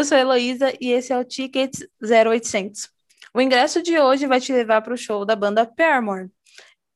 Eu 0.00 0.04
sou 0.06 0.16
a 0.16 0.20
Heloísa 0.22 0.72
e 0.80 0.92
esse 0.92 1.12
é 1.12 1.18
o 1.18 1.22
Tickets 1.22 1.86
0800. 2.02 2.88
O 3.34 3.40
ingresso 3.42 3.82
de 3.82 3.98
hoje 3.98 4.26
vai 4.26 4.40
te 4.40 4.50
levar 4.50 4.80
para 4.80 4.94
o 4.94 4.96
show 4.96 5.26
da 5.26 5.36
banda 5.36 5.66
Paramore. 5.66 6.30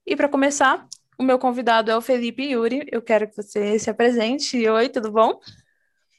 E 0.07 0.17
para 0.17 0.27
começar, 0.27 0.89
o 1.19 1.23
meu 1.23 1.39
convidado 1.39 1.91
é 1.91 1.97
o 1.99 2.01
Felipe 2.01 2.43
Yuri. 2.43 2.87
Eu 2.91 3.03
quero 3.03 3.29
que 3.29 3.37
você 3.37 3.79
se 3.79 3.91
apresente. 3.91 4.67
Oi, 4.67 4.89
tudo 4.89 5.13
bom? 5.13 5.39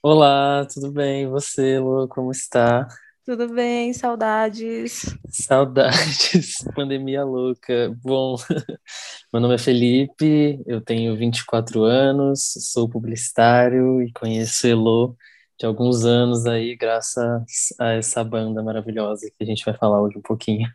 Olá, 0.03 0.63
tudo 0.71 0.91
bem? 0.91 1.23
E 1.23 1.27
você, 1.27 1.79
Lu, 1.79 2.07
como 2.07 2.29
está? 2.29 2.87
Tudo 3.25 3.51
bem, 3.51 3.91
saudades. 3.91 5.17
Saudades, 5.31 6.57
pandemia 6.75 7.23
louca. 7.23 7.97
Bom, 8.03 8.35
meu 9.33 9.41
nome 9.41 9.55
é 9.55 9.57
Felipe, 9.57 10.61
eu 10.67 10.79
tenho 10.81 11.17
24 11.17 11.81
anos, 11.81 12.53
sou 12.59 12.87
publicitário 12.87 14.03
e 14.03 14.11
conheço 14.13 14.67
Elo 14.67 15.17
de 15.57 15.65
alguns 15.65 16.05
anos 16.05 16.45
aí, 16.45 16.75
graças 16.75 17.73
a 17.79 17.91
essa 17.93 18.23
banda 18.23 18.61
maravilhosa 18.61 19.29
que 19.29 19.43
a 19.43 19.45
gente 19.45 19.63
vai 19.63 19.75
falar 19.75 20.01
hoje 20.01 20.17
um 20.17 20.21
pouquinho. 20.21 20.67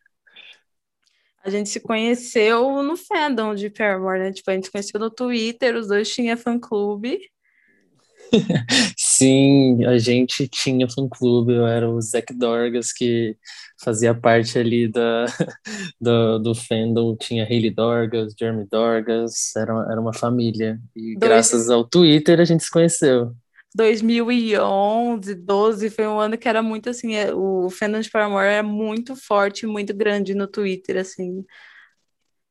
A 1.43 1.49
gente 1.49 1.71
se 1.71 1.81
conheceu 1.81 2.83
no 2.83 2.97
fandom 2.97 3.55
de 3.55 3.71
Paramore, 3.71 4.19
né? 4.19 4.33
Tipo, 4.33 4.51
a 4.51 4.55
gente 4.55 4.67
se 4.67 4.73
conheceu 4.73 5.01
no 5.01 5.11
Twitter, 5.11 5.75
os 5.75 5.89
dois 5.89 6.13
tinham 6.13 6.37
fã-clube. 6.37 7.19
Sim, 8.97 9.85
a 9.87 9.99
gente 9.99 10.47
tinha 10.49 10.89
fã-clube, 10.89 11.55
eu 11.55 11.67
era 11.67 11.89
o 11.89 12.01
Zac 12.01 12.33
Dorgas, 12.35 12.93
que 12.93 13.37
fazia 13.83 14.15
parte 14.15 14.59
ali 14.59 14.87
da, 14.87 15.25
do, 16.01 16.39
do 16.39 16.55
fandom, 16.55 17.17
tinha 17.17 17.45
Hayley 17.45 17.71
Dorgas, 17.71 18.35
Jeremy 18.39 18.67
Dorgas, 18.71 19.57
era, 19.57 19.73
era 19.91 20.01
uma 20.01 20.13
família. 20.13 20.79
E 20.95 21.17
Dois... 21.17 21.19
graças 21.19 21.71
ao 21.71 21.85
Twitter 21.85 22.39
a 22.39 22.45
gente 22.45 22.63
se 22.63 22.71
conheceu. 22.71 23.35
2011, 23.75 25.35
12 25.35 25.91
foi 25.91 26.07
um 26.07 26.19
ano 26.19 26.37
que 26.37 26.49
era 26.49 26.63
muito 26.63 26.91
assim, 26.91 27.15
é, 27.15 27.33
o 27.33 27.71
fandom 27.71 28.01
de 28.01 28.11
Paramore 28.11 28.47
era 28.47 28.63
muito 28.63 29.15
forte, 29.15 29.67
muito 29.67 29.95
grande 29.95 30.35
no 30.35 30.47
Twitter, 30.47 30.97
assim. 30.97 31.45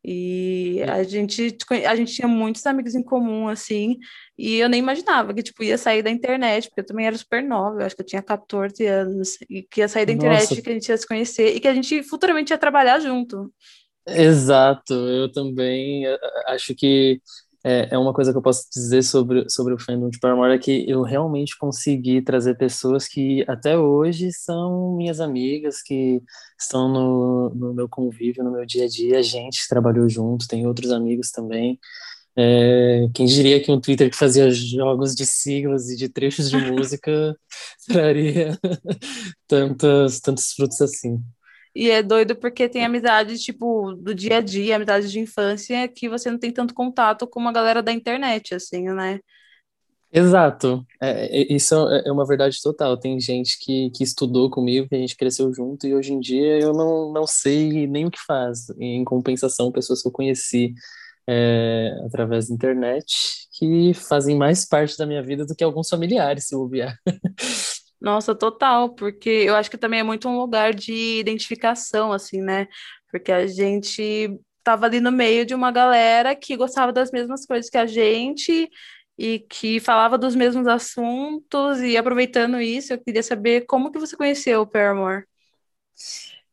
E 0.03 0.81
a 0.83 1.03
gente, 1.03 1.57
a 1.85 1.95
gente 1.95 2.13
tinha 2.13 2.27
muitos 2.27 2.65
amigos 2.65 2.95
em 2.95 3.03
comum, 3.03 3.49
assim, 3.49 3.97
e 4.37 4.55
eu 4.55 4.69
nem 4.69 4.79
imaginava 4.79 5.33
que, 5.33 5.43
tipo, 5.43 5.61
ia 5.61 5.77
sair 5.77 6.01
da 6.01 6.09
internet, 6.09 6.69
porque 6.69 6.79
eu 6.79 6.85
também 6.85 7.05
era 7.05 7.17
super 7.17 7.43
nova, 7.43 7.81
eu 7.81 7.85
acho 7.85 7.95
que 7.95 8.01
eu 8.01 8.05
tinha 8.05 8.21
14 8.21 8.85
anos, 8.85 9.37
e 9.49 9.61
que 9.61 9.81
ia 9.81 9.89
sair 9.89 10.05
da 10.05 10.13
internet, 10.13 10.49
Nossa. 10.49 10.61
que 10.61 10.69
a 10.69 10.73
gente 10.73 10.87
ia 10.87 10.97
se 10.97 11.05
conhecer, 11.05 11.53
e 11.53 11.59
que 11.59 11.67
a 11.67 11.73
gente 11.73 12.01
futuramente 12.03 12.53
ia 12.53 12.57
trabalhar 12.57 12.99
junto. 13.01 13.53
Exato, 14.07 14.93
eu 14.93 15.29
também 15.31 16.05
acho 16.47 16.73
que 16.73 17.21
é, 17.63 17.89
é 17.91 17.97
uma 17.97 18.13
coisa 18.13 18.31
que 18.31 18.37
eu 18.37 18.41
posso 18.41 18.65
dizer 18.73 19.03
sobre, 19.03 19.49
sobre 19.49 19.73
o 19.73 19.79
fandom 19.79 20.09
de 20.09 20.19
Paramore 20.19 20.53
é 20.53 20.57
que 20.57 20.89
eu 20.89 21.01
realmente 21.01 21.57
consegui 21.57 22.21
trazer 22.21 22.55
pessoas 22.57 23.07
que 23.07 23.43
até 23.47 23.77
hoje 23.77 24.31
são 24.31 24.95
minhas 24.95 25.19
amigas, 25.19 25.81
que 25.81 26.21
estão 26.59 26.87
no, 26.87 27.49
no 27.49 27.73
meu 27.73 27.89
convívio, 27.89 28.43
no 28.43 28.51
meu 28.51 28.65
dia 28.65 28.85
a 28.85 28.87
dia. 28.87 29.19
A 29.19 29.21
gente 29.21 29.67
trabalhou 29.67 30.07
junto, 30.07 30.47
tem 30.47 30.65
outros 30.65 30.91
amigos 30.91 31.31
também. 31.31 31.77
É, 32.37 33.07
quem 33.13 33.25
diria 33.25 33.61
que 33.61 33.71
um 33.71 33.81
Twitter 33.81 34.09
que 34.09 34.15
fazia 34.15 34.49
jogos 34.51 35.13
de 35.13 35.25
siglas 35.25 35.89
e 35.89 35.97
de 35.97 36.07
trechos 36.07 36.49
de 36.49 36.55
música 36.71 37.35
traria 37.87 38.57
tantos, 39.47 40.21
tantos 40.21 40.53
frutos 40.53 40.81
assim. 40.81 41.21
E 41.75 41.89
é 41.89 42.01
doido 42.01 42.35
porque 42.35 42.67
tem 42.67 42.83
amizade, 42.83 43.37
tipo, 43.37 43.93
do 43.93 44.13
dia 44.13 44.37
a 44.37 44.41
dia, 44.41 44.75
amizade 44.75 45.09
de 45.09 45.19
infância, 45.19 45.87
que 45.87 46.09
você 46.09 46.29
não 46.31 46.39
tem 46.39 46.51
tanto 46.51 46.73
contato 46.73 47.27
com 47.27 47.39
uma 47.39 47.53
galera 47.53 47.83
da 47.83 47.91
internet, 47.91 48.55
assim, 48.55 48.83
né? 48.89 49.19
Exato. 50.11 50.83
É, 51.01 51.41
é 51.41 51.53
isso 51.53 51.75
é, 51.89 52.03
é 52.07 52.11
uma 52.11 52.25
verdade 52.25 52.59
total. 52.61 52.97
Tem 52.97 53.19
gente 53.19 53.59
que, 53.59 53.91
que 53.91 54.03
estudou 54.03 54.49
comigo, 54.49 54.87
que 54.87 54.95
a 54.95 54.99
gente 54.99 55.15
cresceu 55.15 55.53
junto, 55.53 55.85
e 55.85 55.93
hoje 55.93 56.13
em 56.13 56.19
dia 56.19 56.59
eu 56.59 56.73
não, 56.73 57.11
não 57.13 57.27
sei 57.27 57.85
nem 57.87 58.05
o 58.05 58.11
que 58.11 58.19
faz. 58.25 58.69
Em 58.79 59.03
compensação, 59.03 59.71
pessoas 59.71 60.01
que 60.01 60.07
eu 60.07 60.11
conheci 60.11 60.73
é, 61.27 61.95
através 62.05 62.47
da 62.47 62.55
internet, 62.55 63.47
que 63.53 63.93
fazem 63.93 64.35
mais 64.35 64.65
parte 64.65 64.97
da 64.97 65.05
minha 65.05 65.21
vida 65.21 65.45
do 65.45 65.55
que 65.55 65.63
alguns 65.63 65.87
familiares, 65.87 66.47
se 66.47 66.55
bobear. 66.55 66.97
Nossa, 67.99 68.33
total, 68.33 68.89
porque 68.95 69.29
eu 69.29 69.55
acho 69.55 69.69
que 69.69 69.77
também 69.77 69.99
é 69.99 70.03
muito 70.03 70.29
um 70.29 70.37
lugar 70.37 70.73
de 70.73 71.19
identificação, 71.19 72.13
assim, 72.13 72.41
né? 72.41 72.67
Porque 73.11 73.31
a 73.31 73.45
gente 73.45 74.39
tava 74.63 74.85
ali 74.85 74.99
no 75.01 75.11
meio 75.11 75.45
de 75.45 75.53
uma 75.53 75.71
galera 75.71 76.35
que 76.35 76.55
gostava 76.55 76.93
das 76.93 77.11
mesmas 77.11 77.45
coisas 77.45 77.69
que 77.69 77.77
a 77.77 77.85
gente 77.85 78.69
e 79.17 79.39
que 79.39 79.81
falava 79.81 80.17
dos 80.17 80.33
mesmos 80.33 80.65
assuntos, 80.65 81.81
e 81.81 81.97
aproveitando 81.97 82.61
isso, 82.61 82.93
eu 82.93 83.03
queria 83.03 83.21
saber 83.21 83.65
como 83.65 83.91
que 83.91 83.99
você 83.99 84.15
conheceu 84.15 84.61
o 84.61 84.67
Paramore? 84.67 85.25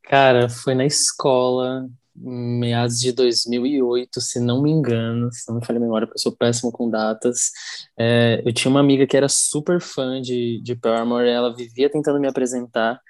Cara, 0.02 0.48
foi 0.48 0.74
na 0.74 0.84
escola, 0.84 1.88
meados 2.18 2.98
de 3.00 3.12
2008, 3.12 4.20
se 4.20 4.40
não 4.40 4.62
me 4.62 4.70
engano, 4.70 5.30
se 5.32 5.48
não 5.48 5.58
me 5.58 5.66
falha 5.66 5.78
a 5.78 5.80
memória, 5.80 6.06
porque 6.06 6.18
eu 6.18 6.22
sou 6.22 6.36
péssimo 6.36 6.72
com 6.72 6.88
datas. 6.90 7.50
É, 7.98 8.42
eu 8.44 8.52
tinha 8.52 8.70
uma 8.70 8.80
amiga 8.80 9.06
que 9.06 9.16
era 9.16 9.28
super 9.28 9.80
fã 9.80 10.20
de, 10.20 10.60
de 10.62 10.74
Paramore, 10.76 11.28
ela 11.28 11.54
vivia 11.54 11.90
tentando 11.90 12.20
me 12.20 12.28
apresentar, 12.28 13.00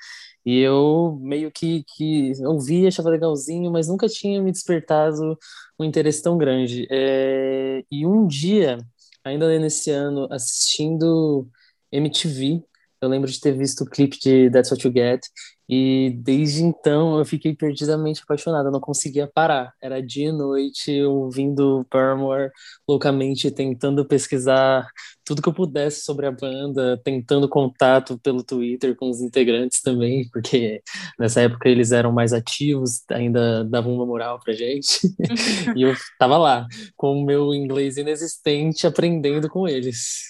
e 0.45 0.61
eu 0.61 1.19
meio 1.21 1.51
que, 1.51 1.85
que 1.97 2.33
ouvia, 2.45 2.89
achava 2.89 3.11
legalzinho, 3.11 3.71
mas 3.71 3.89
nunca 3.89 4.09
tinha 4.09 4.41
me 4.41 4.53
despertado 4.53 5.37
um 5.79 5.85
interesse 5.85 6.23
tão 6.23 6.39
grande. 6.39 6.87
É, 6.91 7.83
e 7.91 8.07
um 8.07 8.27
dia, 8.27 8.79
ainda 9.25 9.59
nesse 9.59 9.91
ano, 9.91 10.29
assistindo 10.31 11.49
MTV, 11.91 12.63
eu 13.01 13.09
lembro 13.09 13.31
de 13.31 13.41
ter 13.41 13.53
visto 13.53 13.83
o 13.83 13.91
clipe 13.91 14.19
de 14.19 14.51
That's 14.51 14.71
What 14.71 14.87
You 14.87 14.93
Get, 14.93 15.21
e 15.69 16.11
desde 16.23 16.63
então 16.63 17.19
eu 17.19 17.25
fiquei 17.25 17.55
perdidamente 17.55 18.23
apaixonado, 18.23 18.67
eu 18.67 18.73
não 18.73 18.81
conseguia 18.81 19.27
parar. 19.27 19.73
Era 19.83 20.01
dia 20.01 20.29
e 20.29 20.33
noite 20.33 21.03
ouvindo 21.03 21.85
Paramore 21.91 22.51
loucamente, 22.89 23.51
tentando 23.51 24.07
pesquisar 24.07 24.89
tudo 25.25 25.43
que 25.43 25.49
eu 25.49 25.53
pudesse 25.53 26.05
sobre 26.05 26.27
a 26.27 26.31
banda, 26.31 27.01
tentando 27.03 27.49
contato 27.49 28.17
pelo 28.19 28.45
Twitter 28.45 28.95
com 28.95 29.11
os 29.11 29.21
integrantes 29.21 29.83
também, 29.83 30.29
porque 30.31 30.83
nessa 31.19 31.41
época 31.41 31.69
eles 31.69 31.91
eram 31.91 32.13
mais 32.13 32.33
ativos, 32.33 33.03
ainda 33.11 33.65
davam 33.65 33.93
uma 33.93 34.07
moral 34.07 34.39
pra 34.39 34.53
gente. 34.53 35.01
e 35.75 35.83
eu 35.83 35.95
tava 36.17 36.39
lá, 36.39 36.67
com 36.97 37.13
o 37.21 37.25
meu 37.25 37.53
inglês 37.53 37.97
inexistente, 37.97 38.87
aprendendo 38.87 39.49
com 39.49 39.67
eles. 39.67 40.29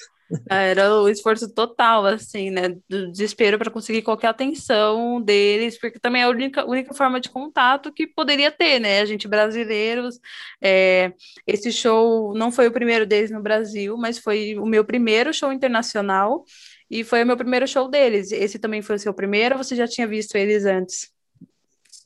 Era 0.51 0.95
o 1.01 1.09
esforço 1.09 1.53
total, 1.53 2.05
assim, 2.07 2.51
né? 2.51 2.69
Do 2.89 3.11
desespero 3.13 3.59
para 3.59 3.71
conseguir 3.71 4.03
qualquer 4.03 4.29
atenção 4.29 5.21
deles, 5.21 5.79
porque 5.79 5.99
também 5.99 6.23
é 6.23 6.25
a 6.25 6.29
única, 6.29 6.65
única 6.65 6.95
forma 6.95 7.21
de 7.21 7.29
contato 7.31 7.93
que 7.93 8.07
poderia 8.07 8.51
ter, 8.51 8.81
né? 8.81 9.01
A 9.01 9.05
gente 9.07 9.29
brasileiros. 9.29 10.19
É, 10.61 11.13
esse 11.47 11.73
show 11.73 12.35
não 12.35 12.51
foi 12.53 12.67
o 12.69 12.73
primeiro 12.73 13.07
deles 13.07 13.31
no 13.31 13.43
Brasil, 13.43 13.97
mas 13.97 14.19
foi 14.19 14.57
o 14.59 14.67
meu 14.67 14.85
primeiro 14.85 15.33
show 15.33 15.53
internacional 15.53 16.45
e 16.91 17.05
foi 17.05 17.23
o 17.23 17.27
meu 17.27 17.37
primeiro 17.37 17.67
show 17.67 17.89
deles. 17.89 18.33
Esse 18.33 18.59
também 18.59 18.83
foi 18.83 18.97
o 18.97 18.99
seu 18.99 19.15
primeiro 19.15 19.57
ou 19.57 19.63
você 19.65 19.77
já 19.77 19.87
tinha 19.89 20.07
visto 20.07 20.37
eles 20.37 20.65
antes? 20.65 21.16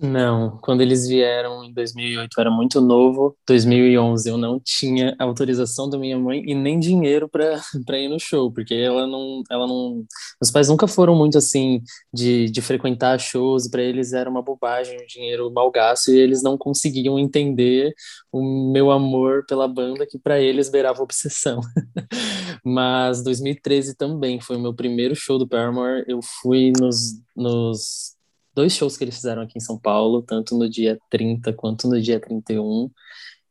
Não, 0.03 0.57
quando 0.63 0.81
eles 0.81 1.07
vieram 1.07 1.63
em 1.63 1.75
2008 1.75 2.31
eu 2.35 2.41
era 2.41 2.51
muito 2.51 2.81
novo. 2.81 3.37
2011 3.47 4.31
eu 4.31 4.39
não 4.39 4.59
tinha 4.59 5.15
autorização 5.19 5.91
da 5.91 5.99
minha 5.99 6.19
mãe 6.19 6.43
e 6.47 6.55
nem 6.55 6.79
dinheiro 6.79 7.29
para 7.29 7.61
ir 7.99 8.09
no 8.09 8.19
show, 8.19 8.51
porque 8.51 8.73
ela 8.73 9.07
não, 9.07 9.43
ela 9.51 9.67
não, 9.67 10.03
meus 10.41 10.51
pais 10.51 10.69
nunca 10.69 10.89
foram 10.89 11.15
muito 11.15 11.37
assim 11.37 11.83
de, 12.13 12.49
de 12.51 12.63
frequentar 12.63 13.21
shows. 13.21 13.69
Para 13.69 13.83
eles 13.83 14.15
era 14.15 14.31
uma 14.31 14.41
bobagem, 14.41 14.97
um 15.03 15.07
dinheiro 15.07 15.53
mal 15.53 15.71
gasto 15.71 16.11
e 16.11 16.19
eles 16.19 16.43
não 16.43 16.57
conseguiam 16.57 17.19
entender 17.19 17.93
o 18.33 18.73
meu 18.73 18.91
amor 18.91 19.45
pela 19.47 19.69
banda 19.69 20.07
que 20.07 20.19
para 20.19 20.41
eles 20.41 20.71
beirava 20.71 21.03
obsessão. 21.03 21.61
Mas 22.65 23.23
2013 23.23 23.95
também 23.97 24.41
foi 24.41 24.57
o 24.57 24.61
meu 24.61 24.73
primeiro 24.73 25.15
show 25.15 25.39
do 25.39 25.47
Paramore. 25.47 26.05
Eu 26.09 26.21
fui 26.23 26.73
nos, 26.81 27.21
nos 27.37 28.19
dois 28.55 28.73
shows 28.73 28.97
que 28.97 29.05
eles 29.05 29.17
fizeram 29.17 29.43
aqui 29.43 29.55
em 29.57 29.61
São 29.61 29.79
Paulo, 29.79 30.23
tanto 30.23 30.57
no 30.57 30.69
dia 30.69 30.99
30 31.11 31.53
quanto 31.53 31.89
no 31.89 32.01
dia 32.01 32.21
31, 32.21 32.91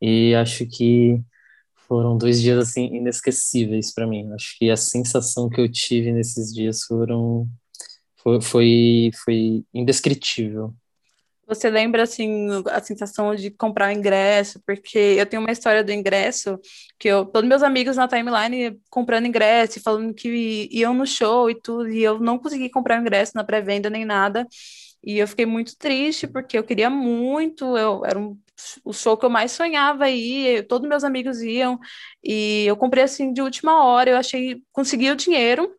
e 0.02 0.34
acho 0.36 0.66
que 0.66 1.22
foram 1.88 2.18
dois 2.18 2.42
dias 2.42 2.58
assim 2.58 2.86
inesquecíveis 2.96 3.94
para 3.94 4.06
mim. 4.08 4.32
Acho 4.34 4.58
que 4.58 4.70
a 4.70 4.78
sensação 4.78 5.50
que 5.50 5.60
eu 5.60 5.72
tive 5.72 6.12
nesses 6.12 6.54
dias 6.54 6.84
foram 6.84 7.48
foi, 8.22 8.42
foi, 8.42 9.12
foi 9.24 9.64
indescritível. 9.74 10.74
Você 11.48 11.68
lembra, 11.68 12.04
assim, 12.04 12.48
a 12.70 12.80
sensação 12.80 13.34
de 13.34 13.50
comprar 13.50 13.90
o 13.90 13.98
ingresso? 13.98 14.62
Porque 14.68 15.00
eu 15.00 15.26
tenho 15.26 15.42
uma 15.42 15.52
história 15.52 15.84
do 15.84 15.92
ingresso 15.92 16.60
que 17.00 17.08
eu, 17.08 17.26
todos 17.26 17.50
meus 17.50 17.64
amigos 17.64 17.96
na 17.96 18.08
timeline 18.08 18.80
comprando 18.88 19.26
ingresso, 19.26 19.82
falando 19.82 20.14
que 20.14 20.70
iam 20.72 20.94
no 20.94 21.08
show 21.08 21.50
e 21.50 21.56
tudo, 21.60 21.90
e 21.90 22.04
eu 22.04 22.20
não 22.20 22.38
consegui 22.38 22.70
comprar 22.70 23.00
o 23.00 23.02
ingresso 23.02 23.32
na 23.34 23.44
pré-venda 23.44 23.90
nem 23.90 24.06
nada. 24.06 24.46
E 25.04 25.18
eu 25.18 25.28
fiquei 25.28 25.46
muito 25.46 25.78
triste 25.78 26.28
porque 26.28 26.58
eu 26.58 26.64
queria 26.64 26.90
muito, 26.90 27.78
eu 27.78 28.06
era 28.06 28.20
um, 28.20 28.38
o 28.84 28.94
show 28.94 29.18
que 29.18 29.26
eu 29.26 29.30
mais 29.30 29.52
sonhava 29.52 30.06
aí, 30.06 30.62
todos 30.64 30.88
meus 30.90 31.04
amigos 31.04 31.42
iam, 31.42 31.80
e 32.24 32.66
eu 32.66 32.76
comprei 32.78 33.04
assim 33.04 33.32
de 33.34 33.42
última 33.42 33.84
hora, 33.86 34.10
eu 34.12 34.18
achei, 34.18 34.62
consegui 34.72 35.10
o 35.12 35.16
dinheiro, 35.16 35.74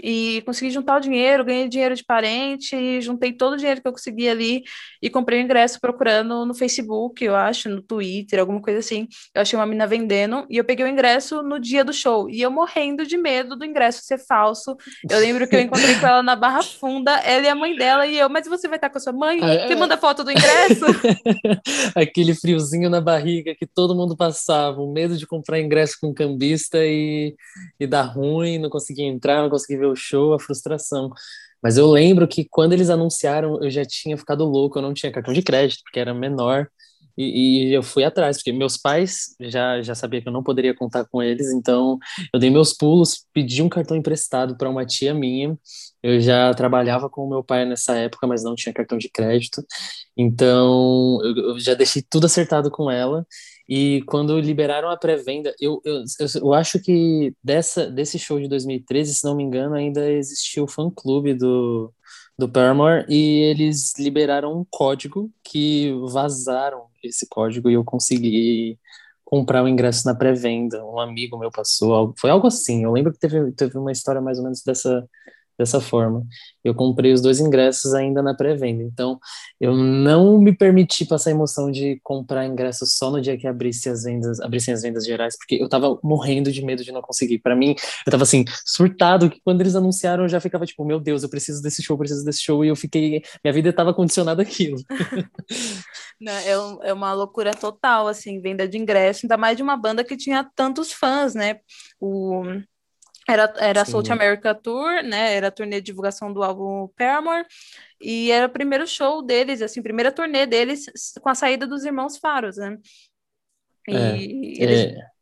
e 0.00 0.42
consegui 0.46 0.70
juntar 0.70 0.96
o 0.96 1.00
dinheiro, 1.00 1.44
ganhei 1.44 1.68
dinheiro 1.68 1.94
de 1.94 2.04
parente, 2.04 3.00
juntei 3.00 3.32
todo 3.32 3.54
o 3.54 3.56
dinheiro 3.56 3.80
que 3.80 3.88
eu 3.88 3.92
consegui 3.92 4.28
ali 4.28 4.62
e 5.02 5.10
comprei 5.10 5.40
o 5.40 5.42
ingresso 5.42 5.80
procurando 5.80 6.46
no 6.46 6.54
Facebook, 6.54 7.22
eu 7.24 7.36
acho, 7.36 7.68
no 7.68 7.82
Twitter, 7.82 8.40
alguma 8.40 8.60
coisa 8.60 8.78
assim. 8.78 9.06
Eu 9.34 9.42
achei 9.42 9.58
uma 9.58 9.66
mina 9.66 9.86
vendendo 9.86 10.46
e 10.48 10.56
eu 10.56 10.64
peguei 10.64 10.84
o 10.84 10.88
ingresso 10.88 11.42
no 11.42 11.58
dia 11.58 11.84
do 11.84 11.92
show 11.92 12.30
e 12.30 12.40
eu 12.40 12.50
morrendo 12.50 13.04
de 13.04 13.18
medo 13.18 13.56
do 13.56 13.64
ingresso 13.64 14.02
ser 14.02 14.18
falso. 14.18 14.76
Eu 15.10 15.18
lembro 15.18 15.46
que 15.46 15.56
eu 15.56 15.60
encontrei 15.60 15.98
com 15.98 16.06
ela 16.06 16.22
na 16.22 16.36
Barra 16.36 16.62
Funda, 16.62 17.18
ela 17.18 17.44
e 17.44 17.48
a 17.48 17.54
mãe 17.54 17.76
dela 17.76 18.06
e 18.06 18.18
eu, 18.18 18.28
mas 18.30 18.46
você 18.46 18.68
vai 18.68 18.78
estar 18.78 18.88
com 18.88 18.98
a 18.98 19.00
sua 19.00 19.12
mãe? 19.12 19.40
Você 19.40 19.72
é. 19.72 19.76
manda 19.76 19.98
foto 19.98 20.24
do 20.24 20.30
ingresso? 20.30 20.86
Aquele 21.94 22.34
friozinho 22.34 22.88
na 22.88 23.00
barriga 23.00 23.54
que 23.54 23.66
todo 23.66 23.94
mundo 23.94 24.16
passava, 24.16 24.80
o 24.80 24.92
medo 24.92 25.16
de 25.16 25.26
comprar 25.26 25.60
ingresso 25.60 25.96
com 26.00 26.14
cambista 26.14 26.78
e, 26.78 27.34
e 27.78 27.86
dar 27.86 28.02
ruim, 28.02 28.58
não 28.58 28.70
conseguir 28.70 29.02
entrar, 29.02 29.42
não 29.42 29.50
conseguir 29.50 29.81
ver 29.82 29.86
o 29.86 29.96
show, 29.96 30.34
a 30.34 30.40
frustração. 30.40 31.10
Mas 31.62 31.76
eu 31.76 31.90
lembro 31.90 32.26
que 32.26 32.44
quando 32.44 32.72
eles 32.72 32.90
anunciaram, 32.90 33.62
eu 33.62 33.70
já 33.70 33.84
tinha 33.84 34.16
ficado 34.16 34.44
louco, 34.44 34.78
eu 34.78 34.82
não 34.82 34.94
tinha 34.94 35.12
cartão 35.12 35.32
de 35.32 35.42
crédito, 35.42 35.82
porque 35.84 36.00
era 36.00 36.12
menor, 36.12 36.68
e, 37.16 37.68
e 37.68 37.74
eu 37.74 37.82
fui 37.82 38.04
atrás, 38.04 38.38
porque 38.38 38.52
meus 38.52 38.76
pais 38.76 39.34
já, 39.40 39.82
já 39.82 39.94
sabiam 39.94 40.22
que 40.22 40.28
eu 40.28 40.32
não 40.32 40.42
poderia 40.42 40.74
contar 40.74 41.04
com 41.04 41.22
eles, 41.22 41.52
então 41.52 41.98
eu 42.32 42.40
dei 42.40 42.50
meus 42.50 42.72
pulos, 42.72 43.26
pedi 43.32 43.62
um 43.62 43.68
cartão 43.68 43.96
emprestado 43.96 44.56
para 44.56 44.68
uma 44.68 44.86
tia 44.86 45.12
minha. 45.12 45.56
Eu 46.02 46.20
já 46.20 46.52
trabalhava 46.54 47.08
com 47.08 47.24
o 47.24 47.28
meu 47.28 47.44
pai 47.44 47.64
nessa 47.64 47.94
época, 47.96 48.26
mas 48.26 48.42
não 48.42 48.54
tinha 48.54 48.72
cartão 48.72 48.98
de 48.98 49.08
crédito, 49.08 49.62
então 50.16 51.20
eu, 51.22 51.36
eu 51.50 51.60
já 51.60 51.74
deixei 51.74 52.02
tudo 52.02 52.26
acertado 52.26 52.70
com 52.70 52.90
ela. 52.90 53.26
E 53.74 54.02
quando 54.02 54.38
liberaram 54.38 54.90
a 54.90 54.98
pré-venda, 54.98 55.54
eu, 55.58 55.80
eu, 55.82 56.04
eu, 56.42 56.52
acho 56.52 56.78
que 56.78 57.34
dessa, 57.42 57.90
desse 57.90 58.18
show 58.18 58.38
de 58.38 58.46
2013, 58.46 59.14
se 59.14 59.24
não 59.24 59.34
me 59.34 59.42
engano, 59.42 59.74
ainda 59.74 60.12
existia 60.12 60.62
o 60.62 60.68
fã-clube 60.68 61.32
do, 61.32 61.90
do 62.38 62.46
Paramore 62.46 63.06
e 63.08 63.40
eles 63.44 63.94
liberaram 63.98 64.60
um 64.60 64.66
código 64.70 65.30
que 65.42 65.90
vazaram 66.12 66.84
esse 67.02 67.26
código 67.26 67.70
e 67.70 67.72
eu 67.72 67.82
consegui 67.82 68.78
comprar 69.24 69.64
o 69.64 69.68
ingresso 69.68 70.06
na 70.06 70.14
pré-venda. 70.14 70.84
Um 70.84 71.00
amigo 71.00 71.38
meu 71.38 71.50
passou, 71.50 72.12
foi 72.20 72.28
algo 72.28 72.48
assim. 72.48 72.84
Eu 72.84 72.92
lembro 72.92 73.10
que 73.10 73.18
teve, 73.18 73.52
teve 73.52 73.78
uma 73.78 73.90
história 73.90 74.20
mais 74.20 74.36
ou 74.36 74.44
menos 74.44 74.62
dessa, 74.62 75.08
dessa 75.58 75.80
forma. 75.80 76.24
Eu 76.64 76.74
comprei 76.74 77.12
os 77.12 77.20
dois 77.20 77.40
ingressos 77.40 77.94
ainda 77.94 78.22
na 78.22 78.34
pré-venda, 78.34 78.82
então 78.82 79.18
eu 79.60 79.76
não 79.76 80.38
me 80.38 80.56
permiti 80.56 81.04
passar 81.04 81.30
a 81.30 81.32
emoção 81.32 81.70
de 81.70 82.00
comprar 82.02 82.46
ingressos 82.46 82.96
só 82.96 83.10
no 83.10 83.20
dia 83.20 83.36
que 83.36 83.46
abrisse 83.46 83.88
as 83.88 84.04
vendas, 84.04 84.40
abrissem 84.40 84.72
as 84.74 84.82
vendas 84.82 85.04
gerais, 85.04 85.36
porque 85.36 85.56
eu 85.56 85.68
tava 85.68 85.98
morrendo 86.02 86.50
de 86.52 86.64
medo 86.64 86.84
de 86.84 86.92
não 86.92 87.02
conseguir. 87.02 87.38
Para 87.38 87.56
mim, 87.56 87.74
eu 88.06 88.10
tava 88.10 88.22
assim, 88.22 88.44
surtado, 88.64 89.30
que 89.30 89.40
quando 89.44 89.60
eles 89.60 89.74
anunciaram 89.74 90.24
eu 90.24 90.28
já 90.28 90.40
ficava 90.40 90.66
tipo, 90.66 90.84
meu 90.84 91.00
Deus, 91.00 91.22
eu 91.22 91.28
preciso 91.28 91.62
desse 91.62 91.82
show, 91.82 91.96
preciso 91.98 92.24
desse 92.24 92.42
show, 92.42 92.64
e 92.64 92.68
eu 92.68 92.76
fiquei, 92.76 93.22
minha 93.44 93.52
vida 93.52 93.70
estava 93.70 93.94
condicionada 93.94 94.42
àquilo. 94.42 94.76
É, 96.24 96.52
é 96.88 96.92
uma 96.92 97.12
loucura 97.12 97.50
total, 97.50 98.06
assim, 98.06 98.40
venda 98.40 98.68
de 98.68 98.78
ingresso, 98.78 99.22
ainda 99.24 99.36
mais 99.36 99.56
de 99.56 99.62
uma 99.62 99.76
banda 99.76 100.04
que 100.04 100.16
tinha 100.16 100.48
tantos 100.54 100.92
fãs, 100.92 101.34
né? 101.34 101.58
O 102.00 102.44
era, 103.28 103.54
era 103.58 103.82
a 103.82 103.84
South 103.84 104.10
America 104.10 104.54
Tour, 104.54 105.02
né? 105.02 105.34
Era 105.34 105.48
a 105.48 105.50
turnê 105.50 105.80
de 105.80 105.86
divulgação 105.86 106.32
do 106.32 106.42
álbum 106.42 106.88
Paramore. 106.96 107.46
E 108.00 108.30
era 108.30 108.46
o 108.46 108.50
primeiro 108.50 108.86
show 108.86 109.22
deles, 109.22 109.62
assim, 109.62 109.82
primeira 109.82 110.10
turnê 110.10 110.46
deles 110.46 110.86
com 111.20 111.28
a 111.28 111.34
saída 111.34 111.66
dos 111.66 111.84
irmãos 111.84 112.18
Faros, 112.18 112.56
né? 112.56 112.78
E 113.88 113.94
é, 113.94 114.22
eles, 114.22 114.80
é... 114.80 115.12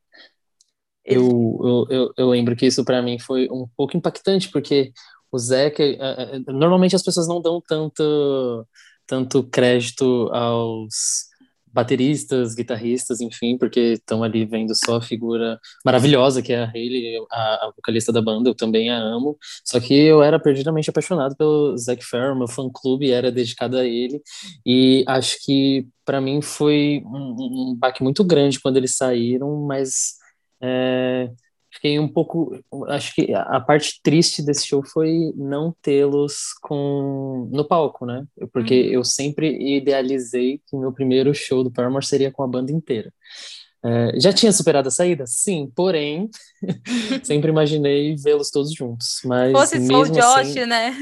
Eles... 1.04 1.22
Eu, 1.22 1.58
eu, 1.62 1.86
eu, 1.90 2.12
eu, 2.16 2.30
lembro 2.30 2.54
que 2.54 2.66
isso 2.66 2.84
para 2.84 3.02
mim 3.02 3.18
foi 3.18 3.48
um 3.50 3.66
pouco 3.76 3.96
impactante, 3.96 4.50
porque 4.50 4.92
o 5.32 5.38
Zeca, 5.38 5.82
normalmente 6.46 6.94
as 6.94 7.02
pessoas 7.02 7.26
não 7.26 7.40
dão 7.40 7.60
tanto, 7.66 8.66
tanto 9.06 9.42
crédito 9.44 10.28
aos 10.32 11.29
bateristas, 11.72 12.54
guitarristas, 12.54 13.20
enfim, 13.20 13.56
porque 13.56 13.94
estão 13.94 14.22
ali 14.22 14.44
vendo 14.44 14.74
só 14.74 14.96
a 14.96 15.02
figura 15.02 15.58
maravilhosa 15.84 16.42
que 16.42 16.52
é 16.52 16.64
a 16.64 16.70
Hayley, 16.70 17.16
a, 17.30 17.66
a, 17.66 17.72
vocalista 17.76 18.12
da 18.12 18.20
banda, 18.22 18.50
eu 18.50 18.54
também 18.54 18.90
a 18.90 18.98
amo. 18.98 19.36
Só 19.64 19.78
que 19.80 19.94
eu 19.94 20.22
era 20.22 20.38
perdidamente 20.38 20.90
apaixonado 20.90 21.36
pelo 21.36 21.76
Zac 21.76 22.04
Farr, 22.04 22.36
meu 22.36 22.48
fã-clube 22.48 23.10
era 23.10 23.30
dedicado 23.30 23.76
a 23.78 23.84
ele, 23.84 24.20
e 24.64 25.04
acho 25.06 25.38
que 25.44 25.86
para 26.04 26.20
mim 26.20 26.42
foi 26.42 27.02
um, 27.06 27.72
um 27.72 27.76
baque 27.76 28.02
muito 28.02 28.24
grande 28.24 28.60
quando 28.60 28.76
eles 28.76 28.96
saíram, 28.96 29.64
mas 29.66 30.14
é, 30.60 31.30
fiquei 31.72 31.98
um 31.98 32.08
pouco. 32.08 32.58
Acho 32.88 33.14
que 33.14 33.32
a 33.34 33.60
parte 33.60 34.00
triste 34.02 34.42
desse 34.42 34.66
show 34.66 34.82
foi 34.84 35.32
não 35.36 35.74
tê-los 35.80 36.52
com 36.60 37.48
no 37.52 37.64
palco, 37.66 38.04
né? 38.04 38.24
Porque 38.52 38.82
uhum. 38.82 38.92
eu 38.94 39.04
sempre 39.04 39.76
idealizei 39.76 40.60
que 40.66 40.76
meu 40.76 40.92
primeiro 40.92 41.34
show 41.34 41.62
do 41.62 41.70
Paramore 41.70 42.04
seria 42.04 42.30
com 42.30 42.42
a 42.42 42.48
banda 42.48 42.72
inteira. 42.72 43.12
É, 43.82 44.20
já 44.20 44.32
tinha 44.32 44.52
superado 44.52 44.88
a 44.88 44.90
saída? 44.90 45.24
Sim, 45.26 45.72
porém, 45.74 46.28
sempre 47.24 47.50
imaginei 47.50 48.14
vê-los 48.16 48.50
todos 48.50 48.74
juntos. 48.74 49.20
Mas 49.24 49.52
Fosse 49.52 49.86
só 49.86 50.00
o 50.00 50.08
Josh, 50.08 50.24
assim, 50.36 50.66
né? 50.66 50.94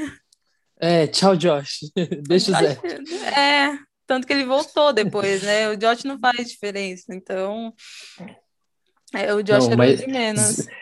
É, 0.81 1.07
tchau, 1.09 1.37
Josh. 1.37 1.81
Deixa 2.29 2.53
o 2.53 2.55
Zé. 2.55 2.79
É, 3.37 3.77
tanto 4.07 4.27
que 4.27 4.33
ele 4.33 4.45
voltou 4.45 4.93
depois, 4.93 5.43
né? 5.43 5.69
O 5.71 5.77
Josh 5.77 6.05
não 6.05 6.19
faz 6.21 6.49
diferença, 6.49 7.13
então. 7.13 7.75
É, 9.15 9.33
o 9.33 9.43
Josh 9.43 9.69
não, 9.69 9.77
mas... 9.77 10.01
de 10.01 10.07
menos. 10.07 10.67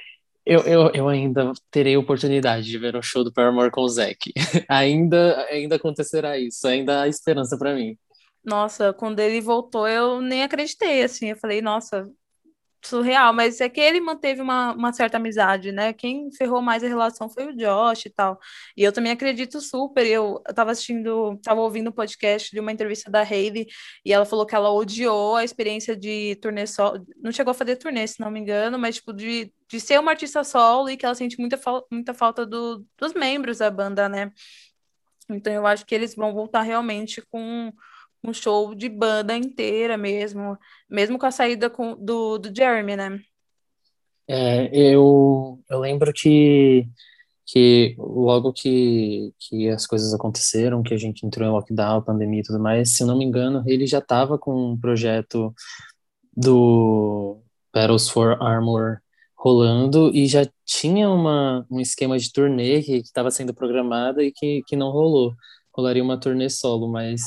Eu, 0.48 0.60
eu, 0.60 0.90
eu 0.94 1.08
ainda 1.08 1.52
terei 1.72 1.96
oportunidade 1.96 2.66
de 2.66 2.78
ver 2.78 2.94
um 2.94 3.02
show 3.02 3.24
do 3.24 3.32
Paramore 3.32 3.68
com 3.68 3.80
o 3.80 3.88
Zac. 3.88 4.32
ainda, 4.70 5.44
ainda 5.50 5.74
acontecerá 5.74 6.38
isso, 6.38 6.68
ainda 6.68 7.02
há 7.02 7.08
esperança 7.08 7.58
para 7.58 7.74
mim. 7.74 7.98
Nossa, 8.44 8.92
quando 8.92 9.18
ele 9.18 9.40
voltou, 9.40 9.88
eu 9.88 10.20
nem 10.20 10.44
acreditei, 10.44 11.02
assim. 11.02 11.30
Eu 11.30 11.36
falei, 11.36 11.60
nossa, 11.60 12.08
surreal, 12.86 13.32
mas 13.32 13.60
é 13.60 13.68
que 13.68 13.80
ele 13.80 14.00
manteve 14.00 14.40
uma, 14.40 14.72
uma 14.72 14.92
certa 14.92 15.16
amizade, 15.16 15.72
né? 15.72 15.92
Quem 15.92 16.30
ferrou 16.32 16.62
mais 16.62 16.82
a 16.84 16.88
relação 16.88 17.28
foi 17.28 17.46
o 17.46 17.56
Josh 17.56 18.06
e 18.06 18.10
tal. 18.10 18.38
E 18.76 18.82
eu 18.82 18.92
também 18.92 19.12
acredito 19.12 19.60
super. 19.60 20.06
Eu, 20.06 20.42
eu 20.46 20.54
tava 20.54 20.70
assistindo, 20.70 21.38
tava 21.42 21.60
ouvindo 21.60 21.90
um 21.90 21.92
podcast 21.92 22.50
de 22.50 22.60
uma 22.60 22.72
entrevista 22.72 23.10
da 23.10 23.20
Hayley 23.22 23.66
e 24.04 24.12
ela 24.12 24.24
falou 24.24 24.46
que 24.46 24.54
ela 24.54 24.70
odiou 24.72 25.36
a 25.36 25.44
experiência 25.44 25.96
de 25.96 26.36
turnê 26.36 26.66
solo. 26.66 27.04
Não 27.22 27.32
chegou 27.32 27.50
a 27.50 27.54
fazer 27.54 27.76
turnê, 27.76 28.06
se 28.06 28.20
não 28.20 28.30
me 28.30 28.40
engano, 28.40 28.78
mas 28.78 28.96
tipo, 28.96 29.12
de, 29.12 29.52
de 29.68 29.80
ser 29.80 30.00
uma 30.00 30.12
artista 30.12 30.44
solo 30.44 30.88
e 30.88 30.96
que 30.96 31.04
ela 31.04 31.14
sente 31.14 31.38
muita, 31.38 31.58
muita 31.90 32.14
falta 32.14 32.46
do, 32.46 32.84
dos 32.98 33.14
membros 33.14 33.58
da 33.58 33.70
banda, 33.70 34.08
né? 34.08 34.32
Então 35.28 35.52
eu 35.52 35.66
acho 35.66 35.84
que 35.84 35.94
eles 35.94 36.14
vão 36.14 36.32
voltar 36.32 36.62
realmente 36.62 37.20
com 37.30 37.72
um 38.26 38.34
show 38.34 38.74
de 38.74 38.88
banda 38.88 39.36
inteira 39.36 39.96
mesmo, 39.96 40.58
mesmo 40.88 41.18
com 41.18 41.26
a 41.26 41.30
saída 41.30 41.70
com, 41.70 41.94
do, 41.96 42.38
do 42.38 42.54
Jeremy, 42.54 42.96
né? 42.96 43.20
É, 44.28 44.68
eu, 44.72 45.60
eu 45.70 45.78
lembro 45.78 46.12
que, 46.12 46.88
que 47.44 47.94
logo 47.98 48.52
que, 48.52 49.32
que 49.38 49.68
as 49.68 49.86
coisas 49.86 50.12
aconteceram, 50.12 50.82
que 50.82 50.92
a 50.92 50.98
gente 50.98 51.24
entrou 51.24 51.48
em 51.48 51.52
lockdown, 51.52 52.02
pandemia 52.02 52.40
e 52.40 52.42
tudo 52.42 52.58
mais, 52.58 52.90
se 52.90 53.02
eu 53.02 53.06
não 53.06 53.16
me 53.16 53.24
engano, 53.24 53.62
ele 53.66 53.86
já 53.86 53.98
estava 53.98 54.36
com 54.36 54.72
um 54.72 54.78
projeto 54.78 55.54
do 56.36 57.40
Battles 57.72 58.08
for 58.08 58.42
Armor 58.42 58.98
rolando 59.36 60.10
e 60.14 60.26
já 60.26 60.44
tinha 60.64 61.08
uma, 61.08 61.64
um 61.70 61.78
esquema 61.80 62.18
de 62.18 62.32
turnê 62.32 62.82
que 62.82 62.96
estava 62.96 63.30
sendo 63.30 63.54
programada 63.54 64.22
e 64.24 64.32
que, 64.32 64.62
que 64.66 64.74
não 64.74 64.90
rolou. 64.90 65.34
Rolaria 65.72 66.02
uma 66.02 66.18
turnê 66.18 66.48
solo, 66.50 66.88
mas 66.88 67.22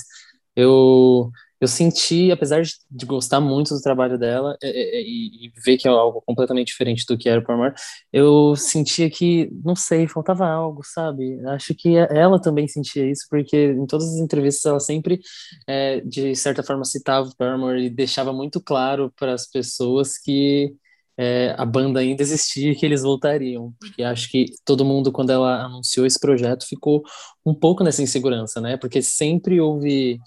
eu 0.59 1.31
eu 1.61 1.67
senti, 1.67 2.31
apesar 2.31 2.61
de, 2.61 2.73
de, 2.89 3.05
gostar 3.05 3.41
muito 3.41 3.73
do 3.73 3.81
trabalho 3.81 4.17
dela 4.17 4.57
e, 4.63 4.67
e, 4.67 5.47
e, 5.47 5.51
ver 5.63 5.77
que 5.77 5.87
é 5.87 5.91
algo 5.91 6.21
completamente 6.21 6.67
diferente 6.67 7.05
do 7.05 7.17
que 7.17 7.27
era 7.27 7.41
o 7.41 7.43
Paramore, 7.43 7.73
eu 8.13 8.55
sentia 8.55 9.09
que, 9.09 9.49
não 9.63 9.75
sei, 9.75 10.07
faltava 10.07 10.47
algo, 10.47 10.81
sabe? 10.85 11.37
Acho 11.47 11.75
que 11.75 11.97
ela 11.97 12.41
também 12.41 12.67
sentia 12.67 13.09
isso, 13.09 13.25
porque 13.29 13.71
em 13.73 13.85
todas 13.85 14.07
as 14.07 14.19
entrevistas 14.21 14.65
ela 14.65 14.79
sempre, 14.79 15.19
é, 15.67 15.99
de 16.01 16.33
certa 16.35 16.63
forma, 16.63 16.85
citava 16.85 17.27
o 17.27 17.35
Paramore 17.35 17.83
e 17.85 17.89
deixava 17.89 18.31
muito 18.31 18.61
claro 18.61 19.11
para 19.17 19.33
as 19.33 19.45
pessoas 19.45 20.17
que 20.17 20.73
é, 21.21 21.53
a 21.57 21.65
banda 21.65 21.99
ainda 21.99 22.21
existia 22.21 22.71
e 22.71 22.75
que 22.75 22.85
eles 22.85 23.01
voltariam. 23.01 23.73
Porque 23.77 24.01
acho 24.01 24.31
que 24.31 24.45
todo 24.63 24.85
mundo, 24.85 25.11
quando 25.11 25.31
ela 25.31 25.65
anunciou 25.65 26.05
esse 26.05 26.17
projeto, 26.17 26.65
ficou 26.65 27.03
um 27.45 27.53
pouco 27.53 27.83
nessa 27.83 28.01
insegurança, 28.01 28.61
né? 28.61 28.77
Porque 28.77 29.01
sempre 29.01 29.59
houve 29.59 30.17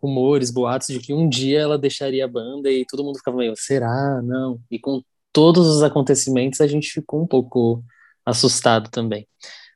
rumores, 0.00 0.52
boatos 0.52 0.86
de 0.86 1.00
que 1.00 1.12
um 1.12 1.28
dia 1.28 1.58
ela 1.58 1.76
deixaria 1.76 2.24
a 2.24 2.28
banda 2.28 2.70
e 2.70 2.86
todo 2.86 3.02
mundo 3.02 3.18
ficava 3.18 3.38
meio, 3.38 3.54
será? 3.56 4.22
Não. 4.22 4.60
E 4.70 4.78
com 4.78 5.02
todos 5.32 5.66
os 5.66 5.82
acontecimentos 5.82 6.60
a 6.60 6.66
gente 6.68 6.92
ficou 6.92 7.20
um 7.20 7.26
pouco 7.26 7.82
assustado 8.24 8.88
também. 8.88 9.26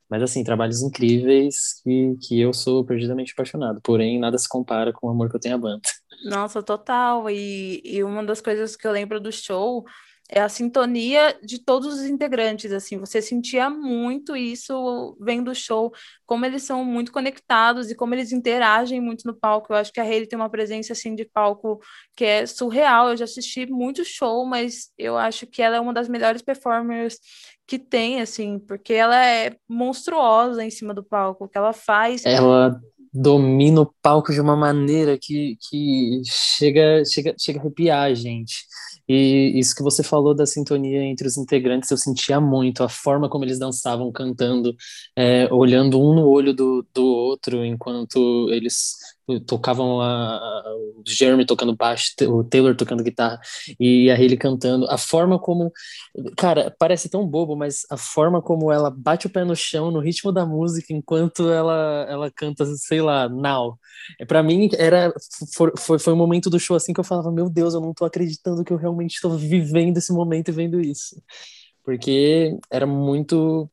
Mas 0.09 0.23
assim, 0.23 0.45
trabalhos 0.45 0.83
incríveis 0.83 1.81
que, 1.83 2.17
que 2.23 2.41
eu 2.41 2.53
sou 2.53 2.85
perdidamente 2.85 3.33
apaixonado, 3.33 3.81
porém 3.83 4.21
nada 4.21 4.39
se 4.39 4.49
compara 4.49 4.93
com 4.93 5.09
o 5.09 5.11
amor 5.11 5.29
que 5.29 5.35
eu 5.35 5.41
tenho 5.41 5.57
à 5.57 5.59
banda. 5.59 5.83
Nossa, 6.25 6.63
total. 6.63 7.29
E, 7.29 7.81
e 7.85 8.05
uma 8.05 8.23
das 8.23 8.41
coisas 8.41 8.77
que 8.77 8.87
eu 8.87 8.93
lembro 8.93 9.19
do 9.21 9.33
show 9.33 9.85
é 10.31 10.41
a 10.41 10.49
sintonia 10.49 11.37
de 11.43 11.59
todos 11.59 11.95
os 11.95 12.05
integrantes, 12.05 12.71
assim, 12.73 12.97
você 12.97 13.21
sentia 13.21 13.69
muito 13.69 14.37
isso 14.37 15.17
vendo 15.21 15.51
o 15.51 15.55
show, 15.55 15.93
como 16.25 16.47
eles 16.47 16.63
são 16.63 16.85
muito 16.85 17.11
conectados 17.11 17.91
e 17.91 17.95
como 17.97 18.15
eles 18.15 18.31
interagem 18.31 19.01
muito 19.01 19.27
no 19.27 19.35
palco. 19.35 19.73
Eu 19.73 19.77
acho 19.77 19.93
que 19.93 20.01
a 20.01 20.05
Hayley 20.05 20.29
tem 20.29 20.39
uma 20.39 20.49
presença 20.49 20.93
assim 20.93 21.17
de 21.17 21.25
palco 21.25 21.81
que 22.15 22.25
é 22.25 22.47
surreal. 22.47 23.11
Eu 23.11 23.17
já 23.17 23.25
assisti 23.25 23.67
muito 23.67 24.05
show, 24.05 24.47
mas 24.47 24.91
eu 24.97 25.17
acho 25.19 25.47
que 25.47 25.61
ela 25.61 25.77
é 25.77 25.81
uma 25.81 25.93
das 25.93 26.09
melhores 26.09 26.43
performers 26.43 27.19
que 27.67 27.79
tem, 27.79 28.21
assim, 28.21 28.59
porque 28.59 28.93
ela 28.93 29.25
é 29.25 29.57
monstruosa 29.69 30.65
em 30.65 30.71
cima 30.71 30.95
do 30.95 31.05
palco, 31.05 31.49
que 31.49 31.59
ela 31.59 31.73
faz. 31.73 32.25
Ela 32.25 32.81
domina 33.13 33.81
o 33.81 33.95
palco 34.01 34.33
de 34.33 34.41
uma 34.41 34.57
maneira 34.57 35.19
que, 35.21 35.57
que 35.69 36.23
chega, 36.25 37.05
chega, 37.05 37.35
chega 37.39 37.59
a 37.59 37.63
arrepiar 37.63 38.15
gente. 38.15 38.65
E 39.13 39.59
isso 39.59 39.75
que 39.75 39.83
você 39.83 40.05
falou 40.05 40.33
da 40.35 40.47
sintonia 40.47 41.03
entre 41.03 41.27
os 41.27 41.37
integrantes, 41.37 41.91
eu 41.91 41.97
sentia 41.97 42.41
muito 42.41 42.85
a 42.85 42.89
forma 42.89 43.29
como 43.29 43.45
eles 43.45 43.59
dançavam, 43.59 44.13
cantando, 44.13 44.73
é, 45.17 45.53
olhando 45.53 46.01
um 46.01 46.15
no 46.15 46.29
olho 46.29 46.55
do, 46.55 46.87
do 46.95 47.05
outro, 47.05 47.65
enquanto 47.65 48.49
eles 48.51 48.95
tocavam 49.47 50.01
a, 50.01 50.37
a, 50.37 50.75
o 50.97 51.03
Jeremy 51.07 51.47
tocando 51.47 51.75
baixo, 51.77 52.13
o 52.29 52.43
Taylor 52.45 52.75
tocando 52.75 53.03
guitarra 53.03 53.41
e 53.79 54.11
a 54.11 54.15
Hayley 54.15 54.37
cantando. 54.37 54.87
A 54.91 54.99
forma 54.99 55.39
como, 55.39 55.73
cara, 56.37 56.75
parece 56.79 57.09
tão 57.09 57.27
bobo, 57.27 57.57
mas 57.57 57.87
a 57.91 57.97
forma 57.97 58.43
como 58.43 58.73
ela 58.73 58.91
bate 58.91 59.27
o 59.27 59.31
pé 59.31 59.45
no 59.45 59.55
chão 59.55 59.91
no 59.91 60.01
ritmo 60.01 60.33
da 60.33 60.45
música 60.45 60.93
enquanto 60.93 61.51
ela 61.51 62.07
ela 62.09 62.31
canta, 62.31 62.65
sei 62.77 63.01
lá, 63.01 63.29
now. 63.29 63.79
É 64.19 64.25
para 64.25 64.43
mim 64.43 64.69
era 64.79 65.13
foi, 65.55 65.73
foi, 65.77 65.99
foi 65.99 66.13
um 66.13 66.17
momento 66.17 66.51
do 66.51 66.59
show 66.61 66.77
assim 66.77 66.93
que 66.93 67.01
eu 67.01 67.05
falava, 67.05 67.31
meu 67.31 67.49
Deus, 67.49 67.75
eu 67.75 67.81
não 67.81 67.95
tô 67.95 68.05
acreditando 68.05 68.65
que 68.65 68.73
eu 68.73 68.77
realmente 68.77 69.15
estou 69.15 69.37
vivendo 69.37 69.99
esse 69.99 70.13
momento 70.13 70.49
e 70.49 70.53
vendo 70.53 70.81
isso. 70.81 71.23
Porque 71.85 72.57
era 72.71 72.87
muito 72.87 73.71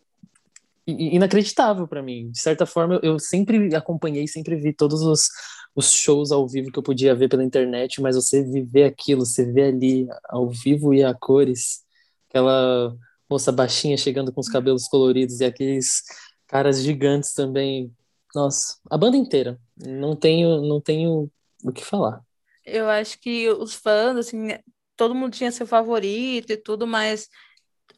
inacreditável 0.88 1.88
para 1.88 2.02
mim. 2.02 2.32
De 2.32 2.40
certa 2.40 2.66
forma, 2.66 3.00
eu 3.04 3.20
sempre 3.20 3.76
acompanhei, 3.76 4.28
sempre 4.28 4.56
vi 4.56 4.74
todos 4.74 5.02
os, 5.02 5.30
os 5.76 5.92
shows 5.92 6.32
ao 6.32 6.48
vivo 6.48 6.72
que 6.72 6.80
eu 6.80 6.84
podia 6.84 7.14
ver 7.14 7.28
pela 7.30 7.44
internet, 7.44 8.02
mas 8.02 8.16
você 8.16 8.44
viver 8.44 8.86
aquilo, 8.86 9.26
você 9.26 9.52
vê 9.52 9.64
ali 9.64 10.08
ao 10.30 10.50
vivo 10.50 10.94
e 10.94 11.04
a 11.04 11.14
cores, 11.14 11.84
aquela 12.30 12.96
moça 13.30 13.52
baixinha 13.52 13.98
chegando 13.98 14.32
com 14.32 14.40
os 14.40 14.48
cabelos 14.48 14.88
coloridos 14.88 15.42
e 15.42 15.46
aqueles 15.46 16.04
caras 16.48 16.82
gigantes 16.82 17.34
também. 17.34 17.94
Nossa, 18.34 18.78
a 18.90 18.98
banda 18.98 19.18
inteira. 19.18 19.60
Não 19.76 20.16
tenho, 20.16 20.62
não 20.62 20.80
tenho 20.80 21.30
o 21.64 21.72
que 21.72 21.84
falar. 21.84 22.22
Eu 22.66 22.90
acho 22.90 23.20
que 23.20 23.50
os 23.50 23.74
fãs, 23.74 24.18
assim, 24.18 24.50
todo 24.96 25.16
mundo 25.16 25.34
tinha 25.34 25.52
seu 25.52 25.66
favorito 25.66 26.52
e 26.52 26.58
tudo, 26.58 26.88
mas 26.88 27.30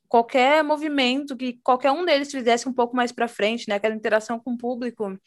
qualquer 0.08 0.64
movimento 0.64 1.38
que 1.38 1.60
qualquer 1.64 1.92
um 1.92 2.06
deles 2.06 2.32
fizesse 2.32 2.68
um 2.68 2.74
pouco 2.74 2.96
mais 2.96 3.12
para 3.12 3.28
frente, 3.28 3.68
né, 3.70 3.76
aquela 3.76 3.96
interação 3.96 4.40
com 4.40 4.54
o 4.54 4.58
público, 4.58 5.18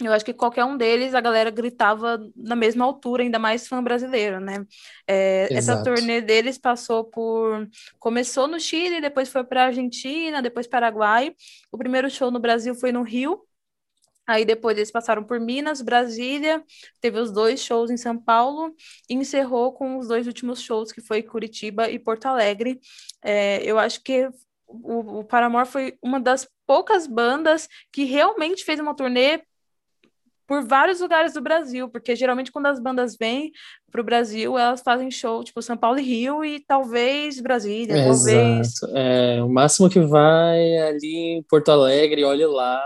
eu 0.00 0.12
acho 0.12 0.24
que 0.24 0.34
qualquer 0.34 0.64
um 0.64 0.76
deles 0.76 1.14
a 1.14 1.20
galera 1.20 1.50
gritava 1.50 2.18
na 2.36 2.56
mesma 2.56 2.84
altura, 2.84 3.22
ainda 3.22 3.38
mais 3.38 3.68
fã 3.68 3.82
brasileiro, 3.82 4.40
né? 4.40 4.66
É, 5.06 5.48
essa 5.52 5.82
turnê 5.82 6.20
deles 6.20 6.58
passou 6.58 7.04
por. 7.04 7.68
Começou 7.98 8.48
no 8.48 8.58
Chile, 8.58 9.00
depois 9.00 9.28
foi 9.28 9.44
para 9.44 9.66
Argentina, 9.66 10.42
depois 10.42 10.66
Paraguai. 10.66 11.34
O 11.70 11.78
primeiro 11.78 12.10
show 12.10 12.30
no 12.30 12.40
Brasil 12.40 12.74
foi 12.74 12.90
no 12.90 13.02
Rio, 13.02 13.44
Aí 14.32 14.46
depois 14.46 14.78
eles 14.78 14.90
passaram 14.90 15.22
por 15.22 15.38
Minas, 15.38 15.82
Brasília, 15.82 16.64
teve 17.02 17.18
os 17.18 17.30
dois 17.30 17.62
shows 17.62 17.90
em 17.90 17.98
São 17.98 18.16
Paulo 18.16 18.74
e 19.10 19.14
encerrou 19.14 19.74
com 19.74 19.98
os 19.98 20.08
dois 20.08 20.26
últimos 20.26 20.62
shows, 20.62 20.90
que 20.90 21.02
foi 21.02 21.22
Curitiba 21.22 21.90
e 21.90 21.98
Porto 21.98 22.24
Alegre. 22.24 22.80
É, 23.22 23.62
eu 23.62 23.78
acho 23.78 24.02
que 24.02 24.30
o, 24.66 25.18
o 25.20 25.24
Paramore 25.24 25.68
foi 25.68 25.98
uma 26.02 26.18
das 26.18 26.48
poucas 26.66 27.06
bandas 27.06 27.68
que 27.92 28.04
realmente 28.04 28.64
fez 28.64 28.80
uma 28.80 28.96
turnê 28.96 29.42
por 30.46 30.64
vários 30.66 31.00
lugares 31.00 31.34
do 31.34 31.42
Brasil, 31.42 31.90
porque 31.90 32.16
geralmente 32.16 32.50
quando 32.50 32.66
as 32.66 32.80
bandas 32.80 33.14
vêm 33.16 33.52
para 33.90 34.00
o 34.00 34.04
Brasil, 34.04 34.58
elas 34.58 34.80
fazem 34.80 35.10
show, 35.10 35.44
tipo 35.44 35.60
São 35.60 35.76
Paulo 35.76 35.98
e 35.98 36.02
Rio 36.02 36.42
e 36.42 36.58
talvez 36.60 37.38
Brasília, 37.38 37.94
Exato. 37.94 38.08
talvez. 38.08 38.72
É, 38.94 39.42
o 39.42 39.48
máximo 39.50 39.90
que 39.90 40.00
vai 40.00 40.78
ali 40.78 41.36
em 41.36 41.42
Porto 41.42 41.70
Alegre, 41.70 42.24
olhe 42.24 42.46
lá, 42.46 42.82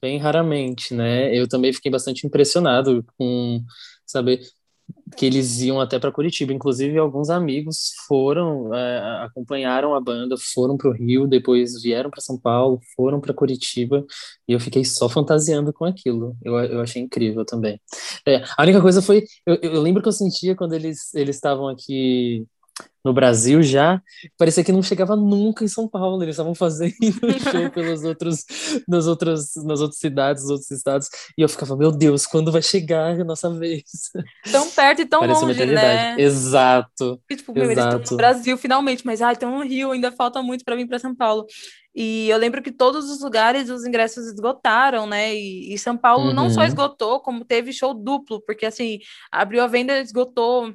bem 0.00 0.18
raramente, 0.18 0.94
né? 0.94 1.34
Eu 1.36 1.48
também 1.48 1.72
fiquei 1.72 1.90
bastante 1.90 2.26
impressionado 2.26 3.04
com 3.16 3.62
saber 4.06 4.40
que 5.16 5.26
eles 5.26 5.60
iam 5.60 5.80
até 5.80 5.98
para 5.98 6.12
Curitiba. 6.12 6.52
Inclusive, 6.52 6.98
alguns 6.98 7.30
amigos 7.30 7.92
foram, 8.06 8.74
é, 8.74 9.24
acompanharam 9.24 9.94
a 9.94 10.00
banda, 10.00 10.36
foram 10.54 10.76
para 10.76 10.90
o 10.90 10.92
Rio, 10.92 11.26
depois 11.26 11.80
vieram 11.82 12.10
para 12.10 12.20
São 12.20 12.38
Paulo, 12.38 12.80
foram 12.96 13.20
para 13.20 13.34
Curitiba, 13.34 14.04
e 14.48 14.52
eu 14.52 14.60
fiquei 14.60 14.84
só 14.84 15.08
fantasiando 15.08 15.72
com 15.72 15.84
aquilo. 15.84 16.36
Eu, 16.44 16.58
eu 16.58 16.80
achei 16.80 17.02
incrível 17.02 17.44
também. 17.44 17.80
É, 18.26 18.42
a 18.56 18.62
única 18.62 18.80
coisa 18.80 19.02
foi, 19.02 19.24
eu, 19.46 19.56
eu 19.62 19.80
lembro 19.82 20.02
que 20.02 20.08
eu 20.08 20.12
sentia 20.12 20.54
quando 20.54 20.74
eles 20.74 21.14
eles 21.14 21.36
estavam 21.36 21.68
aqui 21.68 22.46
no 23.04 23.12
Brasil 23.12 23.62
já, 23.62 24.00
parecia 24.36 24.62
que 24.62 24.72
não 24.72 24.82
chegava 24.82 25.16
nunca 25.16 25.64
em 25.64 25.68
São 25.68 25.88
Paulo. 25.88 26.22
Eles 26.22 26.34
estavam 26.34 26.54
fazendo 26.54 26.94
show 27.50 27.70
pelos 27.70 28.04
outros, 28.04 28.44
nas 28.86 29.06
outras, 29.06 29.54
nas 29.56 29.80
outras 29.80 29.98
cidades, 29.98 30.42
nos 30.42 30.52
outros 30.52 30.70
estados, 30.70 31.08
e 31.36 31.42
eu 31.42 31.48
ficava, 31.48 31.76
meu 31.76 31.90
Deus, 31.90 32.26
quando 32.26 32.52
vai 32.52 32.62
chegar 32.62 33.18
a 33.20 33.24
nossa 33.24 33.50
vez? 33.50 33.84
Tão 34.50 34.70
perto 34.70 35.02
e 35.02 35.06
tão 35.06 35.20
Parece 35.20 35.44
longe, 35.44 35.66
né? 35.66 36.20
Exato. 36.20 37.20
E, 37.30 37.36
tipo, 37.36 37.52
meu, 37.52 37.70
exato. 37.70 37.80
eles 37.80 38.02
estão 38.02 38.16
no 38.16 38.16
Brasil 38.16 38.56
finalmente, 38.58 39.04
mas 39.06 39.22
ai, 39.22 39.32
estão 39.32 39.58
no 39.58 39.64
Rio, 39.64 39.90
ainda 39.90 40.12
falta 40.12 40.42
muito 40.42 40.64
para 40.64 40.76
vir 40.76 40.86
para 40.86 40.98
São 40.98 41.14
Paulo. 41.14 41.46
E 41.94 42.28
eu 42.28 42.38
lembro 42.38 42.62
que 42.62 42.70
todos 42.70 43.10
os 43.10 43.20
lugares 43.20 43.68
os 43.68 43.84
ingressos 43.84 44.26
esgotaram, 44.26 45.06
né? 45.06 45.34
E, 45.34 45.74
e 45.74 45.78
São 45.78 45.96
Paulo 45.96 46.28
uhum. 46.28 46.34
não 46.34 46.50
só 46.50 46.60
uhum. 46.60 46.66
esgotou, 46.66 47.20
como 47.20 47.44
teve 47.44 47.72
show 47.72 47.92
duplo, 47.92 48.40
porque 48.42 48.66
assim, 48.66 48.98
abriu 49.30 49.62
a 49.62 49.66
venda, 49.66 49.98
esgotou 49.98 50.72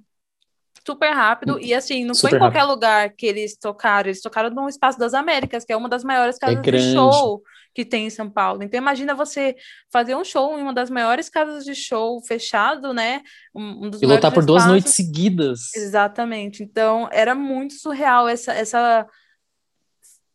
super 0.86 1.12
rápido. 1.12 1.60
E 1.60 1.74
assim, 1.74 2.06
não 2.06 2.14
super 2.14 2.30
foi 2.30 2.38
em 2.38 2.40
qualquer 2.40 2.60
rápido. 2.60 2.74
lugar 2.74 3.10
que 3.10 3.26
eles 3.26 3.58
tocaram, 3.58 4.10
eles 4.10 4.22
tocaram 4.22 4.50
no 4.50 4.70
Espaço 4.70 5.00
das 5.00 5.14
Américas, 5.14 5.66
que 5.66 5.74
é 5.74 5.78
uma 5.78 5.90
das 5.90 6.04
maiores 6.04 6.38
casas 6.38 6.60
é 6.66 6.72
de 6.72 6.94
show 6.94 7.42
que 7.74 7.84
tem 7.84 8.08
em 8.08 8.10
São 8.10 8.30
Paulo. 8.30 8.64
Então, 8.64 8.78
imagina 8.78 9.14
você 9.14 9.56
fazer 9.92 10.16
um 10.16 10.24
show 10.24 10.58
em 10.58 10.62
uma 10.62 10.74
das 10.74 10.90
maiores 10.90 11.28
casas 11.28 11.66
de 11.66 11.76
show 11.76 12.22
fechado, 12.26 12.94
né? 12.94 13.22
Um, 13.54 13.88
um 13.88 13.92
e 14.02 14.06
lotar 14.06 14.34
por 14.34 14.46
duas 14.46 14.66
noites 14.66 14.94
seguidas. 14.94 15.74
Exatamente. 15.76 16.64
Então, 16.64 17.10
era 17.12 17.36
muito 17.36 17.74
surreal 17.74 18.28
essa. 18.28 18.54
essa 18.54 19.06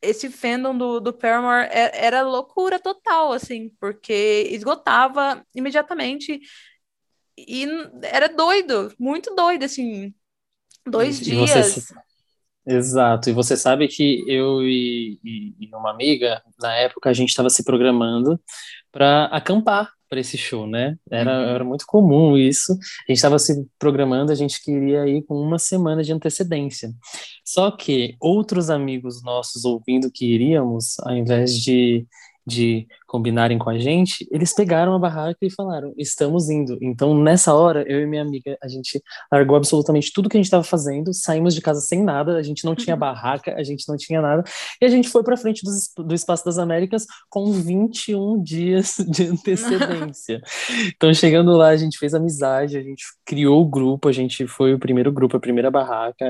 esse 0.03 0.31
fandom 0.31 0.77
do, 0.79 0.99
do 0.99 1.13
Paramore 1.13 1.69
era, 1.71 1.95
é, 1.95 2.07
era 2.07 2.23
loucura 2.23 2.79
total, 2.79 3.35
assim, 3.35 3.71
porque 3.79 4.49
esgotava 4.51 5.45
imediatamente 5.55 6.41
e 7.37 7.67
era 8.03 8.29
doido, 8.29 8.93
muito 8.99 9.35
doido, 9.35 9.65
assim. 9.65 10.15
Dois 10.87 11.21
e, 11.21 11.25
dias. 11.25 11.91
E 12.67 12.73
exato. 12.73 13.31
E 13.31 13.33
você 13.33 13.57
sabe 13.57 13.89
que 13.89 14.25
eu 14.27 14.63
e, 14.63 15.19
e, 15.25 15.55
e 15.61 15.75
uma 15.75 15.91
amiga, 15.91 16.43
na 16.61 16.75
época, 16.75 17.11
a 17.11 17.13
gente 17.13 17.31
estava 17.31 17.51
se 17.51 17.65
programando 17.65 18.41
para 18.93 19.27
acampar 19.27 19.91
para 20.09 20.19
esse 20.19 20.37
show, 20.37 20.67
né? 20.67 20.97
Era, 21.09 21.31
uhum. 21.31 21.49
era 21.55 21.65
muito 21.65 21.87
comum 21.87 22.37
isso. 22.37 22.73
A 22.73 23.13
gente 23.13 23.17
estava 23.17 23.39
se 23.39 23.65
programando, 23.79 24.33
a 24.33 24.35
gente 24.35 24.61
queria 24.63 25.07
ir 25.07 25.23
com 25.23 25.37
uma 25.37 25.59
semana 25.59 26.03
de 26.03 26.13
antecedência. 26.13 26.93
Só 27.45 27.71
que 27.71 28.17
outros 28.21 28.71
amigos 28.71 29.23
nossos 29.23 29.65
ouvindo 29.65 30.11
que 30.13 30.27
iríamos, 30.27 30.99
ao 31.01 31.17
invés 31.17 31.55
de 31.55 32.07
de 32.47 32.87
combinarem 33.11 33.59
com 33.59 33.69
a 33.69 33.77
gente, 33.77 34.25
eles 34.31 34.55
pegaram 34.55 34.95
a 34.95 34.99
barraca 34.99 35.39
e 35.43 35.51
falaram: 35.51 35.93
estamos 35.99 36.49
indo. 36.49 36.79
Então, 36.81 37.13
nessa 37.13 37.53
hora, 37.53 37.85
eu 37.89 38.01
e 38.01 38.07
minha 38.07 38.23
amiga, 38.23 38.57
a 38.63 38.69
gente 38.69 39.03
largou 39.33 39.57
absolutamente 39.57 40.13
tudo 40.15 40.29
que 40.29 40.37
a 40.37 40.39
gente 40.39 40.47
estava 40.47 40.63
fazendo, 40.63 41.13
saímos 41.13 41.53
de 41.53 41.61
casa 41.61 41.81
sem 41.81 42.05
nada, 42.05 42.37
a 42.37 42.43
gente 42.43 42.65
não 42.65 42.77
tinha 42.77 42.95
uhum. 42.95 43.01
barraca, 43.01 43.53
a 43.57 43.65
gente 43.65 43.89
não 43.89 43.97
tinha 43.97 44.23
nada, 44.23 44.45
e 44.81 44.85
a 44.85 44.89
gente 44.89 45.09
foi 45.09 45.25
para 45.25 45.37
frente 45.37 45.63
do, 45.65 46.05
do 46.05 46.15
Espaço 46.15 46.45
das 46.45 46.57
Américas 46.57 47.05
com 47.29 47.51
21 47.51 48.41
dias 48.45 48.97
de 49.11 49.27
antecedência. 49.27 50.41
então, 50.95 51.13
chegando 51.13 51.51
lá, 51.57 51.71
a 51.71 51.77
gente 51.77 51.99
fez 51.99 52.15
amizade, 52.15 52.79
a 52.79 52.83
gente 52.83 53.03
criou 53.27 53.61
o 53.61 53.69
grupo, 53.69 54.09
a 54.09 54.13
gente 54.13 54.47
foi 54.47 54.73
o 54.73 54.79
primeiro 54.79 55.11
grupo, 55.11 55.37
a 55.37 55.41
primeira 55.41 55.71
barraca, 55.71 56.27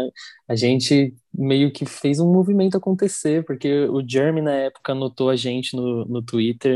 a 0.49 0.57
gente 0.57 1.15
meio 1.33 1.71
que 1.71 1.87
fez 1.87 2.19
um 2.19 2.31
movimento 2.31 2.77
acontecer, 2.77 3.45
porque 3.45 3.85
o 3.85 4.07
Jeremy, 4.07 4.43
na 4.43 4.53
época, 4.53 4.93
anotou 4.93 5.31
a 5.31 5.37
gente 5.37 5.77
no, 5.77 6.05
no 6.05 6.23
Twitter, 6.23 6.70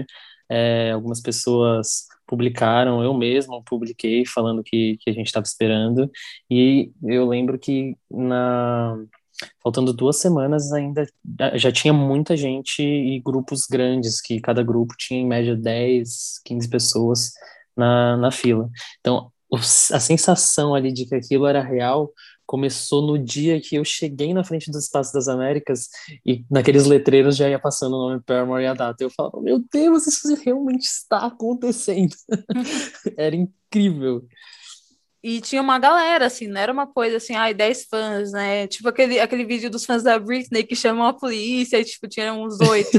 é, 0.49 0.93
algumas 0.93 1.21
pessoas 1.21 2.07
publicaram, 2.27 3.03
eu 3.03 3.13
mesmo 3.15 3.63
publiquei 3.65 4.25
falando 4.25 4.63
que, 4.63 4.97
que 5.01 5.11
a 5.11 5.13
gente 5.13 5.27
estava 5.27 5.45
esperando, 5.45 6.11
e 6.51 6.91
eu 7.03 7.27
lembro 7.29 7.59
que 7.59 7.97
na 8.11 8.97
faltando 9.63 9.93
duas 9.93 10.21
semanas 10.21 10.73
ainda 10.73 11.07
já 11.55 11.73
tinha 11.73 11.93
muita 11.93 12.37
gente 12.37 12.83
e 12.83 13.21
grupos 13.21 13.67
grandes, 13.67 14.21
que 14.21 14.41
cada 14.41 14.63
grupo 14.63 14.95
tinha 14.97 15.21
em 15.21 15.27
média 15.27 15.57
10, 15.57 16.41
15 16.45 16.69
pessoas 16.69 17.33
na, 17.77 18.17
na 18.17 18.31
fila. 18.31 18.71
Então, 19.01 19.33
a 19.93 20.01
sensação 20.01 20.75
ali 20.75 20.93
de 20.93 21.07
que 21.07 21.15
aquilo 21.15 21.47
era 21.47 21.63
real 21.63 22.11
começou 22.47 23.03
no 23.03 23.19
dia 23.19 23.61
que 23.61 23.77
eu 23.77 23.85
cheguei 23.85 24.33
na 24.35 24.45
frente 24.45 24.71
do 24.71 24.79
Espaço 24.79 25.13
das 25.13 25.29
Américas 25.29 25.89
e 26.25 26.45
naqueles 26.51 26.87
letreiros 26.87 27.37
já 27.37 27.49
ia 27.49 27.59
passando 27.59 27.97
o 27.97 28.09
nome 28.09 28.23
Paramore 28.23 28.63
e 28.63 28.67
a 28.67 28.75
data. 28.75 29.03
Eu 29.03 29.11
falava, 29.11 29.41
meu 29.41 29.63
Deus, 29.73 30.07
isso 30.07 30.35
realmente 30.37 30.85
está 30.85 31.27
acontecendo. 31.27 32.15
Era 33.17 33.35
incrível. 33.35 34.27
E 35.27 35.41
tinha 35.41 35.63
uma 35.63 35.79
galera, 35.79 36.27
assim, 36.27 36.47
não 36.47 36.61
era 36.61 36.71
uma 36.71 36.87
coisa 36.87 37.17
assim, 37.17 37.35
ai, 37.35 37.55
10 37.55 37.87
fãs, 37.87 38.33
né? 38.33 38.67
Tipo 38.67 38.91
aquele, 38.91 39.19
aquele 39.19 39.47
vídeo 39.47 39.71
dos 39.71 39.87
fãs 39.87 40.03
da 40.03 40.19
Britney 40.19 40.63
que 40.65 40.77
chamam 40.77 41.07
a 41.07 41.15
polícia, 41.15 41.81
e, 41.81 41.85
tipo, 41.85 42.07
tinha 42.07 42.35
uns 42.35 42.61
oito. 42.61 42.99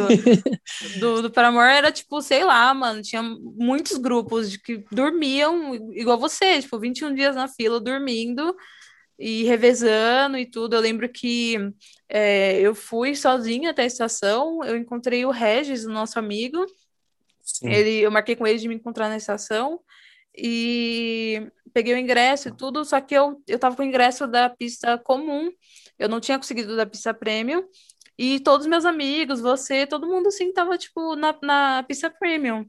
do, 1.00 1.22
do 1.22 1.30
Paramore 1.30 1.72
era, 1.72 1.92
tipo, 1.92 2.20
sei 2.24 2.44
lá, 2.44 2.74
mano, 2.74 3.04
tinha 3.04 3.22
muitos 3.22 4.00
grupos 4.00 4.50
de 4.50 4.60
que 4.60 4.84
dormiam 4.92 5.76
igual 5.94 6.18
você, 6.18 6.60
tipo, 6.64 6.80
21 6.80 7.14
dias 7.14 7.36
na 7.36 7.48
fila 7.48 7.80
dormindo 7.80 8.56
e 9.18 9.44
revezando 9.44 10.38
e 10.38 10.46
tudo. 10.46 10.76
Eu 10.76 10.82
lembro 10.82 11.08
que 11.10 11.58
é, 12.10 12.60
eu 12.60 12.76
fui 12.76 13.16
sozinha 13.16 13.72
até 13.72 13.84
a 13.84 13.88
estação, 13.88 14.64
eu 14.64 14.78
encontrei 14.78 15.26
o 15.26 15.32
Regis, 15.32 15.86
o 15.86 15.92
nosso 15.92 16.20
amigo. 16.20 16.66
Sim. 17.42 17.70
Ele, 17.70 18.00
eu 18.02 18.12
marquei 18.12 18.36
com 18.36 18.46
ele 18.46 18.60
de 18.60 18.68
me 18.68 18.76
encontrar 18.76 19.08
na 19.08 19.18
estação 19.18 19.80
e 20.38 21.48
peguei 21.74 21.94
o 21.94 21.98
ingresso 21.98 22.50
e 22.50 22.56
tudo, 22.56 22.84
só 22.84 23.00
que 23.00 23.14
eu, 23.14 23.42
eu 23.48 23.60
tava 23.60 23.76
com 23.76 23.84
o 23.84 23.86
ingresso 23.86 24.28
da 24.28 24.50
pista 24.50 24.98
comum, 24.98 25.52
eu 26.00 26.10
não 26.10 26.20
tinha 26.20 26.38
conseguido 26.38 26.76
da 26.76 26.86
pista 26.86 27.14
premium, 27.14 27.64
e 28.18 28.40
todos 28.40 28.66
meus 28.66 28.86
amigos, 28.86 29.42
você, 29.42 29.86
todo 29.86 30.08
mundo 30.08 30.28
assim 30.28 30.54
tava, 30.54 30.78
tipo, 30.78 31.16
na, 31.16 31.38
na 31.42 31.84
pista 31.84 32.10
premium. 32.10 32.66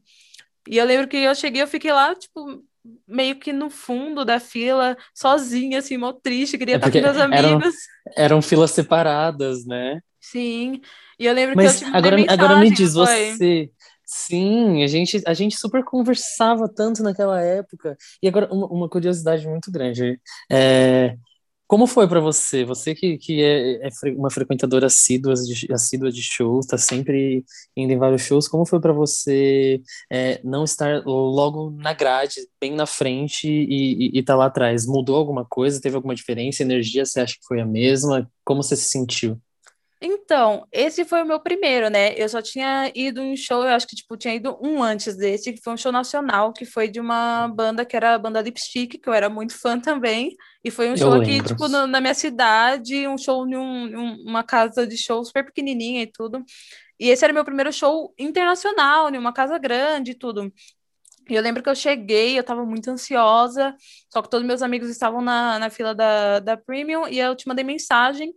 E 0.69 0.77
eu 0.77 0.85
lembro 0.85 1.07
que 1.07 1.17
eu 1.17 1.35
cheguei, 1.35 1.63
eu 1.63 1.69
fiquei 1.69 1.93
lá, 1.93 2.15
tipo, 2.15 2.65
meio 3.07 3.39
que 3.39 3.53
no 3.53 3.71
fundo 3.71 4.25
da 4.25 4.41
fila, 4.41 4.97
sozinha, 5.15 5.79
assim, 5.79 5.97
mó 5.97 6.13
triste, 6.13 6.59
queria 6.59 6.75
é 6.75 6.79
estar 6.79 6.91
com 6.91 7.01
meus 7.01 7.17
amigos. 7.17 7.75
Eram, 8.17 8.25
eram 8.25 8.43
filas 8.43 8.71
separadas, 8.71 9.67
né? 9.67 10.01
Sim. 10.21 10.81
E 11.19 11.27
eu 11.27 11.33
lembro 11.33 11.57
Mas 11.57 11.79
que 11.79 11.85
eu 11.85 11.89
agora, 11.95 12.17
agora 12.29 12.57
me 12.59 12.71
diz, 12.71 12.95
você, 12.95 13.71
Sim, 14.07 14.85
a 14.85 14.87
gente, 14.87 15.21
a 15.27 15.35
gente 15.35 15.57
super 15.57 15.85
conversava 15.85 16.69
tanto 16.73 17.03
naquela 17.03 17.43
época. 17.43 17.97
E 18.23 18.29
agora, 18.29 18.49
uma, 18.53 18.67
uma 18.69 18.89
curiosidade 18.89 19.47
muito 19.49 19.71
grande. 19.71 20.21
É, 20.51 21.17
como 21.67 21.87
foi 21.87 22.09
para 22.09 22.21
você? 22.21 22.65
Você 22.65 22.95
que, 22.95 23.19
que 23.19 23.43
é, 23.43 23.87
é, 23.89 23.91
uma 24.17 24.31
frequentadora 24.31 24.87
assídua 24.87 25.35
de, 25.35 25.73
assídua 25.73 26.11
de 26.11 26.23
shows, 26.23 26.67
está 26.67 26.79
sempre 26.79 27.45
indo 27.77 27.93
em 27.93 27.99
vários 27.99 28.23
shows, 28.23 28.49
como 28.49 28.65
foi 28.65 28.81
para 28.81 28.93
você 28.93 29.83
é, 30.11 30.41
não 30.45 30.65
estar 30.65 31.03
logo 31.05 31.71
na 31.71 31.93
grade, 31.93 32.35
bem 32.61 32.75
na 32.75 32.87
frente 32.87 33.49
e 33.49 34.19
estar 34.19 34.35
tá 34.35 34.39
lá 34.39 34.47
atrás? 34.47 34.87
Mudou 34.87 35.17
alguma 35.17 35.45
coisa? 35.45 35.81
Teve 35.81 35.97
alguma 35.97 36.15
diferença? 36.15 36.63
Energia 36.63 37.05
você 37.05 37.21
acha 37.21 37.35
que 37.35 37.47
foi 37.47 37.61
a 37.61 37.67
mesma? 37.67 38.31
Como 38.45 38.63
você 38.63 38.77
se 38.77 38.89
sentiu? 38.89 39.41
Então, 40.09 40.65
esse 40.71 41.05
foi 41.05 41.23
o 41.23 41.27
meu 41.27 41.41
primeiro, 41.41 41.91
né? 41.91 42.15
Eu 42.17 42.29
só 42.29 42.41
tinha 42.41 42.93
ido 42.95 43.21
em 43.21 43.37
show, 43.37 43.65
eu 43.65 43.71
acho 43.71 43.89
que 43.89 43.97
tipo 43.97 44.17
tinha 44.17 44.33
ido 44.37 44.57
um 44.63 44.81
antes 44.81 45.17
desse, 45.17 45.53
que 45.53 45.61
foi 45.61 45.73
um 45.73 45.77
show 45.77 45.91
nacional, 45.91 46.53
que 46.53 46.65
foi 46.65 46.87
de 46.87 47.01
uma 47.01 47.49
banda 47.49 47.85
que 47.85 47.97
era 47.97 48.15
a 48.15 48.19
banda 48.19 48.41
Lipstick, 48.41 48.99
que 48.99 49.09
eu 49.09 49.13
era 49.13 49.29
muito 49.29 49.59
fã 49.59 49.81
também, 49.81 50.37
e 50.63 50.71
foi 50.71 50.93
um 50.93 50.97
show 50.97 51.13
eu 51.13 51.21
aqui 51.21 51.33
lembro. 51.33 51.49
tipo 51.49 51.67
no, 51.67 51.89
na 51.89 52.01
minha 52.01 52.15
cidade, 52.15 53.09
um 53.09 53.19
show 53.19 53.45
em 53.49 53.57
um, 53.57 54.23
uma 54.25 54.45
casa 54.45 54.87
de 54.87 54.97
show 54.97 55.25
super 55.25 55.45
pequenininha 55.45 56.03
e 56.03 56.07
tudo. 56.07 56.45
E 57.01 57.09
esse 57.09 57.25
era 57.25 57.33
meu 57.35 57.45
primeiro 57.45 57.73
show 57.73 58.15
internacional, 58.17 59.13
em 59.13 59.19
uma 59.19 59.33
casa 59.33 59.59
grande 59.59 60.13
e 60.13 60.15
tudo. 60.15 60.53
E 61.29 61.35
eu 61.35 61.43
lembro 61.43 61.65
que 61.65 61.69
eu 61.69 61.75
cheguei, 61.75 62.39
eu 62.39 62.45
tava 62.45 62.65
muito 62.65 62.89
ansiosa, 62.89 63.75
só 64.09 64.23
que 64.23 64.31
todos 64.31 64.47
meus 64.47 64.63
amigos 64.63 64.89
estavam 64.89 65.21
na, 65.21 65.59
na 65.59 65.69
fila 65.69 65.93
da, 65.93 66.39
da 66.39 66.57
Premium, 66.57 67.09
e 67.09 67.19
eu 67.19 67.35
te 67.35 67.49
mandei 67.49 67.65
mensagem 67.65 68.33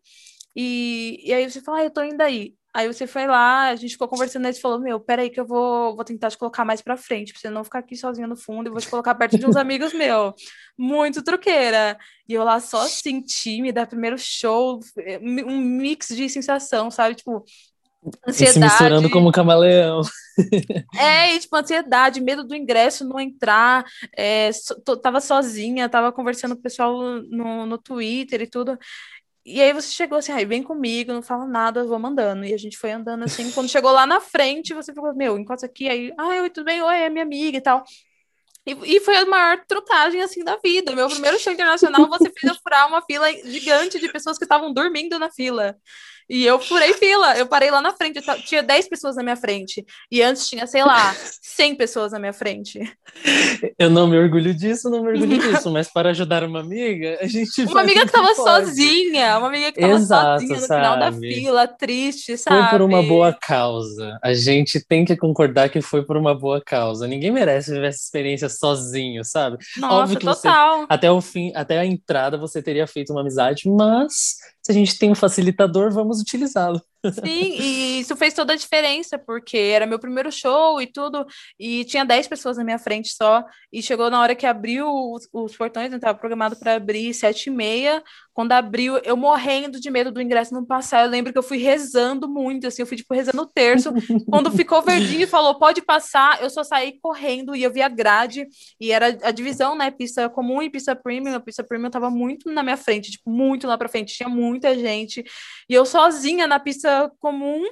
e, 0.55 1.21
e 1.23 1.33
aí 1.33 1.49
você 1.49 1.62
fala, 1.62 1.79
ah, 1.79 1.83
eu 1.83 1.91
tô 1.91 2.03
indo 2.03 2.21
aí. 2.21 2.55
Aí 2.71 2.88
você 2.88 3.07
foi 3.07 3.25
lá, 3.25 3.69
a 3.69 3.75
gente 3.75 3.93
ficou 3.93 4.07
conversando 4.07 4.47
e 4.47 4.53
você 4.53 4.62
falou, 4.62 4.79
meu, 4.79 4.99
peraí 4.99 5.29
que 5.31 5.39
eu 5.39 5.45
vou, 5.45 5.95
vou 5.95 6.05
tentar 6.05 6.29
te 6.29 6.38
colocar 6.38 6.63
mais 6.63 6.81
pra 6.81 6.95
frente, 6.95 7.33
pra 7.33 7.41
você 7.41 7.49
não 7.49 7.63
ficar 7.63 7.79
aqui 7.79 7.95
sozinha 7.95 8.27
no 8.27 8.35
fundo, 8.35 8.67
e 8.67 8.71
vou 8.71 8.79
te 8.79 8.88
colocar 8.88 9.15
perto 9.15 9.39
de 9.39 9.45
uns 9.45 9.55
amigos 9.57 9.91
meus. 9.91 10.33
Muito 10.77 11.23
truqueira. 11.23 11.97
E 12.27 12.33
eu 12.33 12.43
lá 12.43 12.59
só 12.59 12.81
assim, 12.81 13.21
tímida, 13.21 13.88
primeiro 13.88 14.17
show, 14.19 14.79
um 15.47 15.57
mix 15.57 16.09
de 16.09 16.29
sensação, 16.29 16.91
sabe? 16.91 17.15
Tipo, 17.15 17.43
ansiedade. 18.27 18.53
Se 18.53 18.59
misturando 18.59 19.09
como 19.09 19.31
camaleão. 19.31 20.01
É, 20.95 21.35
e 21.35 21.39
tipo, 21.39 21.55
ansiedade, 21.55 22.21
medo 22.21 22.43
do 22.43 22.55
ingresso 22.55 23.03
não 23.03 23.19
entrar, 23.19 23.83
é, 24.15 24.51
so, 24.53 24.79
tava 25.01 25.19
sozinha, 25.19 25.89
tava 25.89 26.12
conversando 26.12 26.55
com 26.55 26.59
o 26.59 26.63
pessoal 26.63 26.97
no, 27.23 27.65
no 27.65 27.77
Twitter 27.77 28.43
e 28.43 28.47
tudo. 28.47 28.77
E 29.45 29.62
aí 29.62 29.73
você 29.73 29.89
chegou 29.91 30.17
assim, 30.17 30.32
aí 30.32 30.45
vem 30.45 30.62
comigo, 30.62 31.13
não 31.13 31.21
fala 31.21 31.45
nada, 31.47 31.80
eu 31.80 31.88
vou 31.88 31.97
mandando. 31.97 32.45
E 32.45 32.54
a 32.54 32.58
gente 32.58 32.78
foi 32.78 32.91
andando 32.91 33.23
assim, 33.23 33.52
quando 33.52 33.69
chegou 33.69 33.91
lá 33.91 34.06
na 34.06 34.19
frente, 34.19 34.73
você 34.73 34.93
falou, 34.93 35.15
meu, 35.15 35.38
encosta 35.38 35.65
aqui, 35.65 35.89
aí, 35.89 36.13
ai, 36.17 36.41
oi, 36.41 36.49
tudo 36.49 36.65
bem? 36.65 36.82
Oi, 36.82 36.97
é 36.97 37.10
minha 37.10 37.23
amiga 37.23 37.58
e 37.58 37.62
tal. 37.62 37.84
E, 38.65 38.97
e 38.97 38.99
foi 38.99 39.17
a 39.17 39.25
maior 39.25 39.63
trucagem, 39.65 40.21
assim, 40.21 40.43
da 40.43 40.58
vida. 40.58 40.95
Meu 40.95 41.08
primeiro 41.10 41.39
show 41.39 41.52
internacional, 41.52 42.08
você 42.08 42.30
fez 42.30 42.54
eu 42.54 42.62
furar 42.62 42.88
uma 42.88 43.02
fila 43.02 43.32
gigante 43.32 43.99
de 43.99 44.12
pessoas 44.12 44.38
que 44.38 44.45
estavam 44.45 44.73
dormindo 44.73 45.17
na 45.17 45.32
fila. 45.32 45.78
E 46.29 46.45
eu 46.45 46.59
furei 46.59 46.93
fila, 46.93 47.35
eu 47.37 47.47
parei 47.47 47.71
lá 47.71 47.81
na 47.81 47.91
frente, 47.91 48.21
tinha 48.45 48.61
10 48.61 48.87
pessoas 48.87 49.15
na 49.15 49.23
minha 49.23 49.35
frente. 49.35 49.83
E 50.11 50.21
antes 50.21 50.47
tinha, 50.47 50.67
sei 50.67 50.83
lá, 50.83 51.15
100 51.41 51.75
pessoas 51.75 52.11
na 52.11 52.19
minha 52.19 52.33
frente. 52.33 52.79
Eu 53.79 53.89
não 53.89 54.07
me 54.07 54.15
orgulho 54.15 54.53
disso, 54.53 54.89
não 54.89 55.01
me 55.01 55.09
orgulho 55.09 55.37
disso, 55.41 55.71
mas 55.71 55.91
para 55.91 56.11
ajudar 56.11 56.43
uma 56.43 56.59
amiga, 56.59 57.17
a 57.19 57.25
gente. 57.25 57.63
Uma 57.63 57.81
amiga 57.81 58.05
que 58.05 58.11
tava 58.11 58.35
sozinha, 58.35 59.39
uma 59.39 59.47
amiga 59.47 59.71
que 59.71 59.81
tava 59.81 59.93
Exato, 59.93 60.41
sozinha 60.41 60.59
no 60.59 60.67
sabe? 60.67 60.81
final 60.81 60.99
da 60.99 61.11
fila, 61.11 61.67
triste, 61.67 62.37
sabe? 62.37 62.61
Foi 62.61 62.69
por 62.69 62.81
uma 62.83 63.01
boa 63.01 63.33
causa. 63.33 64.19
A 64.23 64.33
gente 64.33 64.85
tem 64.85 65.05
que 65.05 65.17
concordar 65.17 65.69
que 65.69 65.81
foi 65.81 66.05
por 66.05 66.15
uma 66.15 66.35
boa 66.35 66.61
causa. 66.63 67.07
Ninguém 67.07 67.31
merece 67.31 67.71
viver 67.71 67.87
essa 67.87 68.03
experiência 68.03 68.49
sozinho, 68.49 69.23
sabe? 69.25 69.57
Nossa, 69.77 69.95
Óbvio 69.95 70.19
que 70.19 70.25
total. 70.25 70.81
Você, 70.81 70.85
até 70.89 71.11
o 71.11 71.21
fim, 71.21 71.51
até 71.55 71.79
a 71.79 71.85
entrada, 71.85 72.37
você 72.37 72.61
teria 72.61 72.85
feito 72.85 73.11
uma 73.11 73.21
amizade, 73.21 73.67
mas 73.67 74.35
se 74.69 74.71
a 74.71 74.75
gente 74.75 74.99
tem 74.99 75.12
um 75.12 75.15
facilitador, 75.15 75.91
vamos 75.91 76.21
utilizá-lo. 76.21 76.79
Sim, 77.13 77.55
e 77.59 77.99
isso 78.01 78.15
fez 78.17 78.33
toda 78.33 78.53
a 78.53 78.57
diferença, 78.57 79.17
porque 79.17 79.57
era 79.57 79.85
meu 79.85 79.97
primeiro 79.97 80.29
show 80.31 80.81
e 80.81 80.88
tudo, 80.88 81.25
e 81.57 81.85
tinha 81.85 82.03
10 82.03 82.27
pessoas 82.27 82.57
na 82.57 82.63
minha 82.63 82.77
frente 82.77 83.13
só, 83.13 83.43
e 83.71 83.81
chegou 83.81 84.09
na 84.09 84.19
hora 84.19 84.35
que 84.35 84.45
abriu 84.45 84.88
os, 84.89 85.27
os 85.31 85.55
portões, 85.55 85.93
estava 85.93 86.17
programado 86.17 86.57
para 86.57 86.75
abrir 86.75 87.13
sete 87.13 87.47
e 87.47 87.51
meia, 87.51 88.03
quando 88.33 88.51
abriu, 88.51 88.97
eu 88.99 89.15
morrendo 89.15 89.79
de 89.79 89.89
medo 89.89 90.12
do 90.12 90.21
ingresso 90.21 90.53
não 90.53 90.65
passar, 90.65 91.03
eu 91.03 91.09
lembro 91.09 91.31
que 91.31 91.38
eu 91.38 91.43
fui 91.43 91.57
rezando 91.57 92.27
muito, 92.27 92.67
assim, 92.67 92.81
eu 92.81 92.85
fui, 92.85 92.97
tipo, 92.97 93.13
rezando 93.13 93.41
o 93.41 93.47
terço, 93.47 93.91
quando 94.29 94.51
ficou 94.51 94.81
verdinho 94.81 95.23
e 95.23 95.27
falou, 95.27 95.57
pode 95.57 95.81
passar, 95.81 96.41
eu 96.41 96.49
só 96.49 96.63
saí 96.63 96.99
correndo, 97.01 97.55
e 97.55 97.63
eu 97.63 97.71
vi 97.71 97.81
a 97.81 97.89
grade, 97.89 98.45
e 98.79 98.91
era 98.91 99.17
a 99.23 99.31
divisão, 99.31 99.75
né, 99.75 99.89
pista 99.89 100.29
comum 100.29 100.62
e 100.62 100.69
pista 100.69 100.95
premium, 100.95 101.35
a 101.35 101.39
pista 101.39 101.63
premium 101.63 101.89
tava 101.89 102.09
muito 102.09 102.51
na 102.51 102.62
minha 102.62 102.77
frente, 102.77 103.12
tipo, 103.12 103.29
muito 103.29 103.67
lá 103.67 103.77
pra 103.77 103.89
frente, 103.89 104.15
tinha 104.15 104.29
muita 104.29 104.77
gente, 104.77 105.23
e 105.69 105.73
eu 105.73 105.85
sozinha 105.85 106.47
na 106.47 106.59
pista 106.59 106.88
comum. 107.19 107.63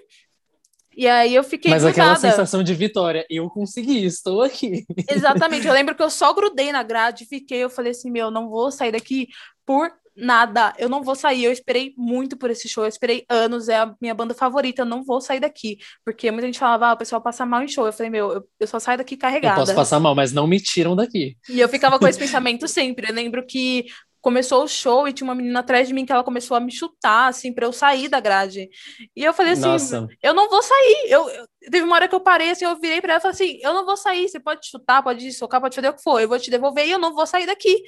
E 0.96 1.08
aí 1.08 1.36
eu 1.36 1.44
fiquei 1.44 1.70
Mas 1.70 1.84
grudada. 1.84 2.14
aquela 2.14 2.32
sensação 2.32 2.64
de 2.64 2.74
vitória, 2.74 3.24
eu 3.30 3.48
consegui, 3.50 4.04
estou 4.04 4.42
aqui. 4.42 4.84
Exatamente, 5.08 5.68
eu 5.68 5.74
lembro 5.74 5.94
que 5.94 6.02
eu 6.02 6.10
só 6.10 6.34
grudei 6.34 6.72
na 6.72 6.82
grade, 6.82 7.28
fiquei, 7.28 7.60
eu 7.60 7.70
falei 7.70 7.92
assim, 7.92 8.10
meu, 8.10 8.32
não 8.32 8.50
vou 8.50 8.72
sair 8.72 8.92
daqui 8.92 9.28
por 9.64 9.92
nada, 10.18 10.74
eu 10.80 10.90
não 10.90 11.04
vou 11.04 11.16
sair, 11.16 11.44
eu 11.44 11.52
esperei 11.52 11.94
muito 11.96 12.36
por 12.36 12.50
esse 12.50 12.68
show, 12.68 12.84
eu 12.84 12.90
esperei 12.90 13.24
anos, 13.30 13.70
é 13.70 13.78
a 13.78 13.94
minha 14.02 14.16
banda 14.16 14.34
favorita, 14.34 14.82
eu 14.82 14.86
não 14.86 15.04
vou 15.04 15.22
sair 15.22 15.40
daqui, 15.40 15.78
porque 16.04 16.32
muita 16.32 16.48
gente 16.48 16.58
falava, 16.58 16.88
ah, 16.88 16.94
o 16.94 16.98
pessoal 16.98 17.22
passa 17.22 17.46
mal 17.46 17.62
em 17.62 17.68
show, 17.68 17.86
eu 17.86 17.94
falei, 17.94 18.10
meu, 18.10 18.32
eu, 18.32 18.48
eu 18.60 18.68
só 18.68 18.80
saio 18.80 18.98
daqui 18.98 19.16
carregada. 19.16 19.60
Eu 19.60 19.66
posso 19.66 19.76
passar 19.76 20.00
mal, 20.00 20.16
mas 20.16 20.34
não 20.34 20.48
me 20.48 20.60
tiram 20.60 20.96
daqui. 20.96 21.38
E 21.48 21.60
eu 21.60 21.70
ficava 21.70 22.00
com 22.00 22.08
esse 22.08 22.18
pensamento 22.18 22.68
sempre, 22.68 23.08
eu 23.08 23.14
lembro 23.14 23.46
que 23.46 23.86
começou 24.22 24.64
o 24.64 24.68
show 24.68 25.08
e 25.08 25.14
tinha 25.14 25.26
uma 25.26 25.36
menina 25.36 25.60
atrás 25.60 25.88
de 25.88 25.94
mim 25.94 26.06
que 26.06 26.12
ela 26.12 26.24
começou 26.24 26.56
a 26.58 26.60
me 26.60 26.72
chutar, 26.72 27.28
assim, 27.28 27.54
para 27.54 27.66
eu 27.66 27.74
sair 27.74 28.08
da 28.10 28.20
grade. 28.20 28.70
E 29.16 29.24
eu 29.24 29.34
falei 29.34 29.54
assim, 29.54 29.62
Nossa. 29.62 30.08
eu 30.22 30.34
não 30.34 30.50
vou 30.50 30.62
sair. 30.62 31.06
Eu, 31.08 31.30
eu, 31.30 31.48
teve 31.70 31.86
uma 31.86 31.96
hora 31.96 32.08
que 32.08 32.16
eu 32.16 32.20
parei, 32.20 32.52
assim, 32.52 32.66
eu 32.66 32.76
virei 32.80 33.02
para 33.02 33.14
ela 33.14 33.20
e 33.20 33.22
falei 33.22 33.34
assim, 33.34 33.60
eu 33.62 33.74
não 33.74 33.86
vou 33.86 33.98
sair, 33.98 34.28
você 34.28 34.40
pode 34.40 34.68
chutar, 34.68 35.04
pode 35.04 35.32
socar, 35.34 35.62
pode 35.62 35.76
fazer 35.76 35.90
o 35.90 35.94
que 35.94 36.02
for, 36.02 36.20
eu 36.20 36.28
vou 36.28 36.40
te 36.40 36.50
devolver 36.50 36.88
e 36.88 36.92
eu 36.92 37.00
não 37.00 37.14
vou 37.14 37.26
sair 37.26 37.46
daqui. 37.46 37.82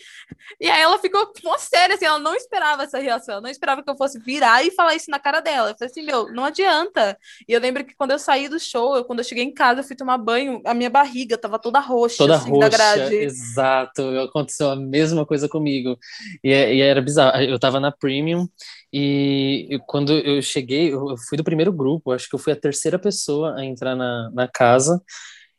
E 0.60 0.70
aí 0.70 0.82
ela 0.82 0.98
ficou 1.00 1.32
uma 1.44 1.58
séria, 1.58 1.96
assim, 1.96 2.06
ela 2.06 2.20
não 2.20 2.36
esperava 2.36 2.84
essa 2.84 3.00
reação, 3.00 3.34
ela 3.34 3.42
não 3.42 3.50
esperava 3.50 3.84
que 3.84 3.90
eu 3.90 3.98
fosse 3.98 4.20
virar 4.20 4.64
e 4.66 4.72
falar 4.72 4.96
isso 4.96 5.10
na 5.10 5.20
cara 5.20 5.40
dela. 5.40 5.72
Eu 5.72 5.76
falei 5.78 5.92
assim, 5.92 6.04
meu, 6.04 6.32
não 6.32 6.46
adianta. 6.46 7.18
E 7.48 7.54
eu 7.54 7.60
lembro 7.60 7.86
que 7.86 7.96
quando 7.96 8.12
eu 8.12 8.20
saí 8.20 8.50
do 8.50 8.60
show, 8.60 8.96
eu, 8.96 9.06
quando 9.06 9.20
eu 9.20 9.26
cheguei 9.26 9.44
em 9.44 9.54
casa, 9.54 9.80
eu 9.82 9.84
fui 9.84 9.96
tomar 9.96 10.18
banho, 10.18 10.62
a 10.66 10.74
minha 10.74 10.90
barriga 10.90 11.38
tava 11.38 11.60
toda 11.60 11.80
roxa, 11.80 12.18
toda 12.18 12.36
assim, 12.36 12.50
roxa, 12.50 12.70
da 12.70 12.70
grade. 12.70 13.16
Exato, 13.16 14.02
aconteceu 14.20 14.70
a 14.70 14.76
mesma 14.76 15.26
coisa 15.26 15.48
comigo. 15.48 15.98
E, 16.44 16.52
é, 16.52 16.74
e 16.76 16.82
era 16.82 17.02
bizarro, 17.02 17.42
eu 17.42 17.60
tava 17.60 17.80
na 17.80 17.92
Premium 17.92 18.48
e 18.92 19.80
quando 19.88 20.14
eu 20.14 20.42
cheguei, 20.42 20.94
eu 20.94 21.16
fui 21.28 21.38
do 21.38 21.44
primeiro 21.44 21.72
grupo, 21.72 22.12
acho 22.12 22.28
que 22.30 22.36
eu 22.36 22.40
fui 22.40 22.54
a 22.54 22.56
terceira 22.60 22.98
pessoa 23.00 23.56
a 23.56 23.66
entrar 23.66 23.96
na, 23.96 24.30
na 24.34 24.48
casa. 24.48 25.02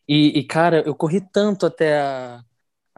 E, 0.08 0.38
e 0.40 0.44
cara, 0.44 0.82
eu 0.86 0.94
corri 0.94 1.20
tanto 1.32 1.66
até 1.66 2.00
a, 2.00 2.42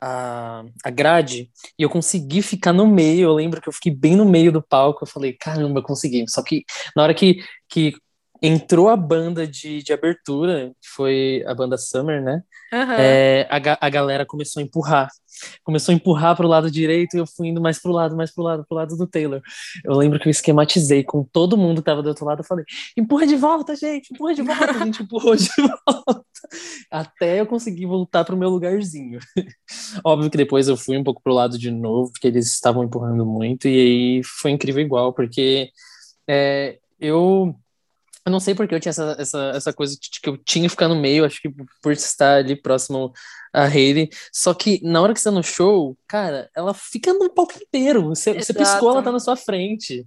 a, 0.01 0.65
a 0.85 0.91
grade 0.91 1.51
e 1.79 1.83
eu 1.83 1.91
consegui 1.91 2.43
ficar 2.43 2.73
no 2.73 2.87
meio. 2.87 3.29
Eu 3.29 3.35
lembro 3.35 3.61
que 3.61 3.69
eu 3.69 3.73
fiquei 3.73 3.95
bem 3.95 4.17
no 4.17 4.25
meio 4.25 4.51
do 4.53 4.63
palco. 4.63 5.05
Eu 5.05 5.09
falei, 5.09 5.33
caramba, 5.35 5.83
consegui. 5.83 6.25
Só 6.29 6.43
que 6.43 6.65
na 6.97 7.03
hora 7.05 7.15
que, 7.15 7.37
que 7.69 7.95
entrou 8.43 8.89
a 8.89 8.97
banda 8.97 9.47
de, 9.47 9.83
de 9.83 9.93
abertura, 9.93 10.73
que 10.81 10.89
foi 10.89 11.45
a 11.47 11.55
banda 11.55 11.79
Summer, 11.79 12.21
né? 12.21 12.43
Uhum. 12.73 12.93
É, 12.99 13.49
a, 13.49 13.87
a 13.87 13.89
galera 13.89 14.27
começou 14.27 14.61
a 14.61 14.65
empurrar. 14.65 15.09
Começou 15.63 15.93
a 15.93 15.95
empurrar 15.95 16.37
para 16.37 16.45
o 16.45 16.49
lado 16.49 16.71
direito 16.71 17.15
e 17.15 17.21
eu 17.21 17.27
fui 17.27 17.49
indo 17.49 17.61
mais 17.61 17.79
para 17.79 17.91
o 17.91 17.95
lado, 17.95 18.17
mais 18.17 18.35
para 18.35 18.43
o 18.43 18.45
lado, 18.45 18.67
para 18.69 18.75
o 18.75 18.79
lado 18.79 18.97
do 18.97 19.07
Taylor. 19.07 19.41
Eu 19.85 19.95
lembro 19.95 20.19
que 20.19 20.29
eu 20.29 20.31
esquematizei 20.31 21.05
com 21.05 21.23
todo 21.23 21.57
mundo 21.57 21.77
que 21.77 21.83
estava 21.83 22.03
do 22.03 22.09
outro 22.09 22.27
lado. 22.27 22.41
Eu 22.41 22.45
falei: 22.45 22.65
empurra 22.97 23.27
de 23.27 23.37
volta, 23.37 23.77
gente, 23.77 24.13
empurra 24.13 24.35
de 24.35 24.43
volta. 24.43 24.71
A 24.71 24.85
gente 24.85 25.03
empurrou 25.05 25.37
de 25.37 25.49
volta. 25.57 26.25
Até 26.91 27.41
eu 27.41 27.47
conseguir 27.47 27.87
voltar 27.87 28.25
para 28.25 28.35
o 28.35 28.39
meu 28.39 28.51
lugarzinho. 28.51 29.21
Óbvio 30.05 30.31
que 30.31 30.37
depois 30.37 30.69
eu 30.69 30.77
fui 30.77 30.99
um 30.99 31.05
pouco 31.05 31.23
para 31.23 31.33
o 31.33 31.37
lado 31.37 31.57
de 31.57 31.71
novo, 31.71 32.11
porque 32.11 32.27
eles 32.27 32.53
estavam 32.53 32.83
empurrando 32.83 33.25
muito. 33.25 33.69
E 33.69 34.19
aí 34.19 34.23
foi 34.25 34.51
incrível 34.51 34.83
igual, 34.83 35.13
porque 35.13 35.71
é, 36.29 36.79
eu 37.01 37.57
eu 38.25 38.31
não 38.31 38.41
sei 38.41 38.55
porque 38.55 38.75
eu 38.75 38.81
tinha 38.81 38.91
essa, 38.91 39.17
essa, 39.19 39.53
essa 39.55 39.73
coisa 39.73 39.95
de 39.95 40.21
que 40.21 40.29
eu 40.29 40.37
tinha 40.37 40.65
que 40.65 40.69
ficar 40.71 40.89
no 40.89 40.95
meio, 40.95 41.25
acho 41.25 41.41
que 41.41 41.51
por 41.83 41.93
estar 41.93 42.37
ali 42.37 42.55
próximo 42.55 43.13
a 43.53 43.65
Hayley. 43.65 44.09
Só 44.33 44.55
que 44.55 44.81
na 44.83 45.01
hora 45.01 45.13
que 45.13 45.21
você 45.21 45.29
tá 45.29 45.35
no 45.35 45.43
show, 45.43 45.97
cara, 46.07 46.49
ela 46.55 46.73
fica 46.73 47.13
no 47.13 47.29
palco 47.31 47.55
inteiro. 47.61 48.09
Você, 48.09 48.33
você 48.33 48.55
piscou, 48.55 48.93
ela 48.93 49.03
tá 49.03 49.11
na 49.11 49.21
sua 49.21 49.37
frente. 49.37 50.07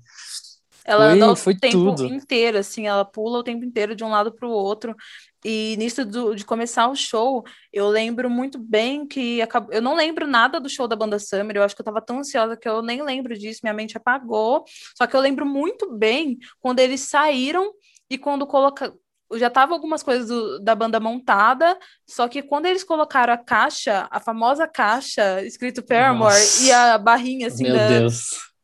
Ela 0.85 1.09
foi, 1.09 1.13
anda 1.15 1.31
o 1.31 1.59
tempo 1.59 1.95
tudo. 1.95 2.05
inteiro, 2.05 2.59
assim, 2.59 2.85
ela 2.85 3.03
pula 3.03 3.39
o 3.39 3.43
tempo 3.43 3.65
inteiro 3.65 3.95
de 3.95 4.03
um 4.03 4.09
lado 4.09 4.31
para 4.31 4.47
o 4.47 4.51
outro. 4.51 4.95
E 5.43 5.75
nisso 5.77 6.05
do, 6.05 6.35
de 6.35 6.45
começar 6.45 6.87
o 6.87 6.95
show, 6.95 7.43
eu 7.73 7.87
lembro 7.89 8.29
muito 8.29 8.59
bem 8.59 9.05
que 9.07 9.41
acabou, 9.41 9.73
eu 9.73 9.81
não 9.81 9.95
lembro 9.95 10.27
nada 10.27 10.59
do 10.59 10.69
show 10.69 10.87
da 10.87 10.95
banda 10.95 11.17
Summer, 11.19 11.55
eu 11.55 11.63
acho 11.63 11.75
que 11.75 11.81
eu 11.81 11.85
tava 11.85 12.01
tão 12.01 12.19
ansiosa 12.19 12.55
que 12.55 12.69
eu 12.69 12.83
nem 12.83 13.03
lembro 13.03 13.37
disso, 13.37 13.61
minha 13.63 13.73
mente 13.73 13.97
apagou. 13.97 14.63
Só 14.95 15.07
que 15.07 15.15
eu 15.15 15.19
lembro 15.19 15.45
muito 15.45 15.91
bem 15.91 16.37
quando 16.59 16.79
eles 16.79 17.01
saíram 17.01 17.71
e 18.09 18.17
quando 18.17 18.45
coloca 18.45 18.93
já 19.33 19.49
tava 19.49 19.73
algumas 19.73 20.03
coisas 20.03 20.27
do, 20.27 20.59
da 20.59 20.75
banda 20.75 20.99
montada, 20.99 21.77
só 22.07 22.27
que 22.27 22.43
quando 22.43 22.67
eles 22.67 22.83
colocaram 22.83 23.33
a 23.33 23.37
caixa, 23.37 24.07
a 24.11 24.19
famosa 24.19 24.67
caixa 24.67 25.43
escrito 25.43 25.83
Paramore 25.83 26.33
Nossa. 26.35 26.63
e 26.63 26.71
a 26.71 26.97
barrinha 26.97 27.47
assim 27.47 27.63
Meu 27.63 27.73
da, 27.73 27.87
Deus. 27.87 28.54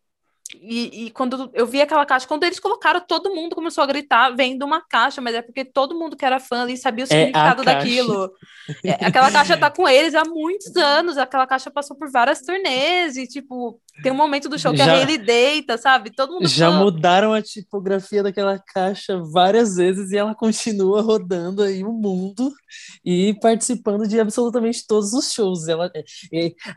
E, 0.60 1.06
e, 1.06 1.12
quando 1.12 1.50
eu 1.54 1.66
vi 1.66 1.82
aquela 1.82 2.06
caixa, 2.06 2.28
quando 2.28 2.44
eles 2.44 2.60
colocaram, 2.60 3.00
todo 3.00 3.34
mundo 3.34 3.56
começou 3.56 3.84
a 3.84 3.88
gritar, 3.88 4.36
vendo 4.36 4.66
uma 4.66 4.82
caixa, 4.82 5.22
mas 5.22 5.36
é 5.36 5.42
porque 5.42 5.64
todo 5.64 5.98
mundo 5.98 6.16
que 6.16 6.26
era 6.26 6.40
fã 6.40 6.64
ali 6.64 6.78
sabia 6.78 7.06
o 7.06 7.08
é 7.08 7.08
significado 7.08 7.64
daquilo. 7.64 8.32
É, 8.86 9.06
aquela 9.06 9.32
caixa 9.32 9.58
tá 9.58 9.70
com 9.70 9.90
eles 9.90 10.14
há 10.16 10.24
muitos 10.24 10.74
anos, 10.78 11.18
aquela 11.18 11.46
caixa 11.46 11.70
passou 11.70 11.98
por 11.98 12.10
várias 12.10 12.42
turnês, 12.42 13.18
e 13.18 13.28
tipo, 13.28 13.82
tem 14.02 14.12
um 14.12 14.16
momento 14.16 14.48
do 14.48 14.58
show 14.58 14.72
que 14.72 14.78
já, 14.78 14.86
a 14.86 14.96
Hayley 14.96 15.18
deita, 15.18 15.78
sabe? 15.78 16.10
Todo 16.12 16.34
mundo 16.34 16.48
Já 16.48 16.72
mudaram 16.72 17.34
a 17.34 17.42
tipografia 17.42 18.24
daquela 18.24 18.58
caixa 18.58 19.22
várias 19.22 19.76
vezes 19.76 20.12
e 20.12 20.18
ela 20.18 20.34
continua 20.34 21.02
rodando 21.02 21.62
aí 21.62 21.84
o 21.84 21.92
mundo 21.92 22.52
e 23.04 23.36
participando 23.42 24.08
de 24.08 24.20
absolutamente 24.20 24.86
todos 24.88 25.14
os 25.14 25.34
shows. 25.34 25.68
Ela, 25.68 25.92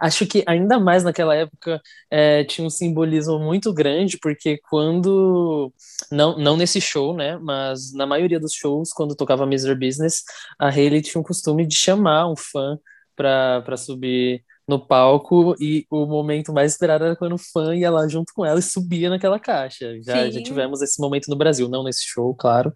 acho 0.01 0.27
que 0.27 0.43
ainda 0.47 0.79
mais 0.79 1.05
naquela 1.05 1.35
época 1.35 1.81
é, 2.11 2.45
tinha 2.45 2.67
um 2.67 2.71
simbolismo 2.71 3.39
muito 3.39 3.63
grande, 3.72 4.18
porque 4.18 4.59
quando. 4.68 5.72
Não, 6.11 6.38
não 6.38 6.57
nesse 6.57 6.81
show, 6.81 7.14
né? 7.14 7.38
Mas 7.38 7.92
na 7.92 8.07
maioria 8.07 8.40
dos 8.40 8.53
shows, 8.53 8.90
quando 8.92 9.16
tocava 9.16 9.44
Mr. 9.44 9.74
Business, 9.74 10.22
a 10.59 10.68
Hayley 10.68 11.03
tinha 11.03 11.20
o 11.20 11.24
costume 11.24 11.66
de 11.66 11.77
chamar 11.77 12.29
um 12.29 12.37
fã 12.37 12.79
para 13.16 13.77
subir 13.77 14.44
no 14.66 14.85
palco 14.85 15.55
e 15.61 15.87
o 15.90 16.07
momento 16.07 16.53
mais 16.53 16.72
esperado 16.72 17.05
era 17.05 17.16
quando 17.16 17.35
o 17.35 17.38
fã 17.38 17.74
ia 17.77 17.90
lá 17.90 18.09
junto 18.09 18.33
com 18.35 18.44
ela 18.44 18.59
e 18.59 18.62
subia 18.62 19.11
naquela 19.11 19.38
caixa. 19.38 20.00
Já, 20.03 20.31
já 20.31 20.42
tivemos 20.42 20.81
esse 20.81 21.00
momento 21.00 21.29
no 21.29 21.37
Brasil, 21.37 21.68
não 21.68 21.85
nesse 21.85 22.05
show, 22.05 22.35
claro, 22.35 22.72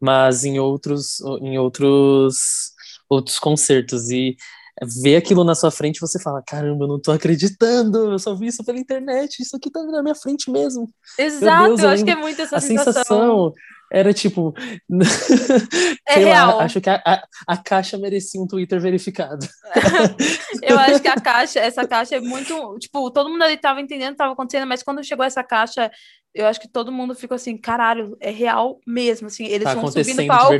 mas 0.00 0.44
em 0.44 0.58
outros 0.58 1.20
em 1.40 1.58
outros 1.58 2.72
outros 3.08 3.38
concertos 3.38 4.10
e 4.10 4.36
ver 4.82 5.16
aquilo 5.16 5.44
na 5.44 5.54
sua 5.54 5.70
frente 5.70 6.00
você 6.00 6.20
fala, 6.20 6.42
caramba, 6.46 6.84
eu 6.84 6.88
não 6.88 7.00
tô 7.00 7.12
acreditando, 7.12 8.12
eu 8.12 8.18
só 8.18 8.34
vi 8.34 8.46
isso 8.48 8.64
pela 8.64 8.78
internet, 8.78 9.40
isso 9.40 9.56
aqui 9.56 9.70
tá 9.70 9.82
na 9.82 10.02
minha 10.02 10.14
frente 10.14 10.50
mesmo. 10.50 10.88
Exato, 11.18 11.68
Deus, 11.68 11.82
eu 11.82 11.88
acho 11.88 12.04
que 12.04 12.10
é 12.10 12.16
muito 12.16 12.40
essa 12.40 12.56
a 12.56 12.60
sensação. 12.60 12.92
sensação 12.92 13.52
era 13.90 14.12
tipo. 14.12 14.54
É 16.10 16.14
real. 16.20 16.56
Lá, 16.56 16.64
acho 16.64 16.80
que 16.80 16.88
a, 16.88 17.02
a, 17.04 17.22
a, 17.46 17.56
caixa 17.58 17.98
merecia 17.98 18.40
um 18.40 18.46
Twitter 18.46 18.80
verificado. 18.80 19.46
eu 20.62 20.78
acho 20.78 21.02
que 21.02 21.08
a 21.08 21.20
caixa, 21.20 21.60
essa 21.60 21.86
caixa 21.86 22.16
é 22.16 22.20
muito. 22.20 22.78
Tipo, 22.78 23.10
todo 23.10 23.28
mundo 23.28 23.42
ali 23.42 23.58
tava 23.58 23.78
entendendo 23.82 24.08
o 24.08 24.12
que 24.12 24.18
tava 24.18 24.32
acontecendo, 24.32 24.66
mas 24.66 24.82
quando 24.82 25.04
chegou 25.04 25.22
essa 25.22 25.44
caixa, 25.44 25.90
eu 26.34 26.46
acho 26.46 26.58
que 26.58 26.68
todo 26.68 26.90
mundo 26.90 27.14
ficou 27.14 27.34
assim, 27.34 27.58
caralho, 27.58 28.16
é 28.20 28.30
real 28.30 28.80
mesmo. 28.86 29.26
Assim, 29.26 29.44
eles 29.44 29.64
tá 29.64 29.74
vão 29.74 29.90
subir 29.90 30.14
no 30.14 30.26
palco 30.26 30.54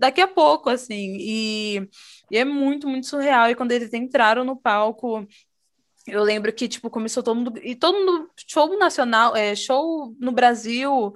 daqui 0.00 0.20
a 0.20 0.26
pouco, 0.26 0.70
assim. 0.70 1.16
E, 1.20 1.88
e 2.30 2.38
é 2.38 2.44
muito, 2.44 2.88
muito 2.88 3.06
surreal. 3.06 3.50
E 3.50 3.54
quando 3.54 3.72
eles 3.72 3.92
entraram 3.92 4.44
no 4.44 4.56
palco. 4.56 5.26
Eu 6.06 6.22
lembro 6.22 6.52
que, 6.52 6.66
tipo, 6.66 6.88
começou 6.90 7.22
todo 7.22 7.36
mundo. 7.36 7.60
E 7.62 7.76
todo 7.76 7.98
mundo. 7.98 8.30
Show 8.48 8.76
nacional, 8.78 9.36
é, 9.36 9.54
show 9.54 10.16
no 10.18 10.32
Brasil, 10.32 11.12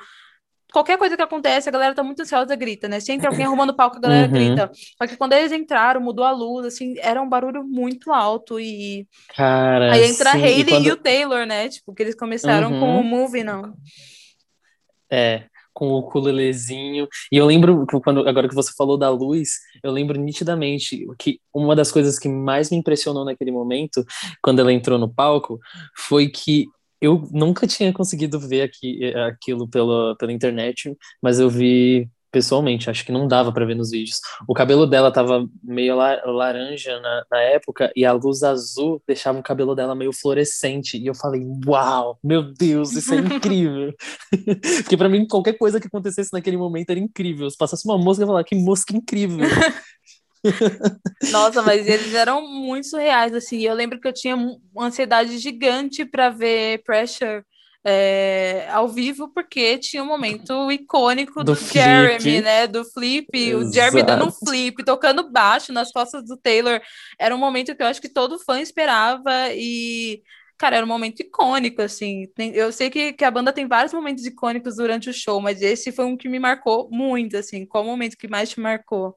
qualquer 0.74 0.98
coisa 0.98 1.16
que 1.16 1.22
acontece, 1.22 1.68
a 1.68 1.72
galera 1.72 1.94
tá 1.94 2.02
muito 2.02 2.20
ansiosa, 2.20 2.54
grita, 2.54 2.88
né? 2.88 2.98
Se 2.98 3.12
entra 3.12 3.30
alguém 3.30 3.46
arrumando 3.46 3.70
o 3.70 3.74
palco, 3.74 3.96
a 3.96 4.00
galera 4.00 4.26
uhum. 4.26 4.32
grita. 4.32 4.70
Só 4.98 5.06
que 5.06 5.16
quando 5.16 5.32
eles 5.32 5.52
entraram, 5.52 6.00
mudou 6.00 6.24
a 6.24 6.32
luz, 6.32 6.66
assim, 6.66 6.96
era 6.98 7.22
um 7.22 7.28
barulho 7.28 7.64
muito 7.64 8.12
alto 8.12 8.58
e... 8.58 9.06
Cara, 9.34 9.92
Aí 9.92 10.04
entra 10.04 10.32
sim, 10.32 10.38
a 10.38 10.40
Hayley 10.40 10.60
e, 10.60 10.64
quando... 10.64 10.86
e, 10.86 10.90
o 10.90 10.96
Taylor, 10.96 11.46
né? 11.46 11.68
Tipo, 11.68 11.94
que 11.94 12.02
eles 12.02 12.14
começaram 12.16 12.72
uhum. 12.72 12.80
com 12.80 13.00
o 13.00 13.04
Movie, 13.04 13.44
não. 13.44 13.74
É, 15.10 15.44
com 15.74 15.88
o 15.88 15.98
ukulelezinho. 15.98 17.06
E 17.30 17.36
eu 17.36 17.44
lembro, 17.44 17.84
quando 18.02 18.26
agora 18.26 18.48
que 18.48 18.54
você 18.54 18.72
falou 18.76 18.96
da 18.96 19.10
luz, 19.10 19.58
eu 19.82 19.90
lembro 19.92 20.18
nitidamente 20.18 21.04
que 21.18 21.40
uma 21.52 21.76
das 21.76 21.92
coisas 21.92 22.18
que 22.18 22.28
mais 22.28 22.70
me 22.70 22.78
impressionou 22.78 23.24
naquele 23.24 23.50
momento, 23.50 24.04
quando 24.42 24.60
ela 24.60 24.72
entrou 24.72 24.98
no 24.98 25.12
palco, 25.12 25.58
foi 25.96 26.28
que 26.28 26.66
eu 27.00 27.28
nunca 27.32 27.66
tinha 27.66 27.92
conseguido 27.92 28.40
ver 28.40 28.62
aqui, 28.62 29.04
eh, 29.04 29.24
aquilo 29.24 29.68
pela, 29.68 30.16
pela 30.16 30.32
internet, 30.32 30.96
mas 31.22 31.38
eu 31.38 31.50
vi 31.50 32.08
pessoalmente, 32.34 32.90
acho 32.90 33.06
que 33.06 33.12
não 33.12 33.28
dava 33.28 33.52
para 33.52 33.64
ver 33.64 33.76
nos 33.76 33.92
vídeos. 33.92 34.20
O 34.48 34.54
cabelo 34.54 34.88
dela 34.88 35.12
tava 35.12 35.48
meio 35.62 35.94
laranja 35.94 36.98
na, 36.98 37.24
na, 37.30 37.40
época 37.42 37.92
e 37.94 38.04
a 38.04 38.10
luz 38.10 38.42
azul 38.42 39.00
deixava 39.06 39.38
o 39.38 39.42
cabelo 39.42 39.72
dela 39.72 39.94
meio 39.94 40.12
fluorescente. 40.12 40.98
E 40.98 41.06
eu 41.06 41.14
falei, 41.14 41.46
uau, 41.64 42.18
meu 42.24 42.42
Deus, 42.42 42.90
isso 42.90 43.14
é 43.14 43.18
incrível. 43.22 43.94
Porque 44.82 44.96
para 44.96 45.08
mim, 45.08 45.28
qualquer 45.28 45.52
coisa 45.52 45.78
que 45.78 45.86
acontecesse 45.86 46.32
naquele 46.32 46.56
momento 46.56 46.90
era 46.90 46.98
incrível. 46.98 47.48
Se 47.48 47.56
passasse 47.56 47.86
uma 47.86 47.96
mosca, 47.96 48.22
eu 48.22 48.26
ia 48.26 48.32
falar, 48.32 48.42
que 48.42 48.56
mosca 48.56 48.96
incrível. 48.96 49.46
Nossa, 51.30 51.62
mas 51.62 51.86
eles 51.86 52.12
eram 52.14 52.42
muito 52.42 52.88
surreais, 52.88 53.32
assim. 53.32 53.60
Eu 53.60 53.74
lembro 53.74 54.00
que 54.00 54.08
eu 54.08 54.12
tinha 54.12 54.34
uma 54.34 54.86
ansiedade 54.86 55.38
gigante 55.38 56.04
para 56.04 56.30
ver 56.30 56.82
Pressure 56.82 57.44
é, 57.86 58.66
ao 58.70 58.88
vivo, 58.88 59.28
porque 59.28 59.76
tinha 59.76 60.02
um 60.02 60.06
momento 60.06 60.72
icônico 60.72 61.44
do, 61.44 61.52
do 61.52 61.54
Jeremy, 61.54 62.40
né? 62.40 62.66
Do 62.66 62.82
flip, 62.84 63.28
Exato. 63.34 63.64
o 63.64 63.72
Jeremy 63.72 64.02
dando 64.02 64.26
um 64.26 64.30
flip, 64.30 64.82
tocando 64.84 65.30
baixo 65.30 65.72
nas 65.72 65.92
costas 65.92 66.24
do 66.24 66.36
Taylor. 66.36 66.80
Era 67.18 67.34
um 67.34 67.38
momento 67.38 67.76
que 67.76 67.82
eu 67.82 67.86
acho 67.86 68.00
que 68.00 68.08
todo 68.08 68.38
fã 68.38 68.60
esperava 68.60 69.52
e. 69.52 70.22
Cara, 70.56 70.76
era 70.76 70.86
um 70.86 70.88
momento 70.88 71.20
icônico, 71.20 71.82
assim. 71.82 72.26
Eu 72.38 72.72
sei 72.72 72.88
que, 72.88 73.12
que 73.12 73.24
a 73.24 73.30
banda 73.30 73.52
tem 73.52 73.66
vários 73.66 73.92
momentos 73.92 74.24
icônicos 74.24 74.76
durante 74.76 75.10
o 75.10 75.12
show, 75.12 75.40
mas 75.40 75.60
esse 75.60 75.90
foi 75.90 76.04
um 76.04 76.16
que 76.16 76.28
me 76.28 76.38
marcou 76.38 76.88
muito, 76.90 77.36
assim. 77.36 77.66
Qual 77.66 77.82
o 77.84 77.86
momento 77.86 78.16
que 78.16 78.28
mais 78.28 78.48
te 78.48 78.60
marcou? 78.60 79.16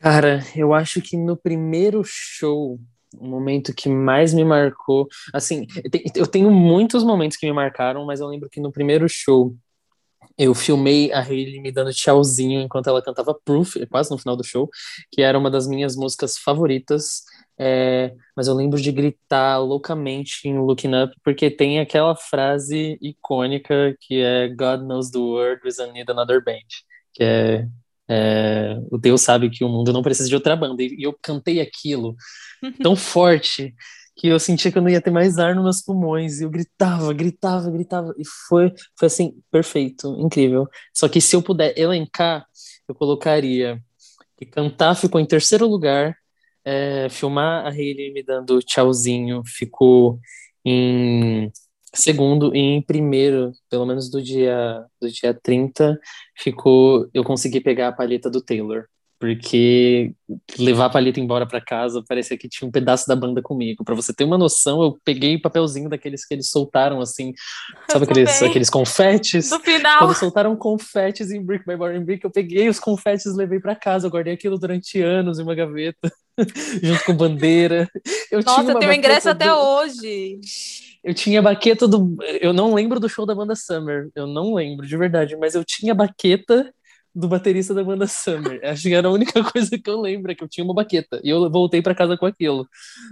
Cara, 0.00 0.42
eu 0.56 0.72
acho 0.72 1.02
que 1.02 1.16
no 1.16 1.36
primeiro 1.36 2.02
show, 2.02 2.80
o 3.16 3.26
momento 3.26 3.74
que 3.74 3.88
mais 3.88 4.34
me 4.34 4.44
marcou, 4.44 5.08
assim, 5.32 5.66
eu 6.14 6.26
tenho 6.26 6.50
muitos 6.50 7.02
momentos 7.02 7.36
que 7.36 7.46
me 7.46 7.52
marcaram, 7.52 8.04
mas 8.04 8.20
eu 8.20 8.26
lembro 8.26 8.48
que 8.50 8.60
no 8.60 8.72
primeiro 8.72 9.08
show 9.08 9.54
eu 10.36 10.54
filmei 10.54 11.12
a 11.12 11.20
Hayley 11.20 11.60
me 11.60 11.72
dando 11.72 11.92
tchauzinho 11.92 12.60
enquanto 12.60 12.88
ela 12.88 13.02
cantava 13.02 13.34
Proof, 13.34 13.74
quase 13.90 14.10
no 14.10 14.18
final 14.18 14.36
do 14.36 14.44
show, 14.44 14.70
que 15.10 15.20
era 15.20 15.36
uma 15.36 15.50
das 15.50 15.66
minhas 15.66 15.96
músicas 15.96 16.38
favoritas. 16.38 17.22
É, 17.58 18.14
mas 18.36 18.46
eu 18.46 18.54
lembro 18.54 18.80
de 18.80 18.92
gritar 18.92 19.58
loucamente 19.58 20.46
em 20.48 20.56
Looking 20.60 20.94
Up, 20.94 21.12
porque 21.24 21.50
tem 21.50 21.80
aquela 21.80 22.14
frase 22.14 22.96
icônica 23.02 23.96
que 24.00 24.22
é 24.22 24.48
God 24.48 24.82
knows 24.86 25.10
the 25.10 25.18
world, 25.18 25.60
we 25.64 25.74
don't 25.76 25.92
need 25.92 26.08
another 26.08 26.42
band, 26.42 26.68
que 27.12 27.24
é 27.24 27.66
é, 28.08 28.78
o 28.90 28.96
Deus 28.96 29.20
sabe 29.20 29.50
que 29.50 29.64
o 29.64 29.68
mundo 29.68 29.92
não 29.92 30.02
precisa 30.02 30.28
de 30.28 30.34
outra 30.34 30.56
banda. 30.56 30.82
E 30.82 31.02
eu 31.02 31.16
cantei 31.20 31.60
aquilo 31.60 32.16
tão 32.82 32.94
forte 32.96 33.74
que 34.16 34.28
eu 34.28 34.38
sentia 34.40 34.72
que 34.72 34.78
eu 34.78 34.82
não 34.82 34.90
ia 34.90 35.00
ter 35.00 35.10
mais 35.10 35.38
ar 35.38 35.54
nos 35.54 35.64
meus 35.64 35.82
pulmões. 35.82 36.40
E 36.40 36.44
eu 36.44 36.50
gritava, 36.50 37.12
gritava, 37.12 37.70
gritava. 37.70 38.14
E 38.18 38.24
foi, 38.48 38.72
foi 38.98 39.06
assim, 39.06 39.40
perfeito, 39.50 40.16
incrível. 40.18 40.66
Só 40.92 41.08
que 41.08 41.20
se 41.20 41.36
eu 41.36 41.42
puder 41.42 41.78
elencar, 41.78 42.46
eu 42.88 42.94
colocaria 42.94 43.80
que 44.36 44.46
cantar 44.46 44.94
ficou 44.94 45.20
em 45.20 45.26
terceiro 45.26 45.66
lugar, 45.66 46.16
é, 46.64 47.08
filmar 47.08 47.66
a 47.66 47.70
Hailey 47.70 48.12
me 48.12 48.22
dando 48.22 48.60
tchauzinho 48.60 49.42
ficou 49.44 50.18
em 50.64 51.50
segundo 51.94 52.54
e 52.54 52.58
em 52.58 52.82
primeiro, 52.82 53.52
pelo 53.70 53.86
menos 53.86 54.10
do 54.10 54.22
dia 54.22 54.84
do 55.00 55.10
dia 55.10 55.34
30, 55.34 55.98
ficou 56.36 57.08
eu 57.12 57.24
consegui 57.24 57.60
pegar 57.60 57.88
a 57.88 57.92
palheta 57.92 58.30
do 58.30 58.42
Taylor 58.42 58.86
porque 59.18 60.14
levar 60.58 60.86
a 60.86 60.90
palheta 60.90 61.18
embora 61.18 61.44
para 61.46 61.60
casa 61.60 62.02
parecia 62.06 62.38
que 62.38 62.48
tinha 62.48 62.68
um 62.68 62.70
pedaço 62.70 63.06
da 63.08 63.16
banda 63.16 63.42
comigo. 63.42 63.84
Para 63.84 63.94
você 63.94 64.14
ter 64.14 64.22
uma 64.22 64.38
noção, 64.38 64.80
eu 64.80 64.96
peguei 65.04 65.34
o 65.34 65.42
papelzinho 65.42 65.88
daqueles 65.88 66.24
que 66.24 66.34
eles 66.34 66.50
soltaram, 66.50 67.00
assim, 67.00 67.34
sabe 67.90 68.04
aqueles, 68.04 68.42
aqueles 68.42 68.70
confetes? 68.70 69.50
No 69.50 69.58
final. 69.58 69.98
Quando 69.98 70.14
soltaram 70.14 70.56
confetes 70.56 71.32
em 71.32 71.44
Brick 71.44 71.66
by 71.66 71.76
Boring 71.76 72.04
Brick, 72.04 72.24
eu 72.24 72.30
peguei 72.30 72.68
os 72.68 72.78
confetes 72.78 73.26
e 73.26 73.36
levei 73.36 73.58
para 73.58 73.74
casa. 73.74 74.06
Eu 74.06 74.10
guardei 74.10 74.34
aquilo 74.34 74.58
durante 74.58 75.02
anos 75.02 75.38
em 75.38 75.42
uma 75.42 75.54
gaveta, 75.54 76.12
junto 76.82 77.04
com 77.04 77.14
bandeira. 77.14 77.88
Eu 78.30 78.40
Nossa, 78.42 78.60
tinha 78.62 78.72
eu 78.72 78.78
tenho 78.78 78.92
ingresso 78.92 79.26
do... 79.26 79.30
até 79.30 79.52
hoje. 79.52 80.38
Eu 81.02 81.14
tinha 81.14 81.40
baqueta 81.40 81.86
do. 81.86 82.16
Eu 82.40 82.52
não 82.52 82.74
lembro 82.74 83.00
do 83.00 83.08
show 83.08 83.24
da 83.24 83.34
banda 83.34 83.54
Summer, 83.54 84.08
eu 84.14 84.26
não 84.26 84.54
lembro 84.54 84.86
de 84.86 84.96
verdade, 84.96 85.36
mas 85.36 85.54
eu 85.54 85.64
tinha 85.64 85.94
baqueta 85.94 86.72
do 87.14 87.28
baterista 87.28 87.74
da 87.74 87.82
banda 87.82 88.06
Summer. 88.06 88.60
Acho 88.64 88.82
que 88.82 88.94
era 88.94 89.08
a 89.08 89.12
única 89.12 89.42
coisa 89.42 89.78
que 89.78 89.90
eu 89.90 90.00
lembro, 90.00 90.30
é 90.30 90.34
que 90.34 90.42
eu 90.42 90.48
tinha 90.48 90.64
uma 90.64 90.74
baqueta. 90.74 91.20
E 91.24 91.30
eu 91.30 91.50
voltei 91.50 91.82
para 91.82 91.94
casa 91.94 92.16
com 92.16 92.26
aquilo. 92.26 92.68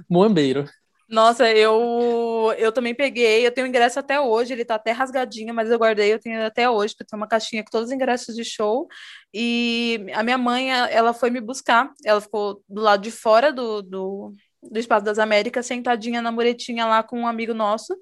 Moambeiro. 0.09 0.65
Nossa, 1.09 1.49
eu 1.51 2.53
eu 2.59 2.73
também 2.73 2.95
peguei, 2.95 3.47
eu 3.47 3.53
tenho 3.53 3.67
ingresso 3.67 3.99
até 3.99 4.21
hoje, 4.21 4.53
ele 4.53 4.65
tá 4.65 4.75
até 4.75 4.91
rasgadinho, 4.91 5.55
mas 5.55 5.71
eu 5.71 5.79
guardei, 5.79 6.13
eu 6.13 6.19
tenho 6.19 6.45
até 6.45 6.69
hoje, 6.69 6.95
porque 6.95 7.09
tem 7.09 7.17
uma 7.17 7.29
caixinha 7.29 7.63
com 7.63 7.71
todos 7.71 7.89
os 7.89 7.95
ingressos 7.95 8.35
de 8.35 8.45
show. 8.45 8.89
E 9.33 10.05
a 10.15 10.23
minha 10.23 10.39
mãe, 10.39 10.71
ela 10.71 11.13
foi 11.13 11.31
me 11.31 11.41
buscar, 11.41 11.93
ela 12.05 12.21
ficou 12.21 12.63
do 12.69 12.81
lado 12.83 13.03
de 13.03 13.11
fora 13.11 13.53
do, 13.53 13.83
do, 13.83 14.33
do 14.63 14.79
Espaço 14.79 15.05
das 15.05 15.19
Américas, 15.19 15.67
sentadinha 15.67 16.21
na 16.21 16.33
muretinha 16.33 16.87
lá 16.87 17.03
com 17.03 17.21
um 17.21 17.27
amigo 17.27 17.55
nosso. 17.55 17.97